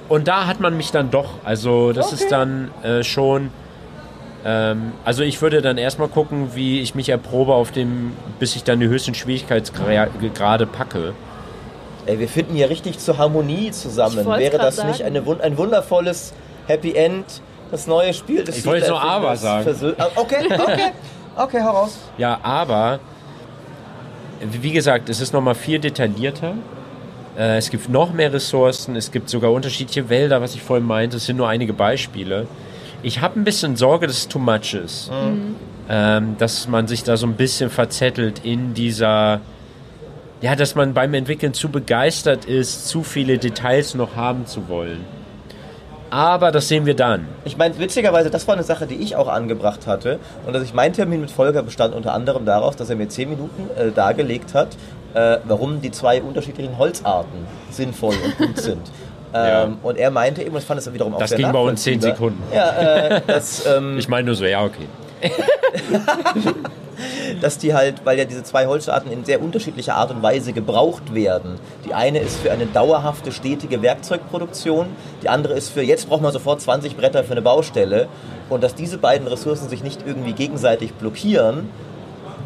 Und 0.07 0.27
da 0.27 0.47
hat 0.47 0.59
man 0.59 0.77
mich 0.77 0.91
dann 0.91 1.11
doch, 1.11 1.35
also 1.43 1.91
das 1.93 2.13
ist 2.13 2.31
dann 2.31 2.71
äh, 2.83 3.03
schon. 3.03 3.51
Ähm, 4.45 4.93
also 5.03 5.23
ich 5.23 5.41
würde 5.41 5.61
dann 5.61 5.77
erstmal 5.77 6.07
gucken, 6.07 6.55
wie 6.55 6.79
ich 6.79 6.95
mich 6.95 7.09
erprobe 7.09 7.53
auf 7.53 7.71
dem, 7.71 8.13
bis 8.39 8.55
ich 8.55 8.63
dann 8.63 8.79
die 8.79 8.87
höchsten 8.87 9.13
Schwierigkeitsgrade 9.13 10.65
packe. 10.65 11.13
Ey, 12.05 12.17
wir 12.17 12.29
finden 12.29 12.55
hier 12.55 12.69
richtig 12.69 12.97
zur 12.97 13.17
Harmonie 13.17 13.71
zusammen. 13.71 14.25
Wäre 14.25 14.57
das 14.57 14.83
nicht 14.83 14.99
sagen. 14.99 15.15
eine, 15.15 15.25
wun- 15.25 15.41
ein 15.41 15.57
wundervolles 15.57 16.33
Happy 16.67 16.93
End, 16.95 17.25
das 17.71 17.87
neue 17.87 18.13
Spiel 18.13 18.43
des 18.43 18.57
Ich 18.57 18.65
wollte 18.65 18.85
Siedlererfinders 18.85 19.43
aber 19.45 19.65
sagen. 19.65 19.95
Ah, 19.97 20.07
Okay, 20.15 20.45
okay, 20.51 20.91
okay, 21.35 21.61
hau 21.63 21.71
raus. 21.71 21.97
Ja, 22.17 22.39
aber 22.41 22.99
wie 24.41 24.71
gesagt, 24.71 25.09
es 25.09 25.19
ist 25.21 25.33
nochmal 25.33 25.55
viel 25.55 25.79
detaillierter. 25.79 26.53
Äh, 27.37 27.57
Es 27.57 27.69
gibt 27.69 27.89
noch 27.89 28.13
mehr 28.13 28.31
Ressourcen, 28.33 28.95
es 28.95 29.11
gibt 29.11 29.29
sogar 29.29 29.51
unterschiedliche 29.51 30.09
Wälder, 30.09 30.41
was 30.41 30.55
ich 30.55 30.61
vorhin 30.61 30.85
meinte. 30.87 31.17
Es 31.17 31.25
sind 31.25 31.37
nur 31.37 31.47
einige 31.49 31.73
Beispiele. 31.73 32.47
Ich 33.03 33.21
habe 33.21 33.39
ein 33.39 33.43
bisschen 33.43 33.75
Sorge, 33.75 34.07
dass 34.07 34.17
es 34.17 34.27
too 34.27 34.39
much 34.39 34.73
ist. 34.73 35.09
Ähm, 35.91 36.35
dass 36.37 36.67
man 36.67 36.87
sich 36.87 37.03
da 37.03 37.17
so 37.17 37.25
ein 37.25 37.33
bisschen 37.33 37.69
verzettelt 37.69 38.41
in 38.45 38.73
dieser. 38.73 39.41
Ja, 40.41 40.55
dass 40.55 40.75
man 40.75 40.93
beim 40.93 41.13
Entwickeln 41.15 41.53
zu 41.53 41.69
begeistert 41.69 42.45
ist, 42.45 42.87
zu 42.87 43.03
viele 43.03 43.37
Details 43.39 43.95
noch 43.95 44.15
haben 44.15 44.45
zu 44.45 44.69
wollen. 44.69 45.03
Aber 46.11 46.51
das 46.51 46.67
sehen 46.67 46.85
wir 46.85 46.95
dann. 46.95 47.27
Ich 47.45 47.57
meine, 47.57 47.77
witzigerweise, 47.77 48.29
das 48.29 48.47
war 48.47 48.55
eine 48.55 48.63
Sache, 48.63 48.87
die 48.87 48.95
ich 48.95 49.15
auch 49.15 49.27
angebracht 49.27 49.85
hatte. 49.87 50.19
Und 50.45 50.53
dass 50.53 50.63
ich 50.63 50.73
mein 50.73 50.93
Termin 50.93 51.21
mit 51.21 51.31
Volker 51.31 51.61
bestand 51.63 51.93
unter 51.93 52.13
anderem 52.13 52.45
darauf, 52.45 52.75
dass 52.75 52.89
er 52.89 52.95
mir 52.95 53.09
zehn 53.09 53.29
Minuten 53.29 53.69
äh, 53.77 53.91
dargelegt 53.91 54.53
hat, 54.53 54.69
äh, 55.13 55.37
warum 55.45 55.81
die 55.81 55.91
zwei 55.91 56.21
unterschiedlichen 56.21 56.77
Holzarten 56.77 57.45
sinnvoll 57.69 58.15
und 58.23 58.37
gut 58.37 58.57
sind. 58.61 58.81
Ja. 59.33 59.65
Ähm, 59.65 59.77
und 59.83 59.97
er 59.99 60.09
meinte 60.09 60.41
eben, 60.41 60.51
und 60.53 60.57
ich 60.59 60.65
fand 60.65 60.79
das 60.79 60.91
wiederum 60.91 61.13
auch 61.13 61.19
Das 61.19 61.29
sehr 61.29 61.37
ging 61.37 61.51
bei 61.51 61.59
uns 61.59 61.83
zehn 61.83 61.99
nachvollziehbar. 61.99 62.29
Sekunden. 62.31 62.55
Ja, 62.55 63.17
äh, 63.17 63.21
dass, 63.27 63.65
ähm, 63.67 63.97
Ich 63.99 64.07
meine 64.07 64.25
nur 64.25 64.35
so, 64.35 64.45
ja, 64.45 64.63
okay. 64.63 64.87
dass 67.41 67.57
die 67.57 67.73
halt, 67.73 68.05
weil 68.05 68.17
ja 68.17 68.25
diese 68.25 68.43
zwei 68.43 68.67
Holzarten 68.67 69.11
in 69.11 69.25
sehr 69.25 69.41
unterschiedlicher 69.41 69.95
Art 69.95 70.11
und 70.11 70.21
Weise 70.23 70.53
gebraucht 70.53 71.13
werden. 71.13 71.59
Die 71.85 71.93
eine 71.93 72.19
ist 72.19 72.37
für 72.37 72.51
eine 72.51 72.65
dauerhafte, 72.65 73.31
stetige 73.31 73.81
Werkzeugproduktion, 73.81 74.87
die 75.21 75.29
andere 75.29 75.53
ist 75.53 75.69
für, 75.69 75.81
jetzt 75.81 76.09
braucht 76.09 76.21
man 76.21 76.31
sofort 76.31 76.61
20 76.61 76.95
Bretter 76.97 77.23
für 77.23 77.31
eine 77.31 77.41
Baustelle. 77.41 78.07
Und 78.49 78.63
dass 78.63 78.73
diese 78.73 78.97
beiden 78.97 79.27
Ressourcen 79.27 79.69
sich 79.69 79.83
nicht 79.83 80.05
irgendwie 80.07 80.33
gegenseitig 80.33 80.93
blockieren, 80.93 81.69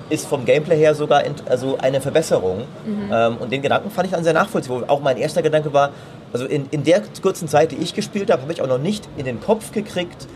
ist 0.10 0.28
vom 0.28 0.46
Gameplay 0.46 0.78
her 0.78 0.96
sogar 0.96 1.24
also 1.50 1.78
eine 1.82 2.02
Verbesserung. 2.02 2.64
Ähm, 3.12 3.38
und 3.38 3.52
den 3.52 3.62
Gedanken 3.62 3.90
fand 3.90 4.08
ich 4.08 4.14
dann 4.14 4.24
sehr 4.24 4.34
nachvollziehbar. 4.34 4.84
Auch 4.88 5.02
mein 5.02 5.18
erster 5.18 5.42
Gedanke 5.42 5.74
war, 5.74 5.92
also 6.34 6.46
in, 6.46 6.68
in 6.72 6.84
der 6.84 7.02
kurzen 7.22 7.48
Zeit, 7.48 7.72
die 7.72 7.78
ich 7.78 7.94
gespielt 7.94 8.32
habe, 8.32 8.42
habe 8.42 8.52
ich 8.52 8.62
auch 8.62 8.68
noch 8.68 8.80
nicht 8.80 9.08
in 9.18 9.26
den 9.26 9.40
Kopf 9.40 9.72
gekriegt, 9.72 10.28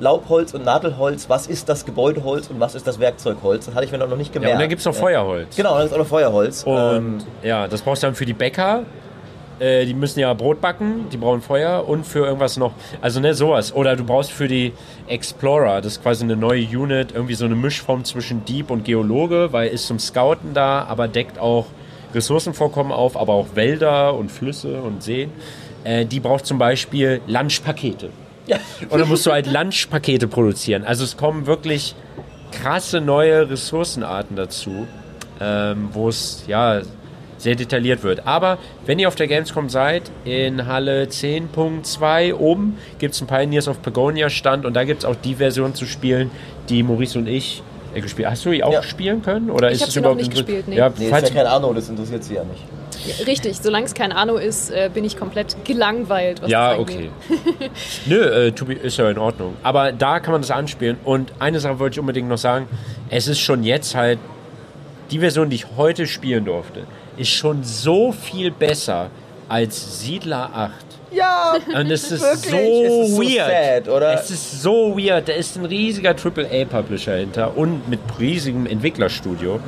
Laubholz 0.00 0.54
und 0.54 0.64
Nadelholz, 0.64 1.28
was 1.28 1.46
ist 1.46 1.68
das 1.68 1.84
Gebäudeholz 1.84 2.48
und 2.48 2.58
was 2.58 2.74
ist 2.74 2.86
das 2.86 2.98
Werkzeugholz? 2.98 3.66
Das 3.66 3.74
hatte 3.74 3.84
ich 3.84 3.92
mir 3.92 3.98
noch 3.98 4.16
nicht 4.16 4.32
gemerkt. 4.32 4.50
Ja, 4.50 4.56
und 4.56 4.60
dann 4.60 4.68
gibt 4.68 4.80
es 4.80 4.86
noch 4.86 4.94
Feuerholz. 4.94 5.56
Genau, 5.56 5.76
dann 5.76 5.86
ist 5.86 5.92
auch 5.92 5.98
noch 5.98 6.06
Feuerholz. 6.06 6.64
Und 6.64 6.76
Ähm, 6.76 7.18
ja, 7.42 7.68
das 7.68 7.82
brauchst 7.82 8.02
du 8.02 8.06
dann 8.06 8.14
für 8.14 8.26
die 8.26 8.32
Bäcker. 8.32 8.84
Äh, 9.58 9.84
die 9.84 9.92
müssen 9.92 10.18
ja 10.20 10.32
Brot 10.32 10.62
backen, 10.62 11.08
die 11.12 11.18
brauchen 11.18 11.42
Feuer 11.42 11.86
und 11.86 12.06
für 12.06 12.24
irgendwas 12.24 12.56
noch. 12.56 12.72
Also 13.02 13.20
ne, 13.20 13.34
sowas. 13.34 13.74
Oder 13.74 13.94
du 13.94 14.04
brauchst 14.04 14.32
für 14.32 14.48
die 14.48 14.72
Explorer, 15.06 15.82
das 15.82 15.92
ist 15.92 16.02
quasi 16.02 16.24
eine 16.24 16.34
neue 16.36 16.62
Unit, 16.62 17.12
irgendwie 17.12 17.34
so 17.34 17.44
eine 17.44 17.54
Mischform 17.54 18.04
zwischen 18.04 18.44
Dieb 18.46 18.70
und 18.70 18.84
Geologe, 18.84 19.52
weil 19.52 19.68
ist 19.68 19.86
zum 19.86 19.98
Scouten 19.98 20.54
da, 20.54 20.84
aber 20.88 21.08
deckt 21.08 21.38
auch 21.38 21.66
Ressourcenvorkommen 22.14 22.90
auf, 22.92 23.16
aber 23.18 23.34
auch 23.34 23.48
Wälder 23.54 24.14
und 24.14 24.32
Flüsse 24.32 24.80
und 24.80 25.02
Seen. 25.02 25.30
Äh, 25.84 26.06
die 26.06 26.20
braucht 26.20 26.46
zum 26.46 26.58
Beispiel 26.58 27.20
Lunchpakete. 27.26 28.08
Ja. 28.50 28.58
Und 28.88 28.98
dann 28.98 29.08
musst 29.08 29.24
du 29.26 29.32
halt 29.32 29.46
Lunchpakete 29.46 30.28
produzieren. 30.28 30.84
Also 30.84 31.04
es 31.04 31.16
kommen 31.16 31.46
wirklich 31.46 31.94
krasse 32.52 33.00
neue 33.00 33.48
Ressourcenarten 33.48 34.36
dazu, 34.36 34.86
ähm, 35.40 35.88
wo 35.92 36.08
es 36.08 36.44
ja 36.46 36.82
sehr 37.38 37.54
detailliert 37.54 38.02
wird. 38.02 38.26
Aber 38.26 38.58
wenn 38.84 38.98
ihr 38.98 39.08
auf 39.08 39.14
der 39.14 39.26
Gamescom 39.26 39.70
seid, 39.70 40.10
in 40.24 40.66
Halle 40.66 41.04
10.2 41.04 42.34
oben 42.34 42.76
gibt 42.98 43.14
es 43.14 43.20
einen 43.20 43.28
Pioneers 43.28 43.68
of 43.68 43.80
Pagonia 43.80 44.28
Stand 44.28 44.66
und 44.66 44.74
da 44.74 44.84
gibt 44.84 45.00
es 45.00 45.04
auch 45.04 45.16
die 45.16 45.36
Version 45.36 45.74
zu 45.74 45.86
spielen, 45.86 46.30
die 46.68 46.82
Maurice 46.82 47.18
und 47.18 47.26
ich 47.26 47.62
äh, 47.94 48.00
gespielt. 48.00 48.28
Hast 48.28 48.44
du 48.44 48.50
die 48.50 48.62
auch 48.62 48.72
Ja. 48.72 48.82
spielen 48.82 49.22
können? 49.22 49.50
Oder 49.50 49.68
Ich 49.70 49.76
ist 49.76 49.80
hab 49.82 49.88
es 49.88 49.94
sie 49.94 50.00
noch 50.00 50.10
überhaupt 50.10 50.20
nicht 50.20 50.32
gespielt, 50.32 50.68
nee. 50.68 50.76
Ja, 50.76 50.90
Nee, 50.96 51.04
ist 51.04 51.10
falls, 51.10 51.28
ja 51.30 51.34
kein 51.34 51.46
Anno, 51.46 51.72
das 51.72 51.88
interessiert 51.88 52.24
sie 52.24 52.34
ja 52.34 52.44
nicht. 52.44 52.62
Richtig, 53.26 53.58
solange 53.60 53.86
es 53.86 53.94
kein 53.94 54.12
Anno 54.12 54.36
ist, 54.36 54.70
äh, 54.70 54.90
bin 54.92 55.04
ich 55.04 55.16
komplett 55.16 55.56
gelangweilt. 55.64 56.42
Was 56.42 56.50
ja, 56.50 56.76
okay. 56.78 57.10
Nö, 58.06 58.20
äh, 58.20 58.52
to 58.52 58.64
be, 58.64 58.74
ist 58.74 58.96
ja 58.98 59.10
in 59.10 59.18
Ordnung. 59.18 59.56
Aber 59.62 59.92
da 59.92 60.20
kann 60.20 60.32
man 60.32 60.42
das 60.42 60.50
anspielen. 60.50 60.98
Und 61.04 61.32
eine 61.38 61.60
Sache 61.60 61.78
wollte 61.78 61.94
ich 61.94 62.00
unbedingt 62.00 62.28
noch 62.28 62.38
sagen. 62.38 62.68
Es 63.08 63.28
ist 63.28 63.40
schon 63.40 63.62
jetzt 63.62 63.94
halt, 63.94 64.18
die 65.10 65.18
Version, 65.18 65.50
die 65.50 65.56
ich 65.56 65.66
heute 65.76 66.06
spielen 66.06 66.44
durfte, 66.44 66.86
ist 67.16 67.30
schon 67.30 67.64
so 67.64 68.12
viel 68.12 68.50
besser 68.50 69.10
als 69.48 70.00
Siedler 70.00 70.50
8. 70.54 70.72
Ja, 71.12 71.56
Und 71.74 71.90
es 71.90 72.12
ist 72.12 72.22
Wirklich? 72.22 72.50
so 72.52 73.02
Es 73.02 73.08
ist 73.08 73.16
so 73.16 73.22
weird. 73.22 73.50
sad, 73.50 73.88
oder? 73.88 74.14
Es 74.14 74.30
ist 74.30 74.62
so 74.62 74.96
weird. 74.96 75.28
Da 75.28 75.32
ist 75.32 75.56
ein 75.56 75.64
riesiger 75.64 76.10
AAA-Publisher 76.14 77.16
hinter 77.16 77.56
und 77.56 77.88
mit 77.88 77.98
riesigem 78.20 78.66
Entwicklerstudio. 78.66 79.58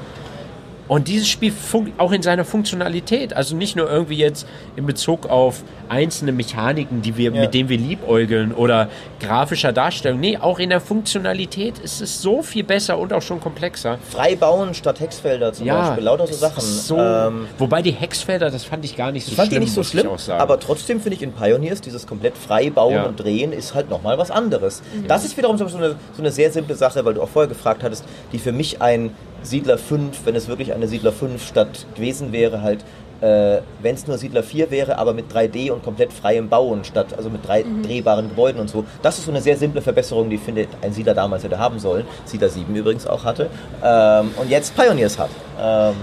Und 0.92 1.08
dieses 1.08 1.26
Spiel 1.26 1.54
auch 1.96 2.12
in 2.12 2.20
seiner 2.20 2.44
Funktionalität, 2.44 3.32
also 3.34 3.56
nicht 3.56 3.76
nur 3.76 3.90
irgendwie 3.90 4.16
jetzt 4.18 4.46
in 4.76 4.84
Bezug 4.84 5.24
auf 5.26 5.62
einzelne 5.88 6.32
Mechaniken, 6.32 7.00
die 7.00 7.16
wir, 7.16 7.32
Ja. 7.32 7.40
mit 7.40 7.54
denen 7.54 7.70
wir 7.70 7.78
liebäugeln 7.78 8.52
oder 8.52 8.90
grafischer 9.18 9.72
Darstellung. 9.72 10.20
Nee, 10.20 10.36
auch 10.36 10.58
in 10.58 10.68
der 10.68 10.82
Funktionalität 10.82 11.78
ist 11.78 12.02
es 12.02 12.20
so 12.20 12.42
viel 12.42 12.62
besser 12.64 12.98
und 12.98 13.10
auch 13.14 13.22
schon 13.22 13.40
komplexer. 13.40 13.98
frei 14.10 14.36
bauen 14.36 14.74
statt 14.74 15.00
Hexfelder 15.00 15.54
zum 15.54 15.66
Beispiel. 15.66 16.04
Lauter 16.04 16.26
so 16.26 16.34
Sachen. 16.34 16.60
So, 16.60 16.98
Ähm, 16.98 17.46
wobei 17.56 17.80
die 17.80 17.92
Hexfelder, 17.92 18.50
das 18.50 18.64
fand 18.64 18.84
ich 18.84 18.94
gar 18.94 19.12
nicht 19.12 19.24
so 19.24 19.30
Ich 19.30 19.36
fand 19.36 19.48
schlimm. 19.48 19.60
die 19.60 19.64
nicht 19.64 19.74
so 19.74 19.82
schlimm, 19.82 20.06
ich 20.08 20.12
auch 20.12 20.18
sagen. 20.18 20.42
aber 20.42 20.60
trotzdem 20.60 21.00
finde 21.00 21.16
ich 21.16 21.22
in 21.22 21.32
Pioneers 21.32 21.80
dieses 21.80 22.06
komplett 22.06 22.36
frei 22.36 22.68
bauen 22.68 22.92
Ja. 22.94 23.04
und 23.04 23.18
drehen 23.18 23.54
ist 23.54 23.74
halt 23.74 23.88
nochmal 23.88 24.18
was 24.18 24.30
anderes. 24.30 24.82
Das 25.08 25.24
ist 25.24 25.38
wiederum 25.38 25.56
so 25.56 25.64
eine, 25.64 25.96
so 26.14 26.18
eine 26.18 26.30
sehr 26.30 26.52
simple 26.52 26.74
Sache, 26.76 27.02
weil 27.06 27.14
du 27.14 27.22
auch 27.22 27.30
vorher 27.30 27.48
gefragt 27.48 27.82
hattest, 27.82 28.04
die 28.32 28.38
für 28.38 28.52
mich 28.52 28.82
ein 28.82 29.10
Siedler 29.42 29.78
5, 29.78 30.20
wenn 30.24 30.36
es 30.36 30.48
wirklich 30.48 30.72
eine 30.72 30.88
Siedler 30.88 31.12
5 31.12 31.46
Stadt 31.46 31.86
gewesen 31.94 32.32
wäre, 32.32 32.62
halt, 32.62 32.84
äh, 33.20 33.60
wenn 33.80 33.94
es 33.94 34.06
nur 34.06 34.18
Siedler 34.18 34.42
4 34.42 34.70
wäre, 34.70 34.98
aber 34.98 35.12
mit 35.14 35.32
3D 35.32 35.70
und 35.70 35.82
komplett 35.84 36.12
freiem 36.12 36.48
Bauen 36.48 36.84
statt, 36.84 37.14
also 37.16 37.30
mit 37.30 37.46
drei 37.46 37.64
drehbaren 37.82 38.28
Gebäuden 38.28 38.60
und 38.60 38.68
so. 38.68 38.84
Das 39.02 39.18
ist 39.18 39.26
so 39.26 39.30
eine 39.30 39.40
sehr 39.40 39.56
simple 39.56 39.80
Verbesserung, 39.80 40.28
die 40.30 40.36
ich 40.36 40.42
finde, 40.42 40.66
ein 40.82 40.92
Siedler 40.92 41.14
damals 41.14 41.44
hätte 41.44 41.58
haben 41.58 41.78
sollen. 41.78 42.04
Siedler 42.24 42.48
7 42.48 42.74
übrigens 42.74 43.06
auch 43.06 43.24
hatte. 43.24 43.48
Ähm, 43.84 44.30
und 44.36 44.50
jetzt 44.50 44.74
Pioneers 44.76 45.18
hat. 45.18 45.30
Ähm, 45.60 45.94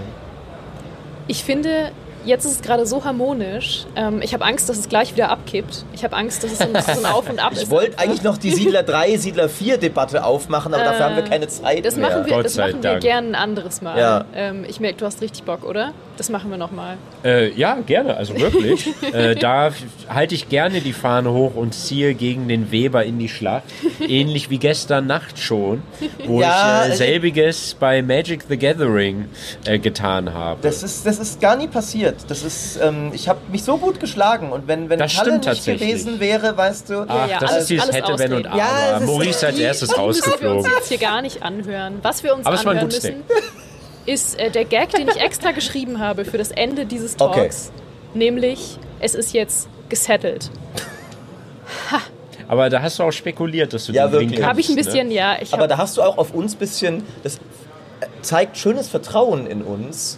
Ich 1.28 1.44
finde, 1.44 1.92
jetzt 2.26 2.46
ist 2.46 2.52
es 2.52 2.62
gerade 2.62 2.86
so 2.86 3.04
harmonisch. 3.04 3.86
Ähm, 3.96 4.22
ich 4.22 4.34
habe 4.34 4.46
Angst, 4.46 4.70
dass 4.70 4.78
es 4.78 4.90
gleich 4.90 5.14
wieder 5.14 5.30
abkippt. 5.30 5.86
Ich 5.94 6.04
habe 6.04 6.16
Angst, 6.16 6.44
dass 6.44 6.52
es 6.52 6.58
so 6.60 6.66
ein, 6.66 7.06
Auf 7.06 7.30
und 7.30 7.40
Ab 7.44 7.54
ist. 7.54 7.64
Ich 7.64 7.70
wollte 7.70 7.98
eigentlich 8.00 8.24
noch 8.24 8.38
die 8.38 8.52
Siedler 8.52 8.84
3, 8.84 9.18
Siedler 9.18 9.50
4 9.50 9.78
Debatte 9.78 10.24
aufmachen, 10.24 10.74
aber 10.74 10.84
dafür 10.84 11.06
haben 11.06 11.16
wir 11.16 11.24
keine 11.24 11.48
Zeit 11.48 11.86
Das 11.86 11.96
mehr. 11.96 12.10
machen 12.10 12.26
wir, 12.26 12.44
das 12.44 12.56
machen 12.58 12.74
wir 12.76 12.82
Dank. 12.92 13.02
gerne 13.02 13.28
ein 13.30 13.36
anderes 13.36 13.82
Mal. 13.82 13.98
Ja. 14.00 14.26
Ähm, 14.34 14.66
ich 14.68 14.80
merke, 14.80 14.98
du 14.98 15.06
hast 15.06 15.22
richtig 15.22 15.44
Bock, 15.44 15.64
oder? 15.64 15.94
Das 16.20 16.30
machen 16.30 16.52
wir 16.52 16.58
nochmal. 16.58 16.98
Äh, 17.24 17.50
ja, 17.54 17.76
gerne, 17.86 18.18
also 18.18 18.38
wirklich. 18.38 18.88
äh, 19.14 19.36
da 19.36 19.72
halte 20.10 20.36
ich 20.36 20.50
gerne 20.50 20.82
die 20.82 20.92
Fahne 20.92 21.32
hoch 21.32 21.56
und 21.56 21.74
ziehe 21.74 22.14
gegen 22.14 22.50
den 22.50 22.72
Weber 22.74 23.06
in 23.06 23.20
die 23.20 23.30
Schlacht. 23.30 23.64
Ähnlich 24.06 24.50
wie 24.50 24.58
gestern 24.58 25.08
Nacht 25.08 25.40
schon, 25.40 25.82
wo 26.28 26.42
Ja, 26.42 26.48
ich 26.50 26.88
äh, 26.88 26.92
also- 26.92 26.98
selbiges 26.98 27.74
bei 27.80 28.02
Magic 28.02 28.44
the 28.50 28.58
Gathering 28.58 29.30
äh, 29.64 29.80
getan 29.80 30.34
habe. 30.34 30.60
Das 30.62 30.84
ist, 30.84 31.06
das 31.06 31.20
ist 31.20 31.40
gar 31.40 31.56
nie 31.56 31.68
passiert. 31.70 32.18
Das 32.28 32.44
ist, 32.44 32.78
ähm, 32.84 33.12
ich 33.14 33.30
habe 33.30 33.40
mich 33.50 33.64
so 33.64 33.78
gut 33.78 34.02
geschlagen 34.02 34.52
und 34.52 34.68
wenn, 34.68 34.90
wenn 34.90 35.00
Das 35.00 35.18
Halle 35.18 35.40
stimmt 35.40 35.46
nicht 35.48 35.66
gewesen 35.66 36.20
wäre, 36.20 36.58
weißt 36.58 36.90
du, 36.90 37.06
Ach, 37.08 37.30
ja, 37.30 37.40
das 37.40 37.50
alles- 37.52 37.62
ist 37.62 37.70
dieses 37.70 37.84
alles 37.86 37.96
hätte, 37.96 38.20
wenn 38.20 38.34
und 38.34 38.46
aber. 38.48 38.58
Ja, 38.58 38.68
es 38.98 39.02
ist- 39.04 39.08
Maurice 39.08 39.48
als 39.48 39.58
erstes 39.58 39.90
Die 39.90 40.02
müssen 40.02 40.02
wir 40.02 40.06
uns 40.10 40.28
rausgeflogen. 40.28 40.72
jetzt 40.80 40.90
hier 40.90 40.98
gar 40.98 41.22
nicht 41.22 41.44
anhören. 41.44 42.00
Was 42.02 42.24
wir 42.24 42.36
uns 42.36 42.46
Aber 42.46 42.56
es 42.58 42.66
war 42.66 42.74
ein 42.74 42.80
anhören 42.80 42.90
gutes 42.90 43.04
müssen, 43.10 43.24
ist 44.10 44.39
äh, 44.39 44.49
der 44.49 44.66
Gag, 44.66 44.89
den 44.89 45.07
ich 45.07 45.18
extra 45.22 45.51
geschrieben 45.51 45.99
habe 45.99 46.26
für 46.26 46.38
das 46.38 46.51
Ende 46.51 46.86
dieses 46.86 47.20
Okay. 47.20 47.41
Talks. 47.41 47.72
Nämlich, 48.14 48.78
es 48.99 49.14
ist 49.16 49.34
jetzt 49.34 49.70
gesettelt. 49.88 50.49
Aber 52.47 52.70
da 52.70 52.82
hast 52.82 52.97
du 52.97 53.03
auch 53.03 53.12
spekuliert, 53.12 53.74
dass 53.74 53.86
du 53.86 53.91
Ja, 53.93 54.07
den 54.07 54.14
wirklich. 54.22 54.43
Habe 54.43 54.60
ich 54.60 54.70
ein 54.70 54.76
ne? 54.76 54.84
bisschen, 54.84 55.12
ja. 55.12 55.38
Ich 55.39 55.53
aber 55.53 55.68
da 55.68 55.78
hast 55.78 55.97
du 55.97 56.01
auch 56.01 56.18
auf 56.18 56.34
uns 56.34 56.55
bisschen, 56.55 57.03
das 57.24 57.39
zeigt 58.22 58.57
schönes 58.57 58.88
Vertrauen 58.88 59.45
in 59.45 59.62
uns, 59.62 60.18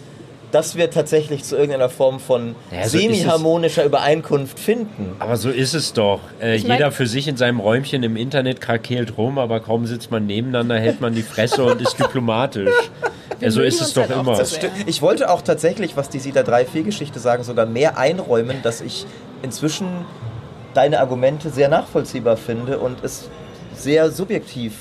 dass 0.50 0.76
wir 0.76 0.90
tatsächlich 0.90 1.44
zu 1.44 1.56
irgendeiner 1.56 1.88
Form 1.90 2.20
von 2.20 2.54
Ja, 2.70 2.84
so 2.88 2.98
semi-harmonischer 2.98 3.84
Übereinkunft 3.84 4.58
finden. 4.58 5.14
Aber 5.18 5.36
so 5.36 5.50
ist 5.50 5.74
es 5.74 5.92
doch. 5.92 6.20
Äh, 6.40 6.56
Ich 6.56 6.66
mein- 6.66 6.78
jeder 6.78 6.90
für 6.92 7.06
sich 7.06 7.28
in 7.28 7.36
seinem 7.36 7.60
Räumchen 7.60 8.02
im 8.02 8.16
Internet 8.16 8.60
krakeelt 8.62 9.16
rum, 9.18 9.38
aber 9.38 9.60
kaum 9.60 9.86
sitzt 9.86 10.10
man 10.10 10.26
nebeneinander, 10.26 10.78
hält 10.78 11.00
man 11.02 11.14
die 11.14 11.22
Fresse 11.22 11.64
und 11.64 11.80
ist 11.82 11.98
diplomatisch. 11.98 12.70
Ja, 13.42 13.50
so 13.50 13.62
ist 13.62 13.80
es 13.80 13.92
doch 13.94 14.08
halt 14.08 14.18
immer. 14.20 14.44
stimmt. 14.44 14.72
Ich 14.86 15.02
wollte 15.02 15.30
auch 15.30 15.42
tatsächlich, 15.42 15.96
was 15.96 16.08
die 16.08 16.18
Siedler 16.18 16.42
3-4-Geschichte 16.42 17.18
sagen, 17.18 17.42
sogar 17.44 17.66
mehr 17.66 17.98
einräumen, 17.98 18.62
dass 18.62 18.80
ich 18.80 19.06
inzwischen 19.42 19.88
deine 20.74 21.00
Argumente 21.00 21.50
sehr 21.50 21.68
nachvollziehbar 21.68 22.36
finde 22.36 22.78
und 22.78 23.02
es 23.04 23.28
sehr 23.74 24.10
subjektiv 24.10 24.72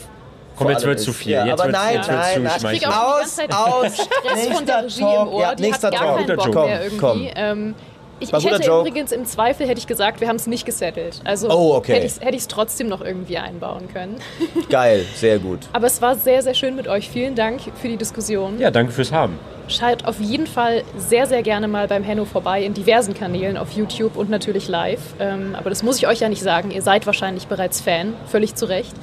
Komm, 0.58 0.70
jetzt 0.70 0.86
wird's 0.86 1.04
zu 1.04 1.12
viel. 1.14 1.32
Ja, 1.32 1.46
Jetzt 1.46 1.54
aber 1.60 1.70
wird's- 1.70 1.80
nein, 1.84 1.96
jetzt 1.96 2.08
nein, 2.08 2.44
nein. 2.44 2.58
Ich 2.58 2.82
krieg 2.82 2.88
auch 2.88 2.92
die 2.92 2.96
Aus, 2.96 3.20
ganze 3.20 3.36
Zeit 3.36 3.54
aus. 3.54 3.94
Stress 3.96 4.48
von 4.58 4.66
der 4.66 4.84
Regie 4.84 5.00
im 5.02 5.06
Talk. 5.08 5.32
Ohr. 5.32 5.42
Ja, 5.42 5.56
die 5.56 5.64
nächster 5.64 5.88
hat 5.88 5.94
gar 5.96 6.16
Talk. 6.18 6.28
keinen 6.28 6.38
Bock 6.38 6.66
mehr 6.68 6.82
irgendwie. 6.84 6.98
Komm, 7.00 7.28
Ähm, 7.36 7.76
ich, 8.22 8.32
ich 8.34 8.46
hätte 8.46 8.62
Joke. 8.64 8.88
übrigens 8.88 9.12
im 9.12 9.26
Zweifel 9.26 9.68
hätte 9.68 9.80
ich 9.80 9.88
gesagt, 9.88 10.22
wir 10.22 10.28
haben 10.28 10.36
es 10.38 10.48
nicht 10.48 10.66
gesettelt. 10.66 11.22
Also 11.24 11.50
Oh, 11.50 11.76
okay. 11.76 11.94
hätte 11.94 12.06
ich 12.06 12.12
es 12.14 12.22
hätte 12.22 12.38
trotzdem 12.48 12.88
noch 12.88 13.02
irgendwie 13.02 13.38
einbauen 13.38 13.88
können. 13.92 14.16
Geil, 14.70 15.06
sehr 15.16 15.40
gut. 15.40 15.60
Aber 15.74 15.88
es 15.88 16.02
war 16.02 16.16
sehr, 16.16 16.42
sehr 16.42 16.54
schön 16.54 16.76
mit 16.76 16.88
euch. 16.88 17.10
Vielen 17.10 17.36
Dank 17.36 17.62
für 17.82 17.88
die 17.88 17.98
Diskussion. 17.98 18.60
Ja, 18.60 18.72
danke 18.72 18.92
fürs 18.92 19.12
Haben. 19.12 19.38
Schaut 19.68 20.06
auf 20.06 20.20
jeden 20.20 20.48
Fall 20.48 20.84
sehr, 20.98 21.28
sehr 21.28 21.44
gerne 21.44 21.68
mal 21.68 21.88
beim 21.88 22.04
Henno 22.04 22.26
vorbei 22.26 22.64
in 22.64 22.74
diversen 22.74 23.14
Kanälen 23.14 23.56
auf 23.58 23.72
YouTube 23.72 24.18
und 24.18 24.30
natürlich 24.30 24.68
live. 24.68 25.00
Ähm, 25.20 25.56
aber 25.58 25.70
das 25.70 25.82
muss 25.82 25.98
ich 25.98 26.08
euch 26.08 26.20
ja 26.20 26.28
nicht 26.30 26.42
sagen. 26.42 26.72
Ihr 26.72 26.82
seid 26.82 27.06
wahrscheinlich 27.06 27.48
bereits 27.48 27.80
Fan, 27.80 28.14
völlig 28.28 28.56
zu 28.56 28.66
Recht. 28.66 28.94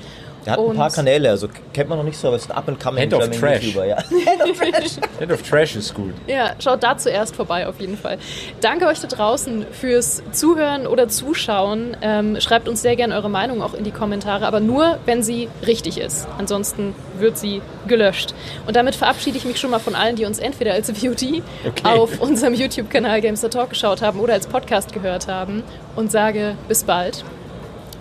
Der 0.46 0.52
hat 0.52 0.58
Und- 0.60 0.70
ein 0.72 0.76
paar 0.76 0.90
Kanäle, 0.90 1.30
also 1.30 1.48
kennt 1.72 1.88
man 1.88 1.98
noch 1.98 2.04
nicht 2.04 2.16
so, 2.16 2.28
aber 2.28 2.36
ist 2.36 2.50
ein 2.50 2.56
up-and-coming 2.56 3.00
Head 3.02 3.12
of 3.14 3.20
German 3.20 3.38
Trash. 3.40 3.62
YouTuber. 3.64 3.84
Ja. 3.86 3.96
Head 5.18 5.30
of 5.32 5.42
Trash 5.42 5.76
ist 5.76 5.94
gut. 5.94 6.14
Ja, 6.26 6.52
schaut 6.58 6.82
da 6.82 6.96
zuerst 6.96 7.36
vorbei 7.36 7.66
auf 7.66 7.80
jeden 7.80 7.96
Fall. 7.96 8.18
Danke 8.60 8.86
euch 8.86 9.00
da 9.00 9.08
draußen 9.08 9.66
fürs 9.72 10.22
Zuhören 10.32 10.86
oder 10.86 11.08
Zuschauen. 11.08 11.96
Ähm, 12.02 12.40
schreibt 12.40 12.68
uns 12.68 12.82
sehr 12.82 12.96
gerne 12.96 13.14
eure 13.14 13.28
Meinung 13.30 13.62
auch 13.62 13.74
in 13.74 13.84
die 13.84 13.90
Kommentare, 13.90 14.46
aber 14.46 14.60
nur, 14.60 14.98
wenn 15.06 15.22
sie 15.22 15.48
richtig 15.66 15.98
ist. 15.98 16.26
Ansonsten 16.38 16.94
wird 17.18 17.36
sie 17.36 17.60
gelöscht. 17.86 18.34
Und 18.66 18.76
damit 18.76 18.94
verabschiede 18.94 19.36
ich 19.38 19.44
mich 19.44 19.58
schon 19.58 19.70
mal 19.70 19.78
von 19.80 19.94
allen, 19.94 20.16
die 20.16 20.24
uns 20.24 20.38
entweder 20.38 20.72
als 20.72 20.90
VOD 20.90 21.42
Okay. 21.66 21.82
auf 21.84 22.20
unserem 22.20 22.54
YouTube-Kanal 22.54 23.20
Gamester 23.20 23.50
Talk 23.50 23.70
geschaut 23.70 24.02
haben 24.02 24.20
oder 24.20 24.34
als 24.34 24.46
Podcast 24.46 24.92
gehört 24.92 25.26
haben 25.28 25.62
und 25.96 26.10
sage 26.12 26.54
bis 26.68 26.84
bald. 26.84 27.24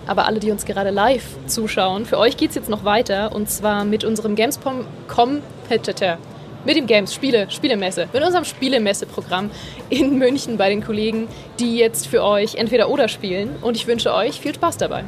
Aber 0.08 0.26
alle, 0.26 0.40
die 0.40 0.50
uns 0.50 0.64
gerade 0.64 0.90
live 0.90 1.36
zuschauen, 1.46 2.06
für 2.06 2.18
euch 2.18 2.36
geht 2.36 2.50
es 2.50 2.56
jetzt 2.56 2.68
noch 2.68 2.84
weiter 2.84 3.32
und 3.34 3.48
zwar 3.48 3.84
mit 3.84 4.04
unserem 4.04 4.34
Gamescom 4.34 4.86
Competitor. 5.06 6.16
Mit 6.64 6.76
dem 6.76 6.86
Games 6.86 7.14
Spiele, 7.14 7.48
Spielemesse, 7.50 8.08
mit 8.12 8.22
unserem 8.22 8.44
Spielemesse-Programm 8.44 9.50
in 9.90 10.18
München 10.18 10.56
bei 10.56 10.70
den 10.70 10.82
Kollegen, 10.82 11.28
die 11.60 11.76
jetzt 11.76 12.08
für 12.08 12.24
euch 12.24 12.56
entweder 12.56 12.88
oder 12.88 13.06
spielen. 13.06 13.54
Und 13.62 13.76
ich 13.76 13.86
wünsche 13.86 14.12
euch 14.12 14.40
viel 14.40 14.54
Spaß 14.54 14.78
dabei. 14.78 15.04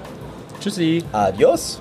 Tschüssi. 0.60 1.02
Adios. 1.12 1.80